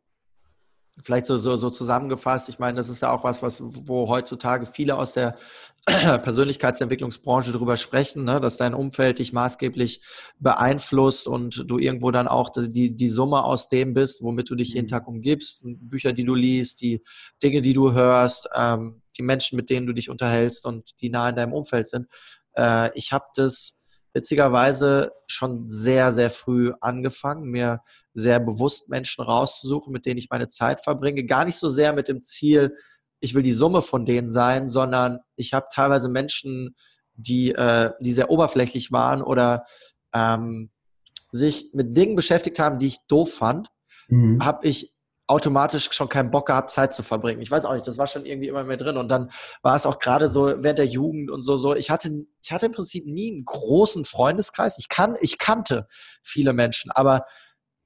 vielleicht 1.03 1.27
so, 1.27 1.39
so, 1.39 1.57
so 1.57 1.71
zusammengefasst, 1.71 2.49
ich 2.49 2.59
meine, 2.59 2.77
das 2.77 2.89
ist 2.89 3.03
ja 3.03 3.13
auch 3.13 3.25
was, 3.25 3.43
was 3.43 3.63
wo 3.63 4.09
heutzutage 4.09 4.67
viele 4.67 4.97
aus 4.97 5.13
der 5.13 5.37
Persönlichkeitsentwicklungsbranche 5.87 7.51
darüber 7.51 7.77
sprechen, 7.77 8.25
ne, 8.25 8.41
dass 8.41 8.57
dein 8.57 8.75
Umfeld 8.75 9.19
dich 9.19 9.33
maßgeblich 9.33 10.03
beeinflusst 10.39 11.27
und 11.27 11.65
du 11.67 11.79
irgendwo 11.79 12.11
dann 12.13 12.29
auch 12.29 12.51
die, 12.51 12.97
die 12.97 13.09
Summe 13.09 13.43
aus 13.43 13.69
dem 13.69 13.95
bist, 13.95 14.23
womit 14.23 14.49
du 14.49 14.55
dich 14.55 14.75
jeden 14.75 14.87
mhm. 14.87 14.91
Tag 14.91 15.09
umgibst, 15.09 15.61
Bücher, 15.63 16.13
die 16.13 16.25
du 16.25 16.35
liest, 16.35 16.81
die 16.83 17.03
Dinge, 17.43 17.63
die 17.63 17.73
du 17.73 17.93
hörst, 17.93 18.49
ähm, 18.55 19.03
die 19.17 19.23
Menschen, 19.23 19.57
mit 19.57 19.71
denen 19.71 19.87
du 19.87 19.93
dich 19.93 20.09
unterhältst 20.09 20.67
und 20.67 21.01
die 21.01 21.11
nah 21.11 21.29
in 21.29 21.37
deinem 21.37 21.53
Umfeld 21.53 21.89
sind. 21.89 22.07
Äh, 22.57 22.97
ich 22.97 23.13
habe 23.13 23.25
das 23.35 23.77
witzigerweise 24.15 25.13
schon 25.27 25.67
sehr, 25.69 26.13
sehr 26.13 26.31
früh 26.31 26.73
angefangen, 26.81 27.51
mir 27.51 27.81
sehr 28.13 28.41
bewusst 28.41 28.89
Menschen 28.89 29.25
rauszusuchen, 29.25 29.93
mit 29.93 30.07
denen 30.07 30.19
ich 30.19 30.31
meine 30.31 30.49
Zeit 30.49 30.83
verbringe. 30.83 31.25
Gar 31.25 31.45
nicht 31.45 31.57
so 31.57 31.71
sehr 31.71 31.93
mit 31.93 32.09
dem 32.09 32.23
Ziel, 32.23 32.77
ich 33.21 33.35
will 33.35 33.43
die 33.43 33.53
Summe 33.53 33.83
von 33.83 34.05
denen 34.05 34.31
sein, 34.31 34.69
sondern 34.69 35.21
ich 35.37 35.55
habe 35.55 35.67
teilweise 35.73 36.09
Menschen, 36.09 36.75
die, 37.15 37.53
äh, 37.53 37.93
die 38.01 38.13
sehr 38.13 38.31
oberflächlich 38.31 38.91
waren 38.91 39.23
oder 39.23 39.65
ähm, 40.13 40.71
sich 41.31 41.71
mit 41.73 41.97
Dingen 41.97 42.17
beschäftigt 42.17 42.59
haben, 42.59 42.79
die 42.79 42.89
ich 42.89 42.99
doof 43.09 43.33
fand, 43.33 43.69
mhm. 44.09 44.45
habe 44.45 44.67
ich 44.67 44.92
automatisch 45.33 45.91
schon 45.93 46.11
keinen 46.11 46.31
Bock 46.31 46.47
gehabt, 46.47 46.71
Zeit 46.71 46.93
zu 46.93 47.03
verbringen. 47.03 47.41
Ich 47.41 47.51
weiß 47.51 47.65
auch 47.65 47.73
nicht, 47.73 47.87
das 47.87 47.97
war 47.97 48.07
schon 48.07 48.27
irgendwie 48.27 48.49
immer 48.49 48.65
mehr 48.65 48.77
drin. 48.77 48.99
Und 48.99 49.09
dann 49.09 49.31
war 49.63 49.75
es 49.75 49.87
auch 49.87 49.99
gerade 49.99 50.29
so 50.29 50.63
während 50.63 50.79
der 50.79 50.87
Jugend 50.87 51.31
und 51.31 51.43
so, 51.43 51.57
so. 51.57 51.75
Ich 51.75 51.91
hatte, 51.91 52.27
ich 52.43 52.53
hatte 52.53 52.67
im 52.67 52.73
Prinzip 52.73 53.07
nie 53.07 53.33
einen 53.33 53.45
großen 53.47 54.05
Freundeskreis. 54.05 54.77
Ich 54.79 54.89
kann, 54.89 55.17
ich 55.21 55.39
kannte 55.39 55.87
viele 56.23 56.53
Menschen, 56.53 56.91
aber 56.91 57.25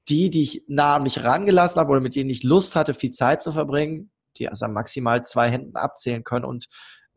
die, 0.09 0.29
die 0.31 0.43
ich 0.43 0.65
nah 0.67 0.97
an 0.97 1.05
mich 1.05 1.23
rangelassen 1.23 1.81
habe 1.81 1.93
oder 1.93 2.01
mit 2.01 2.17
denen 2.17 2.31
ich 2.31 2.43
Lust 2.43 2.75
hatte, 2.75 2.95
viel 2.95 3.13
Zeit 3.13 3.43
zu 3.43 3.53
verbringen, 3.53 4.11
die 4.39 4.49
also 4.49 4.67
maximal 4.67 5.25
zwei 5.25 5.49
Händen 5.49 5.77
abzählen 5.77 6.25
können. 6.25 6.45
Und 6.45 6.67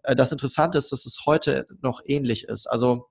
äh, 0.03 0.15
das 0.15 0.31
Interessante 0.31 0.77
ist, 0.77 0.91
dass 0.91 1.05
es 1.05 1.23
heute 1.25 1.67
noch 1.81 2.01
ähnlich 2.05 2.45
ist. 2.45 2.67
Also 2.67 3.09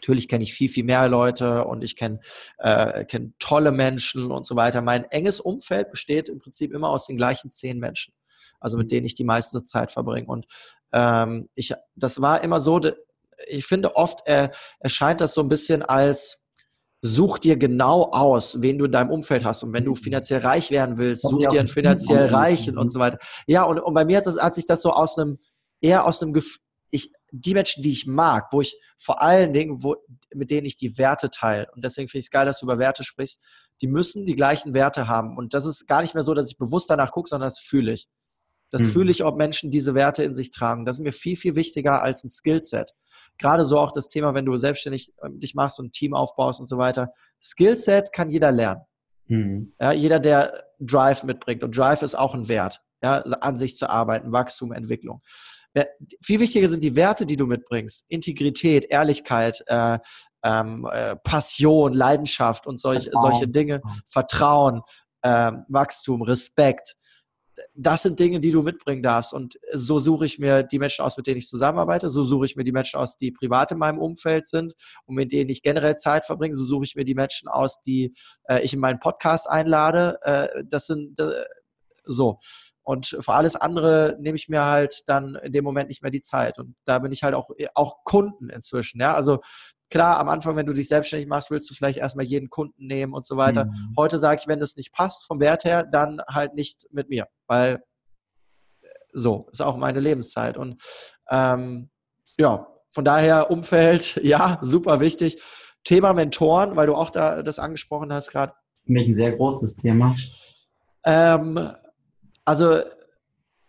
Natürlich 0.00 0.28
kenne 0.28 0.44
ich 0.44 0.54
viel, 0.54 0.68
viel 0.68 0.84
mehr 0.84 1.08
Leute 1.08 1.64
und 1.64 1.84
ich 1.84 1.94
kenne 1.94 2.20
äh, 2.58 3.04
kenn 3.04 3.34
tolle 3.38 3.70
Menschen 3.70 4.30
und 4.30 4.46
so 4.46 4.56
weiter. 4.56 4.80
Mein 4.80 5.04
enges 5.04 5.40
Umfeld 5.40 5.90
besteht 5.90 6.28
im 6.28 6.38
Prinzip 6.38 6.72
immer 6.72 6.88
aus 6.88 7.06
den 7.06 7.16
gleichen 7.16 7.50
zehn 7.50 7.78
Menschen, 7.78 8.14
also 8.60 8.78
mit 8.78 8.86
mhm. 8.86 8.90
denen 8.90 9.06
ich 9.06 9.14
die 9.14 9.24
meiste 9.24 9.64
Zeit 9.64 9.92
verbringe. 9.92 10.26
Und 10.26 10.46
ähm, 10.92 11.48
ich, 11.54 11.74
das 11.94 12.22
war 12.22 12.42
immer 12.42 12.60
so, 12.60 12.80
ich 13.46 13.66
finde 13.66 13.94
oft 13.96 14.26
äh, 14.26 14.48
erscheint 14.78 15.20
das 15.20 15.34
so 15.34 15.42
ein 15.42 15.48
bisschen 15.48 15.82
als 15.82 16.48
such 17.02 17.38
dir 17.38 17.56
genau 17.56 18.10
aus, 18.12 18.60
wen 18.60 18.78
du 18.78 18.84
in 18.86 18.92
deinem 18.92 19.10
Umfeld 19.10 19.44
hast. 19.44 19.62
Und 19.62 19.72
wenn 19.72 19.84
du 19.84 19.92
mhm. 19.92 19.96
finanziell 19.96 20.40
reich 20.40 20.70
werden 20.70 20.98
willst, 20.98 21.22
such 21.22 21.46
dir 21.48 21.60
einen 21.60 21.68
finanziell 21.68 22.26
Reichen 22.26 22.78
und 22.78 22.90
so 22.90 22.98
weiter. 22.98 23.18
Ja, 23.46 23.64
und, 23.64 23.80
und 23.80 23.94
bei 23.94 24.04
mir 24.04 24.18
hat, 24.18 24.26
das, 24.26 24.40
hat 24.40 24.54
sich 24.54 24.66
das 24.66 24.82
so 24.82 24.90
aus 24.90 25.18
einem, 25.18 25.38
eher 25.80 26.06
aus 26.06 26.22
einem 26.22 26.32
Gefühl, 26.32 26.60
ich, 26.90 27.12
die 27.32 27.54
Menschen, 27.54 27.82
die 27.82 27.92
ich 27.92 28.06
mag, 28.06 28.48
wo 28.52 28.60
ich 28.60 28.76
vor 28.96 29.22
allen 29.22 29.52
Dingen, 29.52 29.82
wo, 29.82 29.96
mit 30.34 30.50
denen 30.50 30.66
ich 30.66 30.76
die 30.76 30.98
Werte 30.98 31.30
teile, 31.30 31.68
und 31.74 31.84
deswegen 31.84 32.08
finde 32.08 32.20
ich 32.20 32.26
es 32.26 32.30
geil, 32.30 32.46
dass 32.46 32.60
du 32.60 32.66
über 32.66 32.78
Werte 32.78 33.04
sprichst, 33.04 33.42
die 33.80 33.86
müssen 33.86 34.24
die 34.24 34.34
gleichen 34.34 34.74
Werte 34.74 35.08
haben. 35.08 35.36
Und 35.36 35.54
das 35.54 35.66
ist 35.66 35.86
gar 35.86 36.02
nicht 36.02 36.14
mehr 36.14 36.22
so, 36.22 36.34
dass 36.34 36.50
ich 36.50 36.58
bewusst 36.58 36.90
danach 36.90 37.12
gucke, 37.12 37.28
sondern 37.28 37.46
das 37.46 37.58
fühle 37.58 37.92
ich. 37.92 38.08
Das 38.70 38.82
mhm. 38.82 38.88
fühle 38.88 39.10
ich, 39.10 39.24
ob 39.24 39.36
Menschen 39.36 39.70
diese 39.70 39.94
Werte 39.94 40.22
in 40.22 40.34
sich 40.34 40.50
tragen. 40.50 40.84
Das 40.84 40.98
ist 40.98 41.02
mir 41.02 41.12
viel, 41.12 41.36
viel 41.36 41.56
wichtiger 41.56 42.02
als 42.02 42.24
ein 42.24 42.30
Skillset. 42.30 42.94
Gerade 43.38 43.64
so 43.64 43.78
auch 43.78 43.92
das 43.92 44.08
Thema, 44.08 44.34
wenn 44.34 44.44
du 44.44 44.56
selbstständig 44.56 45.12
ähm, 45.24 45.40
dich 45.40 45.54
machst 45.54 45.80
und 45.80 45.86
ein 45.86 45.92
Team 45.92 46.14
aufbaust 46.14 46.60
und 46.60 46.68
so 46.68 46.78
weiter. 46.78 47.12
Skillset 47.42 48.12
kann 48.12 48.30
jeder 48.30 48.52
lernen. 48.52 48.82
Mhm. 49.26 49.72
Ja, 49.80 49.92
jeder, 49.92 50.20
der 50.20 50.64
Drive 50.78 51.24
mitbringt. 51.24 51.64
Und 51.64 51.76
Drive 51.76 52.02
ist 52.02 52.14
auch 52.14 52.34
ein 52.34 52.48
Wert. 52.48 52.80
Ja, 53.02 53.20
an 53.20 53.56
sich 53.56 53.76
zu 53.76 53.88
arbeiten, 53.88 54.30
Wachstum, 54.30 54.72
Entwicklung. 54.72 55.22
Viel 56.20 56.40
wichtiger 56.40 56.68
sind 56.68 56.82
die 56.82 56.96
Werte, 56.96 57.26
die 57.26 57.36
du 57.36 57.46
mitbringst. 57.46 58.04
Integrität, 58.08 58.86
Ehrlichkeit, 58.90 59.62
äh, 59.66 59.98
ähm, 60.42 60.88
äh, 60.90 61.16
Passion, 61.16 61.92
Leidenschaft 61.92 62.66
und 62.66 62.80
solch, 62.80 63.08
solche 63.12 63.46
Dinge. 63.46 63.80
Vertrauen, 64.08 64.82
äh, 65.22 65.52
Wachstum, 65.68 66.22
Respekt. 66.22 66.96
Das 67.74 68.02
sind 68.02 68.18
Dinge, 68.18 68.40
die 68.40 68.50
du 68.50 68.62
mitbringen 68.62 69.02
darfst. 69.02 69.32
Und 69.32 69.58
so 69.72 70.00
suche 70.00 70.26
ich 70.26 70.38
mir 70.38 70.62
die 70.62 70.78
Menschen 70.78 71.04
aus, 71.04 71.16
mit 71.16 71.26
denen 71.26 71.38
ich 71.38 71.46
zusammenarbeite. 71.46 72.10
So 72.10 72.24
suche 72.24 72.46
ich 72.46 72.56
mir 72.56 72.64
die 72.64 72.72
Menschen 72.72 72.98
aus, 72.98 73.16
die 73.16 73.30
privat 73.30 73.70
in 73.70 73.78
meinem 73.78 73.98
Umfeld 73.98 74.48
sind 74.48 74.74
und 75.04 75.14
mit 75.14 75.30
denen 75.30 75.50
ich 75.50 75.62
generell 75.62 75.94
Zeit 75.96 76.24
verbringe. 76.24 76.54
So 76.54 76.64
suche 76.64 76.84
ich 76.84 76.96
mir 76.96 77.04
die 77.04 77.14
Menschen 77.14 77.48
aus, 77.48 77.80
die 77.82 78.14
äh, 78.48 78.60
ich 78.62 78.72
in 78.72 78.80
meinen 78.80 78.98
Podcast 78.98 79.48
einlade. 79.48 80.18
Äh, 80.22 80.64
das 80.68 80.86
sind 80.86 81.20
äh, 81.20 81.44
so. 82.04 82.40
Und 82.90 83.16
für 83.20 83.32
alles 83.34 83.54
andere 83.54 84.16
nehme 84.18 84.34
ich 84.34 84.48
mir 84.48 84.64
halt 84.64 85.04
dann 85.06 85.36
in 85.36 85.52
dem 85.52 85.62
Moment 85.62 85.90
nicht 85.90 86.02
mehr 86.02 86.10
die 86.10 86.22
Zeit. 86.22 86.58
Und 86.58 86.74
da 86.84 86.98
bin 86.98 87.12
ich 87.12 87.22
halt 87.22 87.36
auch, 87.36 87.50
auch 87.74 88.02
Kunden 88.02 88.50
inzwischen. 88.50 89.00
Ja, 89.00 89.14
also 89.14 89.38
klar, 89.90 90.18
am 90.18 90.28
Anfang, 90.28 90.56
wenn 90.56 90.66
du 90.66 90.72
dich 90.72 90.88
selbstständig 90.88 91.28
machst, 91.28 91.52
willst 91.52 91.70
du 91.70 91.74
vielleicht 91.74 92.00
erstmal 92.00 92.26
jeden 92.26 92.50
Kunden 92.50 92.84
nehmen 92.84 93.14
und 93.14 93.24
so 93.24 93.36
weiter. 93.36 93.66
Mhm. 93.66 93.94
Heute 93.96 94.18
sage 94.18 94.40
ich, 94.40 94.48
wenn 94.48 94.58
das 94.58 94.74
nicht 94.74 94.90
passt 94.90 95.24
vom 95.24 95.38
Wert 95.38 95.62
her, 95.62 95.84
dann 95.84 96.20
halt 96.28 96.54
nicht 96.54 96.88
mit 96.90 97.08
mir, 97.08 97.28
weil 97.46 97.80
so 99.12 99.46
ist 99.52 99.62
auch 99.62 99.76
meine 99.76 100.00
Lebenszeit. 100.00 100.56
Und 100.56 100.82
ähm, 101.30 101.90
ja, 102.38 102.66
von 102.90 103.04
daher 103.04 103.52
Umfeld, 103.52 104.16
ja, 104.24 104.58
super 104.62 104.98
wichtig. 104.98 105.40
Thema 105.84 106.12
Mentoren, 106.12 106.74
weil 106.74 106.88
du 106.88 106.96
auch 106.96 107.10
da 107.10 107.44
das 107.44 107.60
angesprochen 107.60 108.12
hast 108.12 108.32
gerade. 108.32 108.52
Für 108.84 108.92
mich 108.92 109.06
ein 109.06 109.14
sehr 109.14 109.30
großes 109.36 109.76
Thema. 109.76 110.16
Ähm, 111.04 111.70
also 112.50 112.80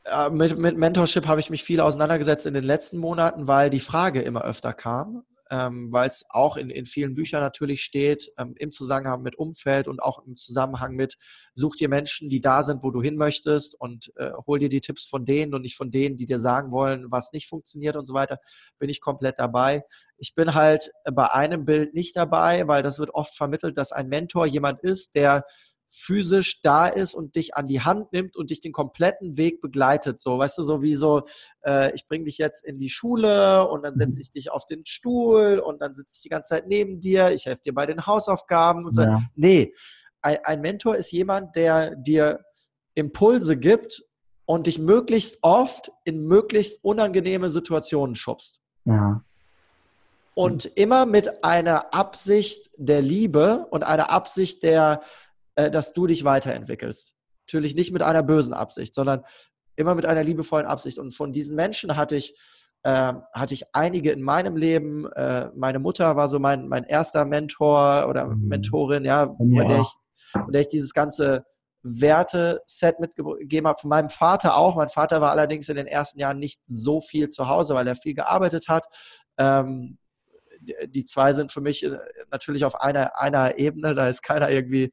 äh, 0.06 0.30
mit, 0.32 0.58
mit 0.58 0.76
Mentorship 0.76 1.28
habe 1.28 1.40
ich 1.40 1.52
mich 1.52 1.64
viel 1.64 1.82
auseinandergesetzt 1.82 2.48
in 2.48 2.56
den 2.56 2.64
letzten 2.64 2.98
Monaten, 2.98 3.48
weil 3.48 3.70
die 3.70 3.80
Frage 3.80 4.24
immer 4.24 4.44
öfter 4.44 4.74
kam, 4.74 5.22
ähm, 5.52 5.92
weil 5.92 6.08
es 6.08 6.26
auch 6.30 6.58
in, 6.58 6.72
in 6.72 6.88
vielen 6.88 7.14
Büchern 7.14 7.42
natürlich 7.42 7.84
steht, 7.84 8.32
ähm, 8.40 8.56
im 8.58 8.72
Zusammenhang 8.72 9.22
mit 9.22 9.38
Umfeld 9.38 9.88
und 9.88 10.02
auch 10.02 10.26
im 10.26 10.36
Zusammenhang 10.36 10.96
mit, 10.96 11.18
such 11.54 11.76
dir 11.76 11.90
Menschen, 11.90 12.28
die 12.28 12.42
da 12.42 12.64
sind, 12.64 12.82
wo 12.82 12.90
du 12.90 13.04
hin 13.04 13.18
möchtest 13.18 13.80
und 13.80 14.12
äh, 14.16 14.32
hol 14.48 14.58
dir 14.58 14.70
die 14.70 14.82
Tipps 14.82 15.06
von 15.06 15.26
denen 15.26 15.54
und 15.54 15.62
nicht 15.62 15.78
von 15.78 15.92
denen, 15.92 16.18
die 16.18 16.26
dir 16.26 16.40
sagen 16.40 16.72
wollen, 16.72 17.12
was 17.12 17.34
nicht 17.34 17.48
funktioniert 17.48 17.96
und 17.96 18.08
so 18.08 18.16
weiter, 18.16 18.40
bin 18.80 18.90
ich 18.90 19.00
komplett 19.00 19.38
dabei. 19.38 19.84
Ich 20.18 20.34
bin 20.34 20.56
halt 20.56 20.90
bei 21.14 21.28
einem 21.32 21.66
Bild 21.66 21.94
nicht 21.94 22.16
dabei, 22.16 22.68
weil 22.68 22.82
das 22.82 22.98
wird 22.98 23.12
oft 23.12 23.36
vermittelt, 23.36 23.78
dass 23.78 23.92
ein 23.92 24.08
Mentor 24.08 24.48
jemand 24.48 24.80
ist, 24.80 25.14
der 25.14 25.46
physisch 25.94 26.62
da 26.62 26.88
ist 26.88 27.14
und 27.14 27.36
dich 27.36 27.56
an 27.56 27.68
die 27.68 27.82
Hand 27.82 28.14
nimmt 28.14 28.38
und 28.38 28.50
dich 28.50 28.62
den 28.62 28.72
kompletten 28.72 29.36
Weg 29.36 29.62
begleitet. 29.62 30.22
So, 30.22 30.38
weißt 30.38 30.58
du, 30.58 30.64
so 30.64 30.82
wie 30.82 30.96
so, 30.96 31.24
äh, 31.66 31.94
ich 31.94 32.08
bringe 32.08 32.26
dich 32.26 32.38
jetzt 32.38 32.64
in 32.64 32.80
die 32.80 32.90
Schule 32.90 33.68
und 33.68 33.84
dann 33.84 33.98
setze 33.98 34.16
mhm. 34.16 34.22
ich 34.22 34.32
dich 34.32 34.52
auf 34.52 34.66
den 34.66 34.86
Stuhl 34.86 35.62
und 35.64 35.82
dann 35.82 35.94
sitze 35.94 36.16
ich 36.18 36.22
die 36.24 36.30
ganze 36.30 36.56
Zeit 36.56 36.68
neben 36.68 37.02
dir, 37.02 37.32
ich 37.32 37.46
helfe 37.46 37.62
dir 37.64 37.74
bei 37.74 37.86
den 37.86 38.08
Hausaufgaben 38.08 38.86
und 38.86 38.96
so. 38.96 39.02
Ja. 39.02 39.22
Nee, 39.36 39.74
ein, 40.22 40.38
ein 40.44 40.62
Mentor 40.62 40.96
ist 40.96 41.12
jemand, 41.12 41.56
der 41.58 41.96
dir 41.96 42.40
Impulse 42.94 43.58
gibt 43.58 44.04
und 44.46 44.68
dich 44.68 44.80
möglichst 44.80 45.40
oft 45.42 45.92
in 46.06 46.26
möglichst 46.26 46.84
unangenehme 46.84 47.50
Situationen 47.50 48.16
schubst. 48.16 48.62
Ja. 48.86 49.24
Und 50.34 50.66
immer 50.66 51.06
mit 51.06 51.44
einer 51.44 51.94
Absicht 51.94 52.70
der 52.78 53.02
Liebe 53.02 53.68
und 53.70 53.84
einer 53.84 54.10
Absicht 54.10 54.64
der, 54.64 55.02
äh, 55.56 55.70
dass 55.70 55.94
du 55.94 56.08
dich 56.08 56.24
weiterentwickelst. 56.24 57.14
Natürlich 57.48 57.76
nicht 57.76 57.92
mit 57.92 58.02
einer 58.02 58.24
bösen 58.24 58.54
Absicht, 58.54 58.94
sondern 58.94 59.24
immer 59.76 59.96
mit 59.96 60.06
einer 60.06 60.24
liebevollen 60.24 60.68
Absicht. 60.68 61.00
Und 61.00 61.14
von 61.14 61.34
diesen 61.34 61.56
Menschen 61.56 61.96
hatte 61.96 62.16
ich, 62.16 62.40
äh, 62.84 63.14
hatte 63.34 63.54
ich 63.54 63.74
einige 63.74 64.12
in 64.12 64.22
meinem 64.22 64.56
Leben. 64.56 65.12
Äh, 65.14 65.50
meine 65.56 65.80
Mutter 65.80 66.16
war 66.16 66.28
so 66.28 66.40
mein, 66.40 66.68
mein 66.68 66.84
erster 66.84 67.26
Mentor 67.26 68.08
oder 68.10 68.28
mhm. 68.28 68.48
Mentorin, 68.48 69.06
ja, 69.06 69.26
ja. 69.26 69.36
Von, 69.36 69.70
der 69.70 69.82
ich, 69.82 69.96
von 70.32 70.52
der 70.52 70.62
ich 70.62 70.68
dieses 70.68 70.94
ganze 70.94 71.46
Werte-Set 71.84 73.00
mitgegeben 73.00 73.68
habe. 73.68 73.80
Von 73.80 73.90
meinem 73.90 74.10
Vater 74.10 74.56
auch. 74.56 74.76
Mein 74.76 74.90
Vater 74.90 75.20
war 75.22 75.32
allerdings 75.32 75.68
in 75.70 75.76
den 75.76 75.88
ersten 75.88 76.20
Jahren 76.20 76.40
nicht 76.40 76.62
so 76.66 77.02
viel 77.02 77.30
zu 77.30 77.48
Hause, 77.48 77.74
weil 77.74 77.88
er 77.88 77.96
viel 77.96 78.14
gearbeitet 78.14 78.68
hat. 78.68 78.86
Ähm, 79.38 79.98
die 80.86 81.04
zwei 81.04 81.34
sind 81.34 81.52
für 81.52 81.62
mich 81.62 81.84
äh, 81.84 81.98
natürlich 82.30 82.66
auf 82.66 82.80
einer, 82.80 83.20
einer 83.20 83.58
Ebene. 83.58 83.96
Da 83.96 84.08
ist 84.08 84.22
keiner 84.22 84.50
irgendwie, 84.50 84.92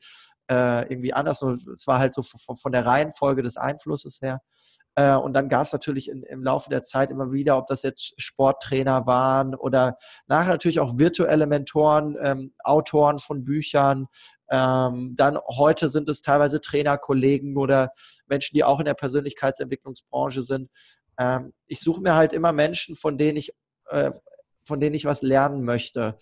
äh, 0.50 0.82
irgendwie 0.90 1.12
anders. 1.12 1.42
Nur 1.42 1.54
es 1.54 1.86
war 1.86 1.98
halt 1.98 2.12
so 2.12 2.22
von, 2.22 2.56
von 2.56 2.72
der 2.72 2.86
Reihenfolge 2.86 3.42
des 3.42 3.56
Einflusses 3.56 4.20
her. 4.22 4.40
Äh, 4.94 5.14
und 5.14 5.32
dann 5.34 5.48
gab 5.48 5.66
es 5.66 5.72
natürlich 5.72 6.08
in, 6.08 6.22
im 6.24 6.42
Laufe 6.42 6.70
der 6.70 6.82
Zeit 6.82 7.10
immer 7.10 7.32
wieder, 7.32 7.56
ob 7.56 7.66
das 7.66 7.82
jetzt 7.82 8.14
Sporttrainer 8.20 9.06
waren 9.06 9.54
oder 9.54 9.98
nachher 10.26 10.50
natürlich 10.50 10.80
auch 10.80 10.98
virtuelle 10.98 11.46
Mentoren, 11.46 12.16
ähm, 12.20 12.52
Autoren 12.64 13.18
von 13.18 13.44
Büchern, 13.44 14.08
ähm, 14.50 15.14
dann 15.16 15.38
heute 15.46 15.88
sind 15.88 16.08
es 16.08 16.22
teilweise 16.22 16.60
Trainerkollegen 16.60 17.56
oder 17.56 17.92
Menschen, 18.26 18.54
die 18.54 18.64
auch 18.64 18.78
in 18.78 18.86
der 18.86 18.94
Persönlichkeitsentwicklungsbranche 18.94 20.42
sind. 20.42 20.70
Ähm, 21.18 21.52
ich 21.66 21.80
suche 21.80 22.00
mir 22.00 22.14
halt 22.14 22.32
immer 22.32 22.52
Menschen, 22.52 22.96
von 22.96 23.18
denen 23.18 23.36
ich, 23.36 23.52
äh, 23.90 24.10
von 24.64 24.80
denen 24.80 24.94
ich 24.94 25.04
was 25.04 25.22
lernen 25.22 25.62
möchte. 25.64 26.16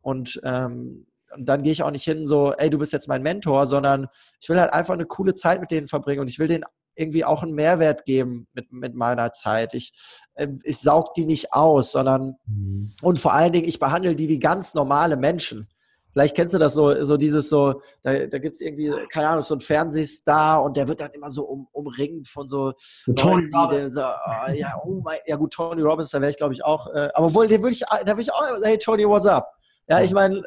Und, 0.00 0.40
ähm, 0.44 1.06
und 1.34 1.48
dann 1.48 1.62
gehe 1.62 1.72
ich 1.72 1.82
auch 1.82 1.90
nicht 1.90 2.04
hin 2.04 2.26
so, 2.26 2.52
ey, 2.54 2.70
du 2.70 2.78
bist 2.78 2.92
jetzt 2.92 3.08
mein 3.08 3.22
Mentor, 3.22 3.66
sondern 3.66 4.08
ich 4.40 4.48
will 4.48 4.60
halt 4.60 4.72
einfach 4.72 4.94
eine 4.94 5.06
coole 5.06 5.34
Zeit 5.34 5.60
mit 5.60 5.70
denen 5.70 5.88
verbringen 5.88 6.20
und 6.20 6.28
ich 6.28 6.38
will 6.38 6.48
denen 6.48 6.64
irgendwie 6.94 7.24
auch 7.24 7.42
einen 7.42 7.54
Mehrwert 7.54 8.04
geben 8.04 8.48
mit, 8.54 8.72
mit 8.72 8.94
meiner 8.94 9.32
Zeit. 9.32 9.72
Ich, 9.74 9.92
äh, 10.34 10.48
ich 10.64 10.78
saug 10.78 11.14
die 11.14 11.26
nicht 11.26 11.52
aus, 11.52 11.92
sondern 11.92 12.36
mhm. 12.46 12.92
und 13.02 13.18
vor 13.20 13.32
allen 13.32 13.52
Dingen, 13.52 13.68
ich 13.68 13.78
behandle 13.78 14.16
die 14.16 14.28
wie 14.28 14.38
ganz 14.38 14.74
normale 14.74 15.16
Menschen. 15.16 15.68
Vielleicht 16.12 16.34
kennst 16.34 16.54
du 16.54 16.58
das 16.58 16.74
so, 16.74 17.04
so 17.04 17.16
dieses 17.16 17.48
so, 17.48 17.80
da, 18.02 18.26
da 18.26 18.38
gibt 18.38 18.54
es 18.54 18.60
irgendwie, 18.60 18.92
keine 19.12 19.28
Ahnung, 19.28 19.42
so 19.42 19.54
ein 19.54 19.60
Fernsehstar 19.60 20.64
und 20.64 20.76
der 20.76 20.88
wird 20.88 21.00
dann 21.00 21.12
immer 21.12 21.30
so 21.30 21.44
um, 21.44 21.68
umringt 21.70 22.26
von 22.26 22.48
so 22.48 22.72
Leuten, 23.06 23.50
die 23.50 23.76
den 23.76 23.92
so, 23.92 24.00
oh, 24.00 24.50
ja, 24.52 24.80
oh 24.84 25.00
mein, 25.04 25.18
ja 25.26 25.36
gut, 25.36 25.52
Tony 25.52 25.82
Robbins, 25.82 26.10
da 26.10 26.20
wäre 26.20 26.30
ich 26.30 26.36
glaube 26.36 26.54
ich 26.54 26.64
auch, 26.64 26.92
äh, 26.92 27.10
aber 27.14 27.32
wohl, 27.34 27.46
den 27.46 27.62
würde 27.62 27.74
ich, 27.74 27.84
da 27.88 28.06
würde 28.06 28.22
ich 28.22 28.32
auch, 28.32 28.42
hey 28.62 28.78
Tony, 28.78 29.06
what's 29.06 29.26
up? 29.26 29.57
Ja, 29.88 30.00
ich 30.00 30.12
meine, 30.12 30.38
äh, 30.38 30.42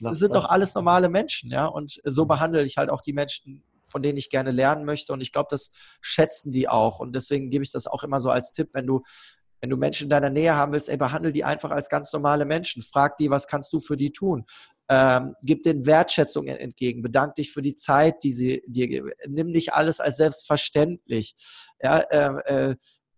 das 0.00 0.18
sind 0.18 0.34
doch 0.34 0.48
alles 0.48 0.74
normale 0.74 1.08
Menschen, 1.08 1.50
ja, 1.50 1.66
und 1.66 2.00
so 2.04 2.26
behandle 2.26 2.62
ich 2.64 2.76
halt 2.76 2.90
auch 2.90 3.00
die 3.00 3.12
Menschen, 3.12 3.62
von 3.86 4.02
denen 4.02 4.18
ich 4.18 4.30
gerne 4.30 4.50
lernen 4.50 4.84
möchte 4.84 5.12
und 5.12 5.20
ich 5.20 5.30
glaube, 5.32 5.48
das 5.50 5.70
schätzen 6.00 6.50
die 6.50 6.68
auch 6.68 6.98
und 6.98 7.14
deswegen 7.14 7.50
gebe 7.50 7.62
ich 7.62 7.70
das 7.70 7.86
auch 7.86 8.02
immer 8.02 8.18
so 8.20 8.30
als 8.30 8.52
Tipp, 8.52 8.70
wenn 8.72 8.86
du 8.86 9.02
wenn 9.60 9.70
du 9.70 9.78
Menschen 9.78 10.04
in 10.04 10.10
deiner 10.10 10.28
Nähe 10.28 10.54
haben 10.54 10.72
willst, 10.72 10.90
ey, 10.90 10.98
behandle 10.98 11.32
die 11.32 11.42
einfach 11.42 11.70
als 11.70 11.88
ganz 11.88 12.12
normale 12.12 12.44
Menschen. 12.44 12.82
Frag 12.82 13.16
die, 13.16 13.30
was 13.30 13.46
kannst 13.46 13.72
du 13.72 13.80
für 13.80 13.96
die 13.96 14.12
tun? 14.12 14.44
Ähm, 14.90 15.34
gib 15.42 15.62
den 15.62 15.86
Wertschätzung 15.86 16.48
entgegen, 16.48 17.00
bedank 17.00 17.36
dich 17.36 17.50
für 17.50 17.62
die 17.62 17.74
Zeit, 17.74 18.22
die 18.24 18.34
sie 18.34 18.62
dir 18.66 18.88
geben. 18.88 19.12
Nimm 19.26 19.46
nicht 19.46 19.72
alles 19.72 20.00
als 20.00 20.18
selbstverständlich. 20.18 21.34
Ja, 21.82 22.00
äh, 22.00 22.72
äh, 22.72 22.76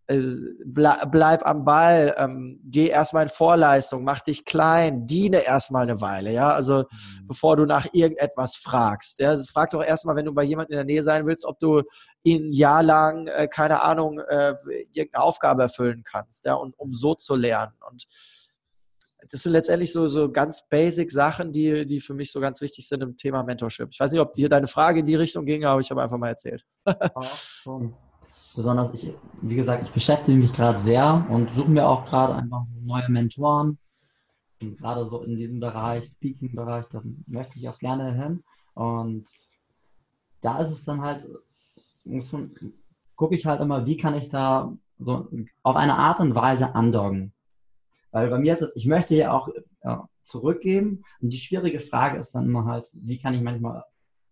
bleib 0.08 1.44
am 1.44 1.64
Ball, 1.64 2.14
ähm, 2.16 2.60
geh 2.64 2.86
erstmal 2.86 3.24
in 3.24 3.28
Vorleistung, 3.28 4.04
mach 4.04 4.20
dich 4.20 4.44
klein, 4.44 5.06
diene 5.06 5.44
erstmal 5.44 5.82
eine 5.82 6.00
Weile, 6.00 6.30
ja, 6.32 6.50
also 6.50 6.84
mhm. 6.84 7.26
bevor 7.26 7.56
du 7.56 7.64
nach 7.66 7.88
irgendetwas 7.92 8.54
fragst. 8.54 9.18
Ja, 9.18 9.30
also 9.30 9.44
frag 9.44 9.70
doch 9.70 9.82
erstmal, 9.82 10.14
wenn 10.14 10.26
du 10.26 10.32
bei 10.32 10.44
jemandem 10.44 10.78
in 10.78 10.86
der 10.86 10.94
Nähe 10.94 11.02
sein 11.02 11.26
willst, 11.26 11.44
ob 11.44 11.58
du 11.58 11.82
ihn 12.22 12.50
ein 12.50 12.52
Jahr 12.52 12.84
lang, 12.84 13.26
äh, 13.26 13.48
keine 13.48 13.82
Ahnung, 13.82 14.20
äh, 14.20 14.54
irgendeine 14.92 15.24
Aufgabe 15.24 15.62
erfüllen 15.62 16.04
kannst, 16.04 16.44
ja, 16.44 16.54
und 16.54 16.78
um 16.78 16.94
so 16.94 17.14
zu 17.14 17.34
lernen. 17.34 17.74
Und 17.90 18.06
das 19.28 19.42
sind 19.42 19.52
letztendlich 19.52 19.92
so, 19.92 20.08
so 20.08 20.30
ganz 20.30 20.68
basic 20.68 21.10
Sachen, 21.10 21.52
die, 21.52 21.84
die 21.84 22.00
für 22.00 22.14
mich 22.14 22.30
so 22.30 22.38
ganz 22.38 22.60
wichtig 22.60 22.86
sind 22.86 23.02
im 23.02 23.16
Thema 23.16 23.42
Mentorship. 23.42 23.88
Ich 23.90 23.98
weiß 23.98 24.12
nicht, 24.12 24.20
ob 24.20 24.34
dir 24.34 24.48
deine 24.48 24.68
Frage 24.68 25.00
in 25.00 25.06
die 25.06 25.16
Richtung 25.16 25.44
ging, 25.44 25.64
aber 25.64 25.80
ich 25.80 25.90
habe 25.90 26.00
einfach 26.00 26.18
mal 26.18 26.28
erzählt. 26.28 26.64
schon. 27.34 27.96
Besonders 28.56 28.94
ich, 28.94 29.12
wie 29.42 29.54
gesagt, 29.54 29.82
ich 29.82 29.92
beschäftige 29.92 30.38
mich 30.38 30.50
gerade 30.50 30.78
sehr 30.78 31.26
und 31.28 31.50
suche 31.50 31.70
mir 31.70 31.86
auch 31.86 32.06
gerade 32.06 32.34
einfach 32.34 32.64
neue 32.82 33.08
Mentoren. 33.10 33.78
Und 34.62 34.78
gerade 34.78 35.06
so 35.10 35.22
in 35.22 35.36
diesem 35.36 35.60
Bereich, 35.60 36.06
Speaking-Bereich, 36.06 36.86
da 36.86 37.02
möchte 37.26 37.58
ich 37.58 37.68
auch 37.68 37.78
gerne 37.78 38.14
hin. 38.14 38.42
Und 38.72 39.26
da 40.40 40.58
ist 40.60 40.70
es 40.70 40.84
dann 40.84 41.02
halt, 41.02 41.26
gucke 43.14 43.34
ich 43.34 43.44
halt 43.44 43.60
immer, 43.60 43.84
wie 43.84 43.98
kann 43.98 44.14
ich 44.14 44.30
da 44.30 44.72
so 44.98 45.28
auf 45.62 45.76
eine 45.76 45.98
Art 45.98 46.20
und 46.20 46.34
Weise 46.34 46.74
andocken. 46.74 47.34
Weil 48.10 48.30
bei 48.30 48.38
mir 48.38 48.54
ist 48.54 48.62
es, 48.62 48.74
ich 48.74 48.86
möchte 48.86 49.14
ja 49.14 49.32
auch 49.32 49.50
ja, 49.84 50.08
zurückgeben. 50.22 51.04
Und 51.20 51.34
die 51.34 51.38
schwierige 51.38 51.80
Frage 51.80 52.18
ist 52.18 52.30
dann 52.30 52.46
immer 52.46 52.64
halt, 52.64 52.86
wie 52.94 53.18
kann 53.18 53.34
ich 53.34 53.42
manchmal, 53.42 53.82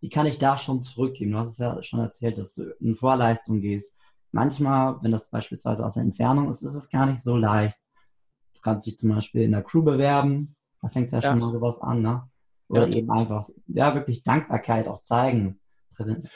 wie 0.01 0.09
kann 0.09 0.25
ich 0.25 0.39
da 0.39 0.57
schon 0.57 0.83
zurückgeben? 0.83 1.33
Du 1.33 1.39
hast 1.39 1.51
es 1.51 1.59
ja 1.59 1.83
schon 1.83 2.01
erzählt, 2.01 2.39
dass 2.39 2.55
du 2.55 2.75
in 2.81 2.97
Vorleistung 2.97 3.61
gehst. 3.61 3.95
Manchmal, 4.35 4.97
wenn 5.03 5.13
das 5.13 5.31
beispielsweise 5.31 5.87
aus 5.87 5.95
der 5.95 6.03
Entfernung 6.03 6.51
ist, 6.51 6.63
ist 6.63 6.75
es 6.75 6.91
gar 6.91 7.07
nicht 7.07 7.23
so 7.23 7.37
leicht. 7.37 7.79
Du 8.55 8.61
kannst 8.61 8.85
dich 8.87 8.99
zum 8.99 9.11
Beispiel 9.15 9.43
in 9.43 9.53
der 9.53 9.63
Crew 9.63 9.83
bewerben, 9.83 10.57
da 10.83 10.89
fängt 10.89 11.07
es 11.07 11.13
ja, 11.13 11.21
ja, 11.21 11.31
schon 11.31 11.39
mal 11.39 11.53
sowas 11.53 11.81
an, 11.81 12.03
ne? 12.03 12.29
Oder 12.69 12.89
ja. 12.89 12.97
eben 12.97 13.11
einfach, 13.11 13.47
ja, 13.69 13.95
wirklich 13.95 14.23
Dankbarkeit 14.23 14.89
auch 14.89 15.03
zeigen 15.03 15.61
präsent. 15.95 16.29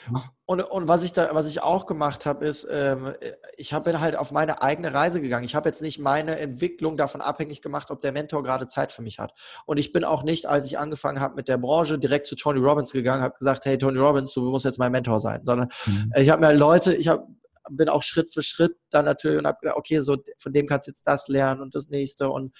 Und, 0.45 0.61
und 0.61 0.87
was 0.87 1.03
ich 1.03 1.13
da, 1.13 1.29
was 1.33 1.47
ich 1.47 1.61
auch 1.61 1.85
gemacht 1.85 2.25
habe, 2.25 2.45
ist, 2.45 2.67
ähm, 2.71 3.13
ich 3.57 3.73
habe 3.73 3.99
halt 3.99 4.15
auf 4.15 4.31
meine 4.31 4.61
eigene 4.61 4.93
Reise 4.93 5.21
gegangen. 5.21 5.43
Ich 5.43 5.55
habe 5.55 5.69
jetzt 5.69 5.81
nicht 5.81 5.99
meine 5.99 6.39
Entwicklung 6.39 6.97
davon 6.97 7.21
abhängig 7.21 7.61
gemacht, 7.61 7.91
ob 7.91 8.01
der 8.01 8.11
Mentor 8.11 8.43
gerade 8.43 8.67
Zeit 8.67 8.91
für 8.91 9.01
mich 9.01 9.19
hat. 9.19 9.33
Und 9.65 9.77
ich 9.77 9.91
bin 9.91 10.03
auch 10.03 10.23
nicht, 10.23 10.47
als 10.47 10.65
ich 10.65 10.79
angefangen 10.79 11.19
habe 11.19 11.35
mit 11.35 11.47
der 11.47 11.57
Branche, 11.57 11.99
direkt 11.99 12.25
zu 12.25 12.35
Tony 12.35 12.59
Robbins 12.59 12.91
gegangen, 12.91 13.21
habe 13.21 13.35
gesagt, 13.37 13.65
hey 13.65 13.77
Tony 13.77 13.99
Robbins, 13.99 14.33
du 14.33 14.49
musst 14.49 14.65
jetzt 14.65 14.79
mein 14.79 14.91
Mentor 14.91 15.19
sein, 15.19 15.43
sondern 15.43 15.69
mhm. 15.85 16.13
ich 16.15 16.29
habe 16.29 16.45
mir 16.45 16.53
Leute, 16.53 16.95
ich 16.95 17.07
habe 17.07 17.27
bin 17.69 17.89
auch 17.89 18.03
Schritt 18.03 18.33
für 18.33 18.41
Schritt 18.41 18.75
dann 18.89 19.05
natürlich 19.05 19.39
und 19.39 19.47
habe 19.47 19.57
gedacht, 19.61 19.77
okay, 19.77 19.99
so 20.01 20.17
von 20.37 20.53
dem 20.53 20.67
kannst 20.67 20.87
du 20.87 20.91
jetzt 20.91 21.07
das 21.07 21.27
lernen 21.27 21.61
und 21.61 21.75
das 21.75 21.89
nächste 21.89 22.29
und 22.29 22.55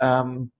ähm, 0.00 0.52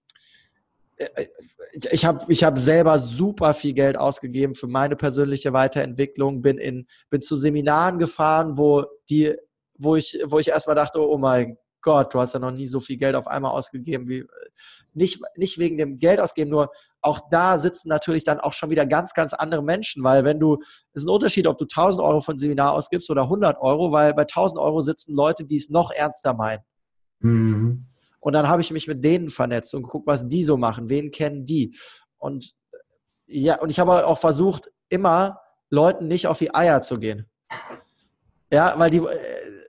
ich 1.90 2.05
habe 2.05 2.24
ich 2.28 2.44
hab 2.44 2.59
selber 2.59 2.98
super 2.98 3.55
viel 3.55 3.72
Geld 3.72 3.96
ausgegeben 3.96 4.55
für 4.55 4.66
meine 4.66 4.96
persönliche 4.96 5.52
Weiterentwicklung, 5.52 6.42
bin, 6.42 6.59
in, 6.59 6.87
bin 7.11 7.22
zu 7.22 7.37
Seminaren 7.37 7.98
gefahren, 7.98 8.59
wo, 8.59 8.85
die, 9.09 9.35
wo, 9.78 9.96
ich, 9.96 10.20
wo 10.26 10.38
ich 10.38 10.48
erstmal 10.48 10.76
dachte, 10.76 11.00
oh 11.00 11.18
mein 11.18 11.57
Gott, 11.82 12.14
du 12.14 12.20
hast 12.20 12.32
ja 12.32 12.40
noch 12.40 12.52
nie 12.52 12.68
so 12.68 12.80
viel 12.80 12.96
Geld 12.96 13.14
auf 13.16 13.26
einmal 13.26 13.50
ausgegeben. 13.50 14.08
Wie, 14.08 14.24
nicht, 14.94 15.20
nicht 15.36 15.58
wegen 15.58 15.76
dem 15.76 15.98
Geld 15.98 16.20
ausgeben, 16.20 16.50
nur 16.50 16.70
auch 17.00 17.20
da 17.30 17.58
sitzen 17.58 17.88
natürlich 17.88 18.24
dann 18.24 18.40
auch 18.40 18.52
schon 18.52 18.70
wieder 18.70 18.86
ganz, 18.86 19.14
ganz 19.14 19.32
andere 19.32 19.62
Menschen, 19.62 20.04
weil 20.04 20.24
wenn 20.24 20.38
du, 20.38 20.58
es 20.92 21.02
ist 21.02 21.04
ein 21.04 21.10
Unterschied, 21.10 21.46
ob 21.46 21.58
du 21.58 21.64
1000 21.64 22.02
Euro 22.02 22.22
ein 22.28 22.38
Seminar 22.38 22.72
ausgibst 22.72 23.10
oder 23.10 23.22
100 23.22 23.60
Euro, 23.60 23.92
weil 23.92 24.14
bei 24.14 24.22
1000 24.22 24.60
Euro 24.60 24.80
sitzen 24.80 25.14
Leute, 25.14 25.44
die 25.44 25.56
es 25.56 25.68
noch 25.68 25.90
ernster 25.90 26.34
meinen. 26.34 26.62
Mhm. 27.18 27.86
Und 28.20 28.32
dann 28.34 28.48
habe 28.48 28.62
ich 28.62 28.70
mich 28.70 28.86
mit 28.86 29.04
denen 29.04 29.28
vernetzt 29.28 29.74
und 29.74 29.82
geguckt, 29.82 30.06
was 30.06 30.28
die 30.28 30.44
so 30.44 30.56
machen, 30.56 30.88
wen 30.88 31.10
kennen 31.10 31.44
die. 31.44 31.76
Und 32.18 32.54
ja, 33.26 33.60
und 33.60 33.70
ich 33.70 33.80
habe 33.80 34.06
auch 34.06 34.18
versucht, 34.18 34.70
immer 34.88 35.40
Leuten 35.70 36.06
nicht 36.06 36.28
auf 36.28 36.38
die 36.38 36.54
Eier 36.54 36.82
zu 36.82 36.98
gehen. 36.98 37.28
Ja, 38.52 38.78
weil 38.78 38.90
die, 38.90 38.98
äh, 38.98 39.62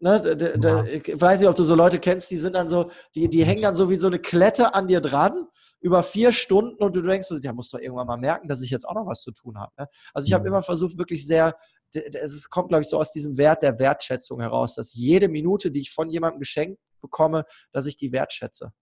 ne, 0.00 0.20
de, 0.20 0.58
de, 0.58 1.02
ich 1.04 1.20
weiß 1.20 1.40
nicht, 1.40 1.48
ob 1.48 1.56
du 1.56 1.64
so 1.64 1.74
Leute 1.74 1.98
kennst, 1.98 2.30
die 2.30 2.38
sind 2.38 2.54
dann 2.54 2.68
so, 2.68 2.90
die, 3.14 3.28
die 3.28 3.44
hängen 3.44 3.62
dann 3.62 3.74
so 3.74 3.90
wie 3.90 3.96
so 3.96 4.06
eine 4.06 4.18
Klette 4.18 4.74
an 4.74 4.88
dir 4.88 5.00
dran 5.00 5.46
über 5.80 6.02
vier 6.02 6.32
Stunden 6.32 6.82
und 6.82 6.96
du 6.96 7.02
denkst, 7.02 7.28
ja, 7.42 7.52
musst 7.52 7.72
doch 7.72 7.78
irgendwann 7.78 8.06
mal 8.06 8.16
merken, 8.16 8.48
dass 8.48 8.62
ich 8.62 8.70
jetzt 8.70 8.88
auch 8.88 8.94
noch 8.94 9.06
was 9.06 9.22
zu 9.22 9.30
tun 9.30 9.58
habe. 9.58 9.72
Ne? 9.78 9.88
Also 10.14 10.26
ich 10.26 10.32
habe 10.32 10.48
immer 10.48 10.62
versucht, 10.62 10.98
wirklich 10.98 11.26
sehr, 11.26 11.56
es 11.92 12.48
kommt, 12.50 12.68
glaube 12.68 12.82
ich, 12.82 12.88
so 12.88 12.98
aus 12.98 13.12
diesem 13.12 13.38
Wert 13.38 13.62
der 13.62 13.78
Wertschätzung 13.78 14.40
heraus, 14.40 14.74
dass 14.74 14.94
jede 14.94 15.28
Minute, 15.28 15.70
die 15.70 15.80
ich 15.80 15.92
von 15.92 16.10
jemandem 16.10 16.40
geschenkt 16.40 16.80
bekomme, 17.00 17.44
dass 17.72 17.86
ich 17.86 17.96
die 17.96 18.12
wertschätze. 18.12 18.72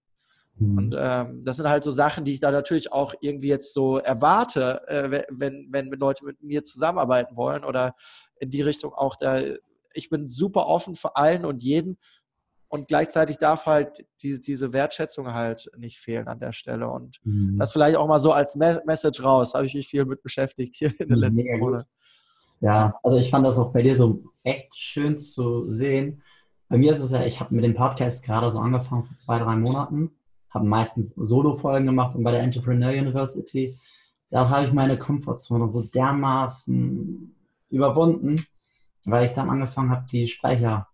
Mhm. 0.57 0.77
Und 0.77 0.95
ähm, 0.97 1.43
das 1.43 1.57
sind 1.57 1.67
halt 1.67 1.83
so 1.83 1.91
Sachen, 1.91 2.23
die 2.23 2.33
ich 2.33 2.39
da 2.39 2.51
natürlich 2.51 2.91
auch 2.91 3.13
irgendwie 3.19 3.49
jetzt 3.49 3.73
so 3.73 3.97
erwarte, 3.97 4.87
äh, 4.87 5.23
wenn, 5.29 5.67
wenn 5.71 5.91
Leute 5.91 6.25
mit 6.25 6.41
mir 6.41 6.63
zusammenarbeiten 6.63 7.35
wollen 7.35 7.63
oder 7.63 7.95
in 8.39 8.49
die 8.49 8.61
Richtung 8.61 8.93
auch 8.93 9.15
da. 9.15 9.41
Ich 9.95 10.09
bin 10.09 10.29
super 10.29 10.67
offen 10.67 10.95
für 10.95 11.15
allen 11.15 11.45
und 11.45 11.61
jeden 11.61 11.97
und 12.67 12.87
gleichzeitig 12.87 13.37
darf 13.37 13.65
halt 13.65 14.05
die, 14.21 14.39
diese 14.39 14.73
Wertschätzung 14.73 15.33
halt 15.33 15.69
nicht 15.77 15.97
fehlen 15.97 16.27
an 16.27 16.39
der 16.39 16.51
Stelle. 16.51 16.89
Und 16.89 17.19
mhm. 17.23 17.57
das 17.57 17.71
vielleicht 17.71 17.97
auch 17.97 18.07
mal 18.07 18.19
so 18.19 18.31
als 18.31 18.55
Me 18.55 18.81
Message 18.85 19.23
raus, 19.23 19.53
habe 19.53 19.65
ich 19.65 19.75
mich 19.75 19.87
viel 19.87 20.05
mit 20.05 20.21
beschäftigt 20.21 20.73
hier 20.75 20.93
in 20.99 21.07
den 21.07 21.17
letzten 21.17 21.59
Monaten. 21.59 21.89
Ja, 22.61 22.97
also 23.03 23.17
ich 23.17 23.29
fand 23.29 23.45
das 23.45 23.59
auch 23.59 23.71
bei 23.71 23.81
dir 23.81 23.95
so 23.95 24.23
echt 24.43 24.75
schön 24.75 25.17
zu 25.17 25.69
sehen. 25.69 26.21
Bei 26.67 26.77
mir 26.77 26.93
ist 26.93 27.03
es 27.03 27.11
ja, 27.11 27.23
ich 27.25 27.39
habe 27.39 27.53
mit 27.53 27.63
dem 27.63 27.75
Podcast 27.75 28.23
gerade 28.23 28.49
so 28.49 28.59
angefangen 28.59 29.05
vor 29.05 29.17
zwei, 29.17 29.39
drei 29.39 29.55
Monaten 29.55 30.11
habe 30.55 30.65
meistens 30.65 31.13
Solo-Folgen 31.15 31.85
gemacht 31.85 32.15
und 32.15 32.23
bei 32.23 32.31
der 32.31 32.41
Entrepreneur 32.41 32.89
University, 32.89 33.77
da 34.29 34.49
habe 34.49 34.65
ich 34.65 34.71
meine 34.71 34.97
Komfortzone 34.97 35.69
so 35.69 35.83
dermaßen 35.83 37.35
überwunden, 37.69 38.45
weil 39.05 39.25
ich 39.25 39.33
dann 39.33 39.49
angefangen 39.49 39.91
habe, 39.91 40.05
die 40.11 40.27
Sprecher, 40.27 40.87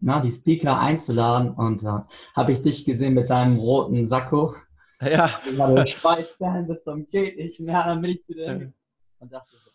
na, 0.00 0.20
die 0.20 0.30
Speaker 0.30 0.78
einzuladen 0.78 1.52
und 1.52 1.84
da 1.84 2.00
äh, 2.00 2.36
habe 2.36 2.52
ich 2.52 2.62
dich 2.62 2.84
gesehen 2.84 3.14
mit 3.14 3.30
deinem 3.30 3.58
roten 3.58 4.06
Sakko. 4.06 4.54
Ja. 5.00 5.30
Ich 5.50 5.58
war 5.58 5.74
der 5.74 5.86
Schweißfan 5.86 6.66
bis 6.66 6.82
zum 6.82 7.08
geht 7.08 7.36
nicht 7.36 7.60
mehr, 7.60 7.84
dann 7.84 8.00
bin 8.02 8.10
ich 8.10 8.24
zu 8.24 8.34
dir 8.34 8.72
und 9.18 9.32
dachte 9.32 9.56
so, 9.56 9.70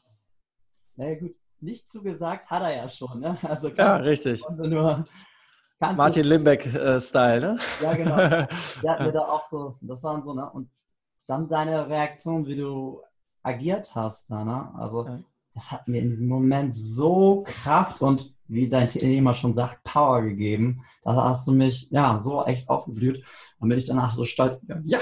naja 0.98 1.16
gut, 1.20 1.36
nicht 1.60 1.90
zugesagt 1.90 2.50
hat 2.50 2.62
er 2.62 2.76
ja 2.76 2.90
schon, 2.90 3.20
ne? 3.20 3.38
Also 3.44 3.70
ja, 3.70 3.96
richtig. 3.98 4.44
Nur 4.50 5.06
Martin 5.80 6.26
Limbeck-Style, 6.26 7.38
äh, 7.38 7.54
ne? 7.54 7.60
Ja, 7.82 7.94
genau. 7.94 8.16
Der 8.84 8.92
hat 8.92 9.00
mir 9.02 9.12
da 9.12 9.22
auch 9.22 9.50
so, 9.50 9.78
das 9.82 10.04
waren 10.04 10.24
so, 10.24 10.34
ne? 10.34 10.50
Und 10.50 10.70
dann 11.28 11.50
deine 11.50 11.90
Reaktion, 11.90 12.46
wie 12.46 12.56
du 12.56 13.02
agiert 13.44 13.94
hast, 13.96 14.32
da, 14.32 14.44
ne? 14.44 14.74
Also, 14.78 15.06
ja. 15.06 15.20
Das 15.56 15.72
hat 15.72 15.88
mir 15.88 16.02
in 16.02 16.10
diesem 16.10 16.28
Moment 16.28 16.76
so 16.76 17.44
Kraft 17.46 18.02
und, 18.02 18.34
wie 18.48 18.70
dein 18.70 18.88
Thema 18.88 19.34
schon 19.34 19.56
sagt, 19.56 19.84
Power 19.84 20.22
gegeben. 20.22 20.84
Da 21.04 21.16
hast 21.16 21.48
du 21.48 21.52
mich, 21.52 21.90
ja, 21.90 22.20
so 22.20 22.46
echt 22.46 22.70
aufgeblüht. 22.70 23.26
Und 23.58 23.70
bin 23.70 23.78
ich 23.80 23.86
danach 23.86 24.12
so 24.12 24.24
stolz 24.24 24.62
gegangen. 24.62 24.84
Ja, 24.86 25.00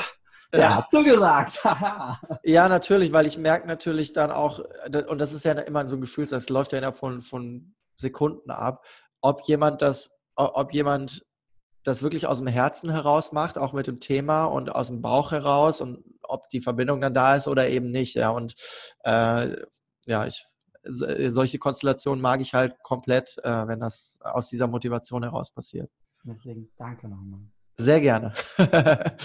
der 0.54 0.62
ja. 0.62 0.76
hat 0.78 0.90
zugesagt. 0.90 1.62
ja, 2.44 2.70
natürlich, 2.70 3.12
weil 3.12 3.26
ich 3.26 3.38
merke 3.38 3.68
natürlich 3.68 4.14
dann 4.14 4.32
auch, 4.32 4.60
und 5.10 5.20
das 5.20 5.34
ist 5.34 5.44
ja 5.44 5.54
immer 5.54 5.86
so 5.88 5.98
ein 5.98 6.02
Gefühl, 6.02 6.26
das 6.26 6.48
läuft 6.48 6.72
ja 6.72 6.78
innerhalb 6.78 6.96
von, 6.96 7.20
von 7.20 7.74
Sekunden 7.98 8.50
ab, 8.50 8.86
ob 9.20 9.42
jemand 9.42 9.82
das 9.82 10.12
ob 10.36 10.74
jemand 10.74 11.26
das 11.84 12.02
wirklich 12.02 12.28
aus 12.28 12.38
dem 12.38 12.48
Herzen 12.48 12.90
heraus 12.90 13.32
macht, 13.32 13.58
auch 13.58 13.74
mit 13.74 13.88
dem 13.88 14.00
Thema 14.00 14.46
und 14.46 14.74
aus 14.74 14.88
dem 14.88 15.02
Bauch 15.02 15.32
heraus 15.32 15.82
und 15.82 16.04
ob 16.24 16.50
die 16.50 16.62
Verbindung 16.62 17.02
dann 17.02 17.14
da 17.14 17.36
ist 17.36 17.48
oder 17.48 17.68
eben 17.68 17.92
nicht. 17.92 18.16
Ja, 18.16 18.30
und 18.30 18.56
äh, 19.04 19.56
ja, 20.06 20.26
ich, 20.26 20.46
solche 20.84 21.60
Konstellationen 21.60 22.22
mag 22.22 22.42
ich 22.42 22.54
halt 22.54 22.82
komplett, 22.84 23.38
äh, 23.44 23.68
wenn 23.68 23.80
das 23.80 24.20
aus 24.22 24.50
dieser 24.50 24.68
Motivation 24.68 25.24
heraus 25.24 25.52
passiert. 25.52 25.90
Deswegen 26.24 26.70
danke 26.78 27.08
nochmal. 27.08 27.42
Sehr 27.78 28.02
gerne. 28.02 28.34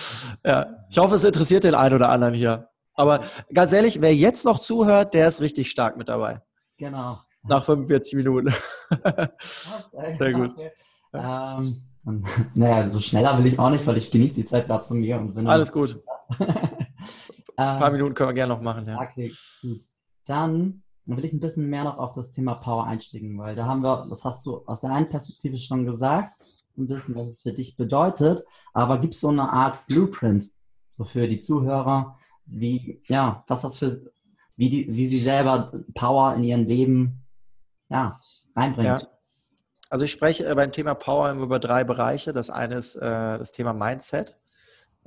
ja, 0.44 0.86
ich 0.88 0.98
hoffe, 0.98 1.16
es 1.16 1.24
interessiert 1.24 1.64
den 1.64 1.74
einen 1.74 1.94
oder 1.94 2.08
anderen 2.08 2.34
hier. 2.34 2.70
Aber 2.94 3.20
ganz 3.52 3.72
ehrlich, 3.72 4.00
wer 4.00 4.14
jetzt 4.14 4.44
noch 4.44 4.58
zuhört, 4.58 5.14
der 5.14 5.28
ist 5.28 5.40
richtig 5.40 5.70
stark 5.70 5.96
mit 5.96 6.08
dabei. 6.08 6.42
Genau. 6.78 7.18
Nach 7.44 7.64
45 7.64 8.14
Minuten. 8.14 8.52
Sehr 9.40 10.32
gut. 10.32 10.52
Okay. 10.52 10.70
Ähm, 11.12 11.82
naja, 12.54 12.90
so 12.90 13.00
schneller 13.00 13.38
will 13.38 13.46
ich 13.46 13.58
auch 13.58 13.70
nicht, 13.70 13.86
weil 13.86 13.96
ich 13.96 14.10
genieße 14.10 14.34
die 14.34 14.44
Zeit 14.44 14.66
gerade 14.66 14.84
zu 14.84 14.94
mir. 14.94 15.18
Und 15.18 15.46
Alles 15.46 15.72
gut. 15.72 16.00
Ein 17.56 17.78
paar 17.78 17.90
Minuten 17.90 18.14
können 18.14 18.30
wir 18.30 18.34
gerne 18.34 18.54
noch 18.54 18.62
machen. 18.62 18.86
Ja. 18.86 19.00
Okay, 19.00 19.32
gut. 19.60 19.80
Dann 20.28 20.82
will 21.06 21.24
ich 21.24 21.32
ein 21.32 21.40
bisschen 21.40 21.68
mehr 21.68 21.84
noch 21.84 21.98
auf 21.98 22.14
das 22.14 22.30
Thema 22.30 22.54
Power 22.54 22.86
einsteigen, 22.86 23.38
weil 23.38 23.56
da 23.56 23.66
haben 23.66 23.82
wir, 23.82 24.06
das 24.08 24.24
hast 24.24 24.44
du 24.46 24.62
aus 24.66 24.80
der 24.80 24.90
einen 24.90 25.08
Perspektive 25.08 25.56
schon 25.56 25.86
gesagt, 25.86 26.38
ein 26.76 26.86
bisschen, 26.86 27.14
was 27.14 27.26
es 27.28 27.42
für 27.42 27.52
dich 27.52 27.76
bedeutet. 27.76 28.44
Aber 28.72 28.98
gibt 28.98 29.14
es 29.14 29.20
so 29.20 29.28
eine 29.28 29.50
Art 29.50 29.86
Blueprint, 29.86 30.50
so 30.90 31.04
für 31.04 31.26
die 31.26 31.38
Zuhörer, 31.38 32.16
wie, 32.46 33.02
ja, 33.08 33.44
was 33.46 33.62
das 33.62 33.76
für, 33.76 33.90
wie, 34.56 34.70
die, 34.70 34.94
wie 34.94 35.08
sie 35.08 35.20
selber 35.20 35.72
Power 35.94 36.34
in 36.34 36.44
ihren 36.44 36.66
Leben, 36.66 37.26
ja, 37.88 38.20
reinbringen? 38.54 38.98
Ja. 39.00 39.08
Also 39.90 40.04
ich 40.04 40.12
spreche 40.12 40.54
beim 40.54 40.72
Thema 40.72 40.94
Power 40.94 41.32
über 41.32 41.58
drei 41.58 41.84
Bereiche. 41.84 42.32
Das 42.32 42.50
eine 42.50 42.76
ist 42.76 42.96
äh, 42.96 43.00
das 43.00 43.52
Thema 43.52 43.72
Mindset. 43.72 44.36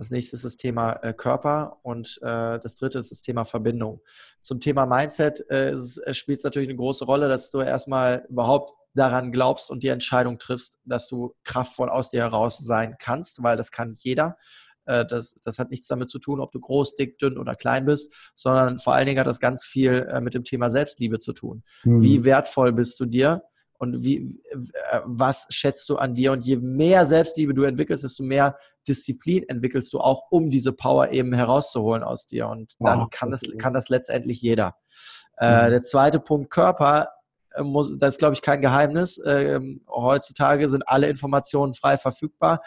Das 0.01 0.09
nächste 0.09 0.35
ist 0.35 0.43
das 0.43 0.57
Thema 0.57 0.93
äh, 1.03 1.13
Körper 1.13 1.77
und 1.83 2.17
äh, 2.23 2.57
das 2.57 2.73
dritte 2.73 2.97
ist 2.97 3.11
das 3.11 3.21
Thema 3.21 3.45
Verbindung. 3.45 4.01
Zum 4.41 4.59
Thema 4.59 4.87
Mindset 4.87 5.47
äh, 5.51 5.75
spielt 6.15 6.39
es 6.39 6.43
natürlich 6.43 6.69
eine 6.69 6.77
große 6.77 7.05
Rolle, 7.05 7.29
dass 7.29 7.51
du 7.51 7.59
erstmal 7.61 8.25
überhaupt 8.27 8.73
daran 8.95 9.31
glaubst 9.31 9.69
und 9.69 9.83
die 9.83 9.89
Entscheidung 9.89 10.39
triffst, 10.39 10.79
dass 10.85 11.07
du 11.07 11.35
kraftvoll 11.43 11.91
aus 11.91 12.09
dir 12.09 12.21
heraus 12.21 12.57
sein 12.57 12.95
kannst, 12.97 13.43
weil 13.43 13.57
das 13.57 13.69
kann 13.71 13.93
jeder. 13.99 14.37
Das, 14.83 15.35
das 15.43 15.59
hat 15.59 15.69
nichts 15.69 15.85
damit 15.87 16.09
zu 16.09 16.17
tun, 16.17 16.41
ob 16.41 16.51
du 16.51 16.59
groß, 16.59 16.95
dick, 16.95 17.19
dünn 17.19 17.37
oder 17.37 17.55
klein 17.55 17.85
bist, 17.85 18.13
sondern 18.35 18.79
vor 18.79 18.95
allen 18.95 19.05
Dingen 19.05 19.19
hat 19.19 19.27
das 19.27 19.39
ganz 19.39 19.63
viel 19.63 20.19
mit 20.21 20.33
dem 20.33 20.43
Thema 20.43 20.71
Selbstliebe 20.71 21.19
zu 21.19 21.33
tun. 21.33 21.63
Mhm. 21.83 22.01
Wie 22.01 22.23
wertvoll 22.23 22.73
bist 22.73 22.99
du 22.99 23.05
dir? 23.05 23.43
Und 23.81 24.03
wie, 24.03 24.39
äh, 24.51 24.99
was 25.05 25.47
schätzt 25.49 25.89
du 25.89 25.97
an 25.97 26.13
dir? 26.13 26.33
Und 26.33 26.41
je 26.41 26.57
mehr 26.57 27.03
Selbstliebe 27.03 27.55
du 27.55 27.63
entwickelst, 27.63 28.03
desto 28.03 28.21
mehr 28.21 28.55
Disziplin 28.87 29.43
entwickelst 29.49 29.91
du 29.93 29.99
auch, 29.99 30.25
um 30.29 30.51
diese 30.51 30.71
Power 30.71 31.09
eben 31.09 31.33
herauszuholen 31.33 32.03
aus 32.03 32.27
dir. 32.27 32.47
Und 32.47 32.75
dann 32.79 32.99
wow, 32.99 33.07
kann, 33.09 33.31
das, 33.31 33.41
kann 33.57 33.73
das 33.73 33.89
letztendlich 33.89 34.39
jeder. 34.39 34.75
Äh, 35.37 35.49
mhm. 35.49 35.67
Äh, 35.67 35.69
der 35.71 35.81
zweite 35.81 36.19
Punkt, 36.19 36.51
Körper. 36.51 37.09
Äh, 37.55 37.63
muss, 37.63 37.97
das 37.97 38.15
ist, 38.15 38.19
glaube 38.19 38.35
ich, 38.35 38.43
kein 38.43 38.61
Geheimnis. 38.61 39.19
Ähm, 39.25 39.83
heutzutage 39.89 40.69
sind 40.69 40.87
alle 40.87 41.09
Informationen 41.09 41.73
frei 41.73 41.97
verfügbar. 41.97 42.61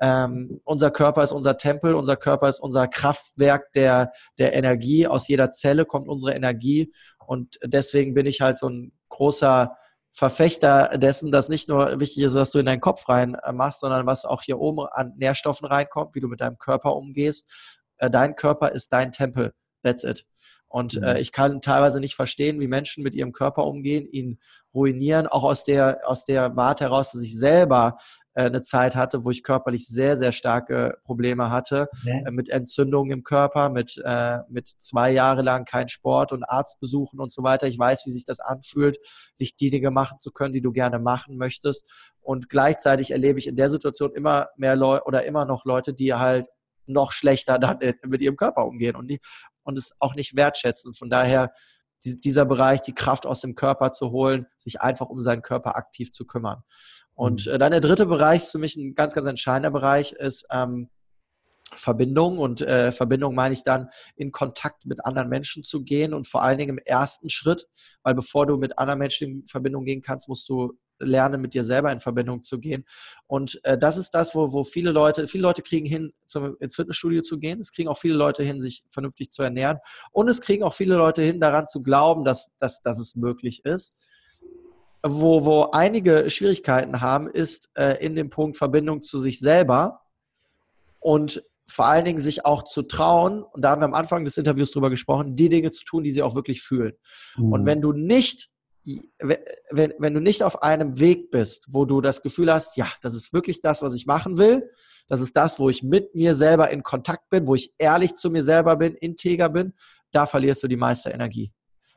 Ähm, 0.00 0.60
unser 0.62 0.92
Körper 0.92 1.24
ist 1.24 1.32
unser 1.32 1.56
Tempel, 1.56 1.94
unser 1.94 2.14
Körper 2.14 2.48
ist 2.48 2.60
unser 2.60 2.86
Kraftwerk 2.86 3.72
der, 3.72 4.12
der 4.38 4.52
Energie. 4.52 5.08
Aus 5.08 5.26
jeder 5.26 5.50
Zelle 5.50 5.84
kommt 5.84 6.06
unsere 6.06 6.36
Energie. 6.36 6.92
Und 7.26 7.58
deswegen 7.64 8.14
bin 8.14 8.26
ich 8.26 8.40
halt 8.40 8.56
so 8.56 8.68
ein 8.68 8.92
großer 9.08 9.76
Verfechter 10.12 10.98
dessen, 10.98 11.30
dass 11.30 11.48
nicht 11.48 11.68
nur 11.68 12.00
wichtig 12.00 12.24
ist, 12.24 12.34
dass 12.34 12.50
du 12.50 12.58
in 12.58 12.66
deinen 12.66 12.80
Kopf 12.80 13.08
rein 13.08 13.34
äh, 13.34 13.52
machst, 13.52 13.80
sondern 13.80 14.06
was 14.06 14.24
auch 14.24 14.42
hier 14.42 14.58
oben 14.58 14.86
an 14.90 15.14
Nährstoffen 15.16 15.66
reinkommt, 15.66 16.14
wie 16.14 16.20
du 16.20 16.28
mit 16.28 16.40
deinem 16.40 16.58
Körper 16.58 16.96
umgehst. 16.96 17.78
Äh, 17.98 18.10
dein 18.10 18.34
Körper 18.34 18.72
ist 18.72 18.92
dein 18.92 19.12
Tempel. 19.12 19.52
That's 19.82 20.04
it. 20.04 20.26
Und 20.70 20.96
mhm. 20.96 21.02
äh, 21.02 21.20
ich 21.20 21.32
kann 21.32 21.60
teilweise 21.60 22.00
nicht 22.00 22.14
verstehen, 22.14 22.60
wie 22.60 22.68
Menschen 22.68 23.02
mit 23.02 23.14
ihrem 23.14 23.32
Körper 23.32 23.66
umgehen, 23.66 24.06
ihn 24.10 24.38
ruinieren, 24.72 25.26
auch 25.26 25.42
aus 25.42 25.64
der, 25.64 26.00
aus 26.04 26.24
der 26.24 26.56
Warte 26.56 26.84
heraus, 26.84 27.10
dass 27.10 27.22
ich 27.22 27.36
selber 27.36 27.98
äh, 28.34 28.44
eine 28.44 28.62
Zeit 28.62 28.94
hatte, 28.94 29.24
wo 29.24 29.30
ich 29.30 29.42
körperlich 29.42 29.88
sehr, 29.88 30.16
sehr 30.16 30.30
starke 30.30 30.96
Probleme 31.02 31.50
hatte, 31.50 31.88
okay. 32.02 32.22
äh, 32.24 32.30
mit 32.30 32.48
Entzündungen 32.48 33.10
im 33.10 33.24
Körper, 33.24 33.68
mit, 33.68 34.00
äh, 34.04 34.38
mit 34.48 34.68
zwei 34.68 35.10
Jahre 35.10 35.42
lang 35.42 35.64
kein 35.64 35.88
Sport 35.88 36.30
und 36.30 36.44
Arztbesuchen 36.44 37.18
und 37.18 37.32
so 37.32 37.42
weiter. 37.42 37.66
Ich 37.66 37.78
weiß, 37.78 38.06
wie 38.06 38.12
sich 38.12 38.24
das 38.24 38.38
anfühlt, 38.38 38.98
nicht 39.40 39.58
die 39.58 39.70
Dinge 39.70 39.90
machen 39.90 40.20
zu 40.20 40.30
können, 40.30 40.54
die 40.54 40.62
du 40.62 40.70
gerne 40.70 41.00
machen 41.00 41.36
möchtest. 41.36 41.90
Und 42.20 42.48
gleichzeitig 42.48 43.10
erlebe 43.10 43.40
ich 43.40 43.48
in 43.48 43.56
der 43.56 43.70
Situation 43.70 44.14
immer 44.14 44.50
mehr 44.56 44.76
Leute 44.76 45.04
oder 45.06 45.24
immer 45.24 45.46
noch 45.46 45.64
Leute, 45.64 45.92
die 45.92 46.14
halt 46.14 46.46
noch 46.92 47.12
schlechter 47.12 47.58
dann 47.58 47.78
mit 48.06 48.20
ihrem 48.20 48.36
Körper 48.36 48.66
umgehen 48.66 48.96
und, 48.96 49.08
die, 49.08 49.20
und 49.62 49.78
es 49.78 49.94
auch 49.98 50.14
nicht 50.14 50.36
wertschätzen. 50.36 50.94
Von 50.94 51.10
daher 51.10 51.52
dieser 52.02 52.46
Bereich, 52.46 52.80
die 52.80 52.94
Kraft 52.94 53.26
aus 53.26 53.40
dem 53.40 53.54
Körper 53.54 53.90
zu 53.90 54.10
holen, 54.10 54.46
sich 54.56 54.80
einfach 54.80 55.08
um 55.08 55.20
seinen 55.20 55.42
Körper 55.42 55.76
aktiv 55.76 56.12
zu 56.12 56.26
kümmern. 56.26 56.62
Und 57.14 57.46
mhm. 57.46 57.52
äh, 57.52 57.58
dann 57.58 57.72
der 57.72 57.80
dritte 57.80 58.06
Bereich, 58.06 58.44
für 58.44 58.58
mich 58.58 58.76
ein 58.76 58.94
ganz, 58.94 59.14
ganz 59.14 59.26
entscheidender 59.26 59.70
Bereich, 59.70 60.12
ist 60.12 60.46
ähm, 60.50 60.88
Verbindung. 61.74 62.38
Und 62.38 62.62
äh, 62.62 62.92
Verbindung 62.92 63.34
meine 63.34 63.54
ich 63.54 63.62
dann, 63.62 63.90
in 64.16 64.32
Kontakt 64.32 64.86
mit 64.86 65.04
anderen 65.04 65.28
Menschen 65.28 65.62
zu 65.62 65.82
gehen 65.82 66.14
und 66.14 66.26
vor 66.26 66.42
allen 66.42 66.58
Dingen 66.58 66.78
im 66.78 66.84
ersten 66.84 67.28
Schritt, 67.28 67.66
weil 68.02 68.14
bevor 68.14 68.46
du 68.46 68.56
mit 68.56 68.78
anderen 68.78 68.98
Menschen 68.98 69.28
in 69.42 69.46
Verbindung 69.46 69.84
gehen 69.84 70.02
kannst, 70.02 70.28
musst 70.28 70.48
du 70.48 70.78
lernen, 71.00 71.40
mit 71.40 71.54
dir 71.54 71.64
selber 71.64 71.90
in 71.90 72.00
Verbindung 72.00 72.42
zu 72.42 72.58
gehen. 72.58 72.84
Und 73.26 73.60
äh, 73.64 73.76
das 73.76 73.96
ist 73.96 74.10
das, 74.10 74.34
wo, 74.34 74.52
wo 74.52 74.62
viele 74.62 74.92
Leute, 74.92 75.26
viele 75.26 75.42
Leute 75.42 75.62
kriegen 75.62 75.86
hin, 75.86 76.12
zum, 76.26 76.56
ins 76.60 76.76
Fitnessstudio 76.76 77.22
zu 77.22 77.38
gehen. 77.38 77.60
Es 77.60 77.72
kriegen 77.72 77.88
auch 77.88 77.98
viele 77.98 78.14
Leute 78.14 78.42
hin, 78.42 78.60
sich 78.60 78.84
vernünftig 78.90 79.30
zu 79.30 79.42
ernähren. 79.42 79.78
Und 80.12 80.28
es 80.28 80.40
kriegen 80.40 80.62
auch 80.62 80.74
viele 80.74 80.96
Leute 80.96 81.22
hin, 81.22 81.40
daran 81.40 81.66
zu 81.66 81.82
glauben, 81.82 82.24
dass, 82.24 82.50
dass, 82.58 82.82
dass 82.82 82.98
es 82.98 83.16
möglich 83.16 83.64
ist. 83.64 83.94
Wo, 85.02 85.44
wo 85.44 85.70
einige 85.72 86.28
Schwierigkeiten 86.28 87.00
haben, 87.00 87.28
ist 87.28 87.70
äh, 87.74 88.04
in 88.04 88.14
dem 88.14 88.28
Punkt 88.28 88.58
Verbindung 88.58 89.02
zu 89.02 89.18
sich 89.18 89.40
selber 89.40 90.02
und 90.98 91.42
vor 91.70 91.86
allen 91.86 92.04
Dingen 92.04 92.18
sich 92.18 92.44
auch 92.44 92.64
zu 92.64 92.82
trauen, 92.82 93.42
und 93.42 93.62
da 93.62 93.70
haben 93.70 93.80
wir 93.80 93.86
am 93.86 93.94
Anfang 93.94 94.24
des 94.24 94.36
Interviews 94.36 94.72
drüber 94.72 94.90
gesprochen, 94.90 95.36
die 95.36 95.48
Dinge 95.48 95.70
zu 95.70 95.84
tun, 95.84 96.02
die 96.02 96.10
sie 96.10 96.22
auch 96.22 96.34
wirklich 96.34 96.62
fühlen. 96.62 96.94
Mhm. 97.36 97.52
Und 97.52 97.66
wenn 97.66 97.80
du 97.80 97.92
nicht 97.92 98.50
wenn, 99.18 99.92
wenn 99.98 100.14
du 100.14 100.20
nicht 100.20 100.42
auf 100.42 100.62
einem 100.62 100.98
Weg 100.98 101.30
bist, 101.30 101.66
wo 101.70 101.84
du 101.84 102.00
das 102.00 102.22
Gefühl 102.22 102.52
hast, 102.52 102.76
ja, 102.76 102.86
das 103.02 103.14
ist 103.14 103.32
wirklich 103.32 103.60
das, 103.60 103.82
was 103.82 103.94
ich 103.94 104.06
machen 104.06 104.38
will, 104.38 104.70
das 105.08 105.20
ist 105.20 105.36
das, 105.36 105.58
wo 105.58 105.68
ich 105.68 105.82
mit 105.82 106.14
mir 106.14 106.34
selber 106.34 106.70
in 106.70 106.82
Kontakt 106.82 107.28
bin, 107.30 107.46
wo 107.46 107.54
ich 107.54 107.72
ehrlich 107.78 108.14
zu 108.14 108.30
mir 108.30 108.44
selber 108.44 108.76
bin, 108.76 108.94
integer 108.94 109.48
bin, 109.48 109.74
da 110.12 110.26
verlierst 110.26 110.62
du 110.62 110.68
die 110.68 110.76
meiste 110.76 111.10
Energie. 111.10 111.52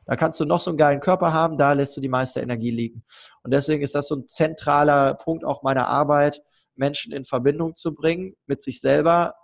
Da 0.06 0.16
kannst 0.16 0.38
du 0.38 0.44
noch 0.44 0.60
so 0.60 0.70
einen 0.70 0.78
geilen 0.78 1.00
Körper 1.00 1.32
haben, 1.32 1.56
da 1.56 1.72
lässt 1.72 1.96
du 1.96 2.00
die 2.00 2.08
meiste 2.08 2.40
Energie 2.40 2.70
liegen. 2.70 3.04
Und 3.42 3.54
deswegen 3.54 3.82
ist 3.82 3.94
das 3.94 4.08
so 4.08 4.16
ein 4.16 4.28
zentraler 4.28 5.14
Punkt 5.14 5.44
auch 5.44 5.62
meiner 5.62 5.88
Arbeit, 5.88 6.42
Menschen 6.76 7.12
in 7.12 7.24
Verbindung 7.24 7.76
zu 7.76 7.94
bringen 7.94 8.34
mit 8.46 8.62
sich 8.62 8.80
selber 8.80 9.34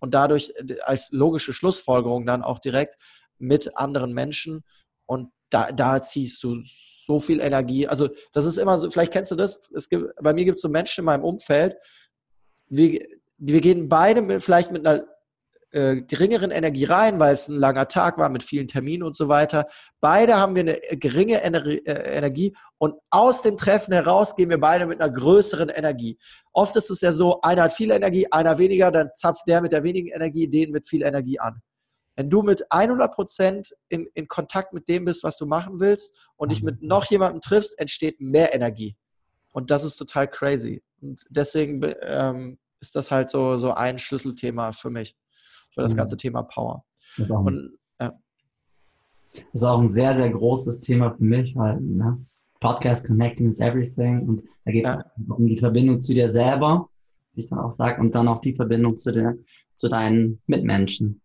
und 0.00 0.14
dadurch 0.14 0.52
äh, 0.56 0.80
als 0.82 1.10
logische 1.12 1.52
Schlussfolgerung 1.52 2.26
dann 2.26 2.42
auch 2.42 2.58
direkt 2.58 2.96
mit 3.38 3.76
anderen 3.76 4.12
Menschen. 4.12 4.62
Und 5.06 5.30
da, 5.50 5.72
da 5.72 6.02
ziehst 6.02 6.44
du 6.44 6.62
so 7.06 7.20
viel 7.20 7.40
Energie. 7.40 7.86
Also 7.86 8.08
das 8.32 8.46
ist 8.46 8.58
immer 8.58 8.78
so, 8.78 8.90
vielleicht 8.90 9.12
kennst 9.12 9.30
du 9.30 9.36
das, 9.36 9.68
es 9.74 9.88
gibt, 9.88 10.14
bei 10.20 10.32
mir 10.32 10.44
gibt 10.44 10.56
es 10.56 10.62
so 10.62 10.68
Menschen 10.68 11.02
in 11.02 11.06
meinem 11.06 11.24
Umfeld, 11.24 11.76
wir, 12.68 13.06
wir 13.38 13.60
gehen 13.60 13.88
beide 13.88 14.22
mit, 14.22 14.42
vielleicht 14.42 14.72
mit 14.72 14.86
einer 14.86 15.04
äh, 15.74 16.02
geringeren 16.02 16.50
Energie 16.50 16.84
rein, 16.84 17.18
weil 17.18 17.34
es 17.34 17.48
ein 17.48 17.56
langer 17.56 17.88
Tag 17.88 18.16
war 18.16 18.28
mit 18.28 18.42
vielen 18.42 18.68
Terminen 18.68 19.02
und 19.02 19.16
so 19.16 19.28
weiter. 19.28 19.66
Beide 20.00 20.36
haben 20.36 20.54
wir 20.54 20.62
eine 20.62 20.78
geringe 20.98 21.42
Ener 21.42 21.66
äh, 21.66 22.16
Energie 22.16 22.54
und 22.78 22.94
aus 23.10 23.42
dem 23.42 23.56
Treffen 23.56 23.92
heraus 23.92 24.36
gehen 24.36 24.50
wir 24.50 24.60
beide 24.60 24.86
mit 24.86 25.00
einer 25.00 25.12
größeren 25.12 25.70
Energie. 25.70 26.16
Oft 26.52 26.76
ist 26.76 26.90
es 26.90 27.00
ja 27.00 27.12
so, 27.12 27.40
einer 27.40 27.64
hat 27.64 27.72
viel 27.72 27.90
Energie, 27.90 28.30
einer 28.30 28.58
weniger, 28.58 28.90
dann 28.90 29.10
zapft 29.16 29.48
der 29.48 29.60
mit 29.60 29.72
der 29.72 29.82
wenigen 29.82 30.08
Energie 30.08 30.48
den 30.48 30.70
mit 30.70 30.88
viel 30.88 31.02
Energie 31.02 31.40
an. 31.40 31.60
Wenn 32.16 32.30
du 32.30 32.42
mit 32.42 32.64
100 32.70 33.12
Prozent 33.12 33.74
in, 33.88 34.06
in 34.14 34.28
Kontakt 34.28 34.72
mit 34.72 34.88
dem 34.88 35.04
bist, 35.04 35.24
was 35.24 35.36
du 35.36 35.46
machen 35.46 35.80
willst 35.80 36.14
und 36.36 36.52
dich 36.52 36.62
mit 36.62 36.82
noch 36.82 37.04
jemandem 37.06 37.40
triffst, 37.40 37.78
entsteht 37.78 38.20
mehr 38.20 38.54
Energie. 38.54 38.96
Und 39.52 39.70
das 39.70 39.84
ist 39.84 39.96
total 39.96 40.28
crazy. 40.28 40.82
Und 41.00 41.24
deswegen 41.28 41.80
ähm, 42.02 42.58
ist 42.80 42.94
das 42.96 43.10
halt 43.10 43.30
so, 43.30 43.56
so 43.56 43.72
ein 43.72 43.98
Schlüsselthema 43.98 44.72
für 44.72 44.90
mich, 44.90 45.16
für 45.72 45.82
das 45.82 45.92
mhm. 45.92 45.98
ganze 45.98 46.16
Thema 46.16 46.42
Power. 46.42 46.84
Das 47.16 47.26
ist, 47.26 47.32
auch, 47.32 47.44
und, 47.44 47.78
ja. 48.00 48.12
das 49.32 49.62
ist 49.62 49.64
auch 49.64 49.80
ein 49.80 49.90
sehr, 49.90 50.16
sehr 50.16 50.30
großes 50.30 50.80
Thema 50.80 51.14
für 51.14 51.24
mich, 51.24 51.54
weil 51.56 51.80
ne, 51.80 52.24
Podcast 52.60 53.06
Connecting 53.06 53.50
is 53.50 53.58
Everything 53.58 54.26
und 54.26 54.44
da 54.64 54.72
geht 54.72 54.86
es 54.86 54.92
ja. 54.92 55.04
um 55.28 55.46
die 55.46 55.58
Verbindung 55.58 56.00
zu 56.00 56.14
dir 56.14 56.30
selber, 56.30 56.88
wie 57.34 57.42
ich 57.42 57.48
dann 57.48 57.58
auch 57.58 57.70
sage, 57.70 58.00
und 58.00 58.14
dann 58.14 58.28
auch 58.28 58.38
die 58.38 58.54
Verbindung 58.54 58.96
zu, 58.96 59.12
der, 59.12 59.36
zu 59.74 59.88
deinen 59.88 60.40
Mitmenschen. 60.46 61.20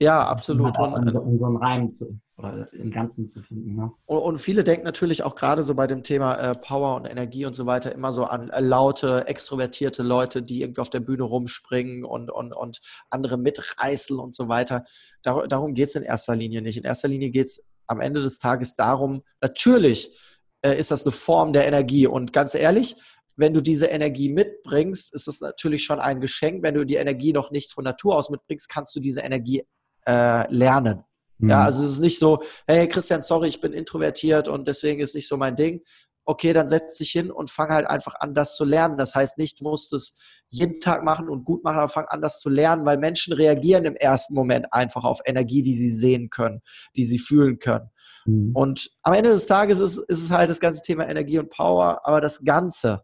Ja, 0.00 0.26
absolut. 0.26 0.78
Und, 0.78 1.08
in, 1.08 1.12
so, 1.12 1.20
in 1.22 1.38
so 1.38 1.46
einen 1.46 1.56
Reim 1.56 1.92
zu, 1.92 2.20
oder 2.36 2.72
im 2.72 2.90
Ganzen 2.92 3.28
zu 3.28 3.42
finden. 3.42 3.74
Ne? 3.74 3.90
Und, 4.06 4.18
und, 4.18 4.38
viele 4.38 4.62
denken 4.62 4.84
natürlich 4.84 5.24
auch 5.24 5.34
gerade 5.34 5.64
so 5.64 5.74
bei 5.74 5.88
dem 5.88 6.04
Thema 6.04 6.34
äh, 6.36 6.54
Power 6.54 6.94
und 6.94 7.06
Energie 7.06 7.44
und 7.44 7.54
so 7.54 7.66
weiter 7.66 7.92
immer 7.92 8.12
so 8.12 8.24
an 8.24 8.48
äh, 8.50 8.60
laute, 8.60 9.26
extrovertierte 9.26 10.04
Leute, 10.04 10.42
die 10.42 10.62
irgendwie 10.62 10.80
auf 10.80 10.90
der 10.90 11.00
Bühne 11.00 11.24
rumspringen 11.24 12.04
und, 12.04 12.30
und, 12.30 12.52
und 12.52 12.78
andere 13.10 13.38
mitreißen 13.38 14.18
und 14.18 14.36
so 14.36 14.48
weiter. 14.48 14.84
Dar 15.22 15.48
darum 15.48 15.74
geht 15.74 15.88
es 15.88 15.96
in 15.96 16.04
erster 16.04 16.36
Linie 16.36 16.62
nicht. 16.62 16.76
In 16.76 16.84
erster 16.84 17.08
Linie 17.08 17.30
geht 17.30 17.46
es 17.46 17.64
am 17.88 18.00
Ende 18.00 18.22
des 18.22 18.38
Tages 18.38 18.76
darum, 18.76 19.22
natürlich 19.40 20.16
äh, 20.62 20.78
ist 20.78 20.90
das 20.90 21.04
eine 21.04 21.12
Form 21.12 21.52
der 21.52 21.66
Energie. 21.66 22.06
Und 22.06 22.32
ganz 22.32 22.54
ehrlich, 22.54 22.96
wenn 23.36 23.54
du 23.54 23.60
diese 23.60 23.86
Energie 23.86 24.30
mitbringst, 24.32 25.14
ist 25.14 25.28
es 25.28 25.40
natürlich 25.40 25.84
schon 25.84 26.00
ein 26.00 26.20
Geschenk. 26.20 26.62
Wenn 26.62 26.74
du 26.74 26.84
die 26.84 26.96
Energie 26.96 27.32
noch 27.32 27.50
nicht 27.50 27.72
von 27.72 27.84
Natur 27.84 28.16
aus 28.16 28.30
mitbringst, 28.30 28.68
kannst 28.68 28.94
du 28.94 29.00
diese 29.00 29.20
Energie 29.20 29.62
äh, 30.08 30.50
lernen. 30.52 31.04
Mhm. 31.38 31.50
Ja, 31.50 31.64
also 31.64 31.84
es 31.84 31.92
ist 31.92 32.00
nicht 32.00 32.18
so, 32.18 32.42
hey 32.66 32.88
Christian, 32.88 33.22
sorry, 33.22 33.48
ich 33.48 33.60
bin 33.60 33.72
introvertiert 33.72 34.48
und 34.48 34.66
deswegen 34.66 35.00
ist 35.00 35.14
nicht 35.14 35.28
so 35.28 35.36
mein 35.36 35.54
Ding. 35.56 35.82
Okay, 36.24 36.52
dann 36.52 36.68
setz 36.68 36.98
dich 36.98 37.10
hin 37.10 37.30
und 37.30 37.48
fang 37.48 37.70
halt 37.70 37.86
einfach 37.86 38.14
an, 38.20 38.34
das 38.34 38.54
zu 38.54 38.66
lernen. 38.66 38.98
Das 38.98 39.14
heißt 39.14 39.38
nicht, 39.38 39.60
du 39.60 39.64
musst 39.64 39.94
es 39.94 40.18
jeden 40.50 40.78
Tag 40.78 41.02
machen 41.02 41.30
und 41.30 41.44
gut 41.44 41.64
machen, 41.64 41.78
aber 41.78 41.88
fang 41.88 42.04
an, 42.08 42.20
das 42.20 42.40
zu 42.40 42.50
lernen, 42.50 42.84
weil 42.84 42.98
Menschen 42.98 43.32
reagieren 43.32 43.86
im 43.86 43.94
ersten 43.94 44.34
Moment 44.34 44.66
einfach 44.70 45.04
auf 45.04 45.20
Energie, 45.24 45.62
die 45.62 45.74
sie 45.74 45.90
sehen 45.90 46.28
können, 46.28 46.60
die 46.96 47.06
sie 47.06 47.18
fühlen 47.18 47.58
können. 47.58 47.88
Mhm. 48.26 48.50
Und 48.54 48.90
am 49.02 49.14
Ende 49.14 49.30
des 49.30 49.46
Tages 49.46 49.78
ist, 49.78 49.98
ist 50.06 50.22
es 50.24 50.30
halt 50.30 50.50
das 50.50 50.60
ganze 50.60 50.82
Thema 50.82 51.08
Energie 51.08 51.38
und 51.38 51.48
Power, 51.48 52.00
aber 52.04 52.20
das 52.20 52.44
Ganze, 52.44 53.02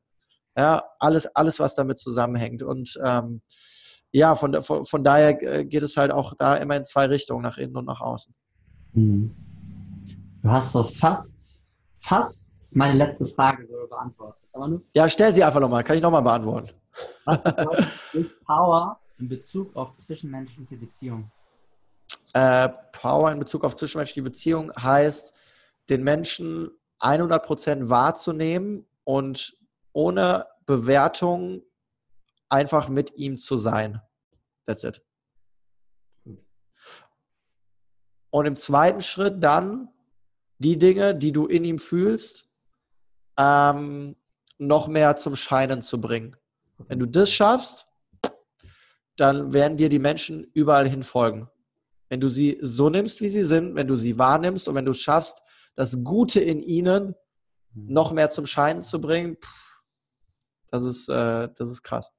ja, 0.54 0.84
alles, 0.98 1.26
alles, 1.34 1.58
was 1.60 1.74
damit 1.74 1.98
zusammenhängt. 1.98 2.62
Und 2.62 2.98
ähm, 3.02 3.40
ja, 4.14 4.36
von, 4.36 4.62
von, 4.62 4.84
von 4.84 5.02
daher 5.02 5.42
äh, 5.42 5.64
geht 5.64 5.82
es 5.82 5.96
halt 5.96 6.12
auch 6.12 6.34
da 6.38 6.54
immer 6.54 6.76
in 6.76 6.84
zwei 6.84 7.06
Richtungen, 7.06 7.42
nach 7.42 7.58
innen 7.58 7.76
und 7.76 7.84
nach 7.84 8.00
außen. 8.00 8.32
Hm. 8.92 9.34
Du 10.40 10.48
hast 10.48 10.70
so 10.70 10.84
fast, 10.84 11.36
fast 12.00 12.44
meine 12.70 12.96
letzte 12.96 13.26
Frage 13.26 13.66
so 13.66 13.88
beantwortet. 13.88 14.86
ja, 14.94 15.08
stell 15.08 15.34
sie 15.34 15.42
einfach 15.42 15.58
nochmal. 15.58 15.82
Kann 15.82 15.96
ich 15.96 16.02
nochmal 16.02 16.22
beantworten. 16.22 16.70
Was 17.24 17.42
bedeutet 17.42 18.44
Power 18.44 19.00
in 19.18 19.28
Bezug 19.28 19.74
auf 19.74 19.96
zwischenmenschliche 19.96 20.76
Beziehungen? 20.76 21.32
Äh, 22.34 22.68
Power 22.92 23.32
in 23.32 23.40
Bezug 23.40 23.64
auf 23.64 23.74
zwischenmenschliche 23.74 24.22
Beziehungen 24.22 24.70
heißt, 24.80 25.32
den 25.90 26.04
Menschen 26.04 26.70
100% 27.00 27.88
wahrzunehmen 27.88 28.86
und 29.02 29.56
ohne 29.92 30.46
Bewertung 30.66 31.62
einfach 32.54 32.88
mit 32.88 33.16
ihm 33.16 33.36
zu 33.36 33.56
sein. 33.56 34.00
That's 34.64 34.84
it. 34.84 35.02
Und 38.30 38.46
im 38.46 38.56
zweiten 38.56 39.02
Schritt 39.02 39.42
dann 39.42 39.88
die 40.58 40.78
Dinge, 40.78 41.14
die 41.16 41.32
du 41.32 41.46
in 41.46 41.64
ihm 41.64 41.78
fühlst, 41.78 42.48
ähm, 43.36 44.16
noch 44.58 44.86
mehr 44.86 45.16
zum 45.16 45.34
Scheinen 45.34 45.82
zu 45.82 46.00
bringen. 46.00 46.36
Wenn 46.78 47.00
du 47.00 47.06
das 47.06 47.32
schaffst, 47.32 47.86
dann 49.16 49.52
werden 49.52 49.76
dir 49.76 49.88
die 49.88 49.98
Menschen 49.98 50.44
überall 50.54 50.88
hin 50.88 51.02
folgen. 51.02 51.48
Wenn 52.08 52.20
du 52.20 52.28
sie 52.28 52.58
so 52.60 52.88
nimmst, 52.88 53.20
wie 53.20 53.28
sie 53.28 53.44
sind, 53.44 53.74
wenn 53.74 53.88
du 53.88 53.96
sie 53.96 54.18
wahrnimmst 54.18 54.68
und 54.68 54.74
wenn 54.76 54.84
du 54.84 54.94
schaffst, 54.94 55.42
das 55.74 56.02
Gute 56.04 56.40
in 56.40 56.62
ihnen 56.62 57.14
mhm. 57.72 57.92
noch 57.92 58.12
mehr 58.12 58.30
zum 58.30 58.46
Scheinen 58.46 58.82
zu 58.82 59.00
bringen, 59.00 59.36
das 60.70 60.84
ist, 60.84 61.08
äh, 61.08 61.48
das 61.56 61.70
ist 61.70 61.82
krass. 61.82 62.12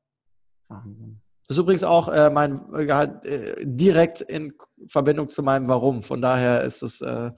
Wahnsinn. 0.68 1.22
Das 1.48 1.58
ist 1.58 1.62
übrigens 1.62 1.84
auch 1.84 2.08
äh, 2.08 2.30
mein 2.30 2.72
Gehalt 2.72 3.24
äh, 3.26 3.56
direkt 3.66 4.22
in 4.22 4.54
Verbindung 4.88 5.30
zu 5.30 5.44
meinem 5.44 5.68
Warum. 5.68 6.02
Von 6.02 6.22
daher 6.22 6.64
ist 6.64 6.82
es 6.82 7.02
äh, 7.02 7.32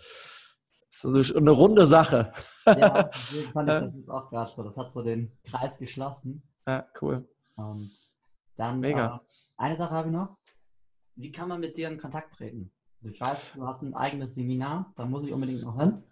ist 0.89 1.36
eine 1.36 1.51
runde 1.51 1.86
Sache. 1.86 2.32
Ja, 2.65 3.03
deswegen 3.03 3.51
fand 3.51 3.69
ich 3.69 3.75
das 3.75 3.95
ist 3.95 4.09
auch 4.09 4.30
gerade 4.30 4.51
so. 4.55 4.63
Das 4.63 4.78
hat 4.78 4.91
so 4.91 5.01
den 5.01 5.32
Kreis 5.43 5.78
geschlossen. 5.78 6.41
Ja, 6.67 6.86
cool. 7.01 7.28
Und 7.55 7.91
dann 8.55 8.80
Mega. 8.80 9.15
Äh, 9.15 9.19
eine 9.57 9.78
Sache 9.78 9.91
habe 9.91 10.07
ich 10.09 10.13
noch. 10.13 10.38
Wie 11.15 11.32
kann 11.32 11.49
man 11.49 11.59
mit 11.59 11.78
dir 11.78 11.88
in 11.88 11.97
Kontakt 11.97 12.34
treten? 12.34 12.71
Also 13.01 13.13
ich 13.13 13.21
weiß, 13.21 13.38
du 13.55 13.65
hast 13.65 13.82
ein 13.82 13.93
eigenes 13.93 14.36
Seminar, 14.36 14.93
da 14.95 15.05
muss 15.05 15.23
ich 15.23 15.32
unbedingt 15.32 15.63
noch 15.63 15.80
hin. 15.80 16.03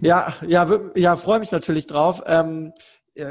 ja, 0.00 0.34
ja, 0.46 0.66
ja, 0.94 1.16
freue 1.16 1.40
mich 1.40 1.52
natürlich 1.52 1.86
drauf. 1.86 2.22
Ähm, 2.26 2.72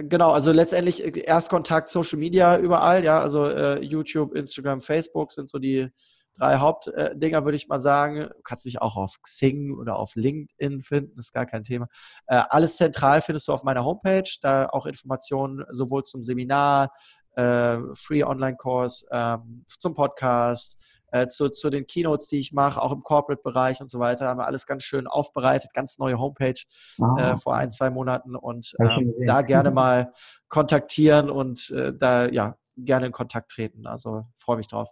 genau, 0.04 0.32
also 0.32 0.52
letztendlich 0.52 1.04
äh, 1.04 1.20
Erstkontakt 1.20 1.90
Social 1.90 2.20
Media 2.20 2.58
überall, 2.58 3.04
ja, 3.04 3.20
also 3.20 3.46
äh, 3.46 3.82
YouTube, 3.84 4.36
Instagram, 4.36 4.82
Facebook 4.82 5.32
sind 5.32 5.50
so 5.50 5.60
die 5.60 5.90
drei 6.38 6.58
Hauptdinger, 6.58 7.40
äh, 7.40 7.44
würde 7.46 7.56
ich 7.56 7.68
mal 7.68 7.80
sagen. 7.80 8.30
Du 8.30 8.42
kannst 8.44 8.66
mich 8.66 8.82
auch 8.82 8.96
auf 8.96 9.22
Xing 9.22 9.78
oder 9.78 9.98
auf 9.98 10.16
LinkedIn 10.16 10.82
finden, 10.82 11.20
ist 11.20 11.34
gar 11.34 11.46
kein 11.46 11.64
Thema. 11.64 11.88
Äh, 12.28 12.44
alles 12.50 12.78
zentral 12.78 13.22
findest 13.22 13.48
du 13.48 13.54
auf 13.54 13.64
meiner 13.64 13.84
Homepage, 13.84 14.30
da 14.42 14.68
auch 14.70 14.86
Informationen 14.86 15.66
sowohl 15.72 16.04
zum 16.04 16.24
Seminar, 16.24 16.92
äh, 17.36 17.78
Free 17.94 18.24
Online-Kurs, 18.24 19.06
ähm, 19.12 19.66
zum 19.68 19.94
Podcast, 19.94 20.78
äh, 21.12 21.28
zu, 21.28 21.49
zu 21.49 21.70
den 21.70 21.88
Keynotes, 21.88 22.28
die 22.28 22.39
ich 22.39 22.53
mache, 22.53 22.82
auch 22.82 22.91
im 22.91 23.01
Corporate-Bereich 23.03 23.82
und 23.82 23.89
so 23.89 23.99
weiter, 23.99 24.28
haben 24.28 24.39
wir 24.39 24.47
alles 24.47 24.66
ganz 24.66 24.84
schön 24.84 25.07
aufbereitet, 25.07 25.72
ganz 25.74 25.97
neue 25.97 26.20
Homepage 26.20 26.60
äh, 27.18 27.36
vor 27.38 27.55
ein, 27.55 27.72
zwei 27.72 27.89
Monaten 27.89 28.36
und 28.36 28.76
ähm, 28.80 29.14
da 29.26 29.41
gerne 29.41 29.72
mal 29.72 30.14
kontaktieren 30.47 31.30
und 31.30 31.70
äh, 31.72 31.93
da 31.95 32.28
ja 32.28 32.55
gerne 32.78 33.07
in 33.07 33.12
Kontakt 33.12 33.51
treten. 33.51 33.86
Also 33.88 34.26
freue 34.38 34.57
mich 34.57 34.68
drauf. 34.68 34.89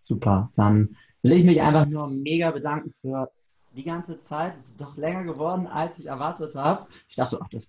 Super, 0.00 0.50
dann 0.54 0.96
will 1.22 1.32
ich 1.32 1.44
mich 1.44 1.60
einfach 1.60 1.86
nur 1.86 2.08
mega 2.08 2.50
bedanken 2.50 2.92
für 3.00 3.30
die 3.76 3.84
ganze 3.84 4.20
Zeit. 4.20 4.56
Es 4.56 4.66
ist 4.66 4.80
doch 4.80 4.96
länger 4.96 5.24
geworden, 5.24 5.66
als 5.66 5.98
ich 5.98 6.06
erwartet 6.06 6.54
habe. 6.54 6.86
Ich 7.08 7.16
dachte, 7.16 7.38
ach, 7.40 7.48
das, 7.48 7.68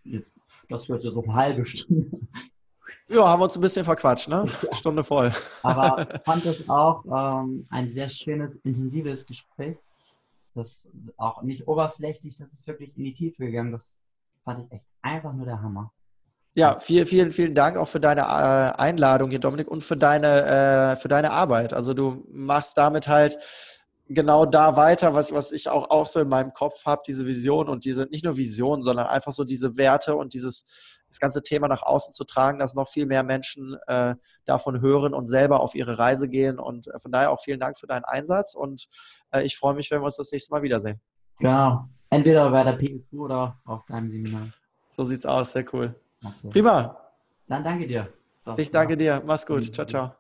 das 0.70 0.90
wird 0.90 1.02
so 1.02 1.22
eine 1.22 1.34
halbe 1.34 1.66
Stunde. 1.66 2.10
Ja, 3.10 3.28
haben 3.28 3.40
wir 3.40 3.46
uns 3.46 3.56
ein 3.56 3.62
bisschen 3.62 3.84
verquatscht, 3.84 4.30
ne? 4.30 4.46
Stunde 4.72 5.04
voll. 5.04 5.34
Aber 5.64 6.08
ich 6.14 6.22
fand 6.24 6.46
es 6.46 6.70
auch 6.70 7.04
ähm, 7.06 7.66
ein 7.70 7.90
sehr 7.90 8.08
schönes, 8.08 8.58
intensives 8.58 9.26
Gespräch. 9.26 9.78
Das 10.54 10.86
ist 10.86 11.18
auch 11.18 11.42
nicht 11.42 11.68
oberflächlich, 11.68 12.36
das 12.36 12.54
ist 12.54 12.68
wirklich 12.68 12.96
in 12.98 13.04
die 13.06 13.14
Tiefe 13.14 13.46
gegangen. 13.46 13.72
Das 13.72 14.00
fand 14.44 14.66
ich 14.66 14.72
echt 14.72 14.86
einfach 15.02 15.34
nur 15.34 15.46
der 15.46 15.62
Hammer. 15.62 15.92
Ja, 16.54 16.80
vielen, 16.80 17.06
vielen, 17.06 17.32
vielen 17.32 17.56
Dank 17.56 17.78
auch 17.78 17.88
für 17.88 18.00
deine 18.00 18.22
äh, 18.22 18.80
Einladung 18.80 19.30
hier, 19.30 19.40
Dominik, 19.40 19.70
und 19.70 19.82
für 19.82 19.98
deine, 19.98 20.94
äh, 20.94 20.96
für 20.96 21.08
deine 21.08 21.32
Arbeit. 21.32 21.74
Also 21.74 21.94
du 21.94 22.26
machst 22.32 22.78
damit 22.78 23.08
halt 23.08 23.38
genau 24.10 24.46
da 24.46 24.76
weiter, 24.76 25.14
was, 25.14 25.32
was 25.32 25.52
ich 25.52 25.70
auch, 25.70 25.90
auch 25.90 26.08
so 26.08 26.20
in 26.20 26.28
meinem 26.28 26.54
Kopf 26.54 26.86
habe, 26.86 27.04
diese 27.08 27.26
Vision 27.26 27.70
und 27.70 27.86
diese, 27.86 28.08
nicht 28.08 28.26
nur 28.26 28.36
Vision, 28.38 28.84
sondern 28.84 29.08
einfach 29.08 29.32
so 29.32 29.44
diese 29.44 29.78
Werte 29.78 30.16
und 30.16 30.34
dieses, 30.34 30.98
das 31.08 31.20
ganze 31.20 31.42
Thema 31.42 31.68
nach 31.68 31.84
außen 31.84 32.14
zu 32.14 32.24
tragen, 32.24 32.60
dass 32.60 32.74
noch 32.74 32.88
viel 32.88 33.06
mehr 33.06 33.24
Menschen 33.24 33.78
äh, 33.88 34.16
davon 34.46 34.82
hören 34.82 35.14
und 35.14 35.28
selber 35.28 35.62
auf 35.62 35.76
ihre 35.76 35.98
Reise 35.98 36.28
gehen. 36.28 36.60
Und 36.60 36.88
äh, 36.88 37.00
von 37.00 37.12
daher 37.12 37.32
auch 37.32 37.40
vielen 37.40 37.60
Dank 37.60 37.80
für 37.80 37.88
deinen 37.88 38.06
Einsatz 38.06 38.56
und 38.56 38.88
äh, 39.32 39.44
ich 39.44 39.56
freue 39.56 39.76
mich, 39.76 39.92
wenn 39.92 40.02
wir 40.02 40.06
uns 40.06 40.18
das 40.18 40.32
nächste 40.32 40.52
Mal 40.52 40.64
wiedersehen. 40.64 41.00
Genau. 41.40 41.88
Entweder 42.10 42.50
bei 42.50 42.64
der 42.64 42.74
PSU 42.74 43.26
oder 43.26 43.60
auf 43.66 43.86
deinem 43.86 44.10
Seminar. 44.10 44.48
So 44.90 45.04
sieht's 45.04 45.26
aus, 45.26 45.52
sehr 45.52 45.66
cool. 45.74 45.96
Okay. 46.24 46.50
Prima. 46.50 46.98
Dann 47.48 47.64
danke 47.64 47.88
dir. 47.88 48.12
So, 48.34 48.58
ich 48.58 48.72
danke 48.72 48.98
dir. 48.98 49.22
Mach's 49.26 49.46
gut. 49.46 49.74
Ciao, 49.74 49.86
ciao. 49.86 50.19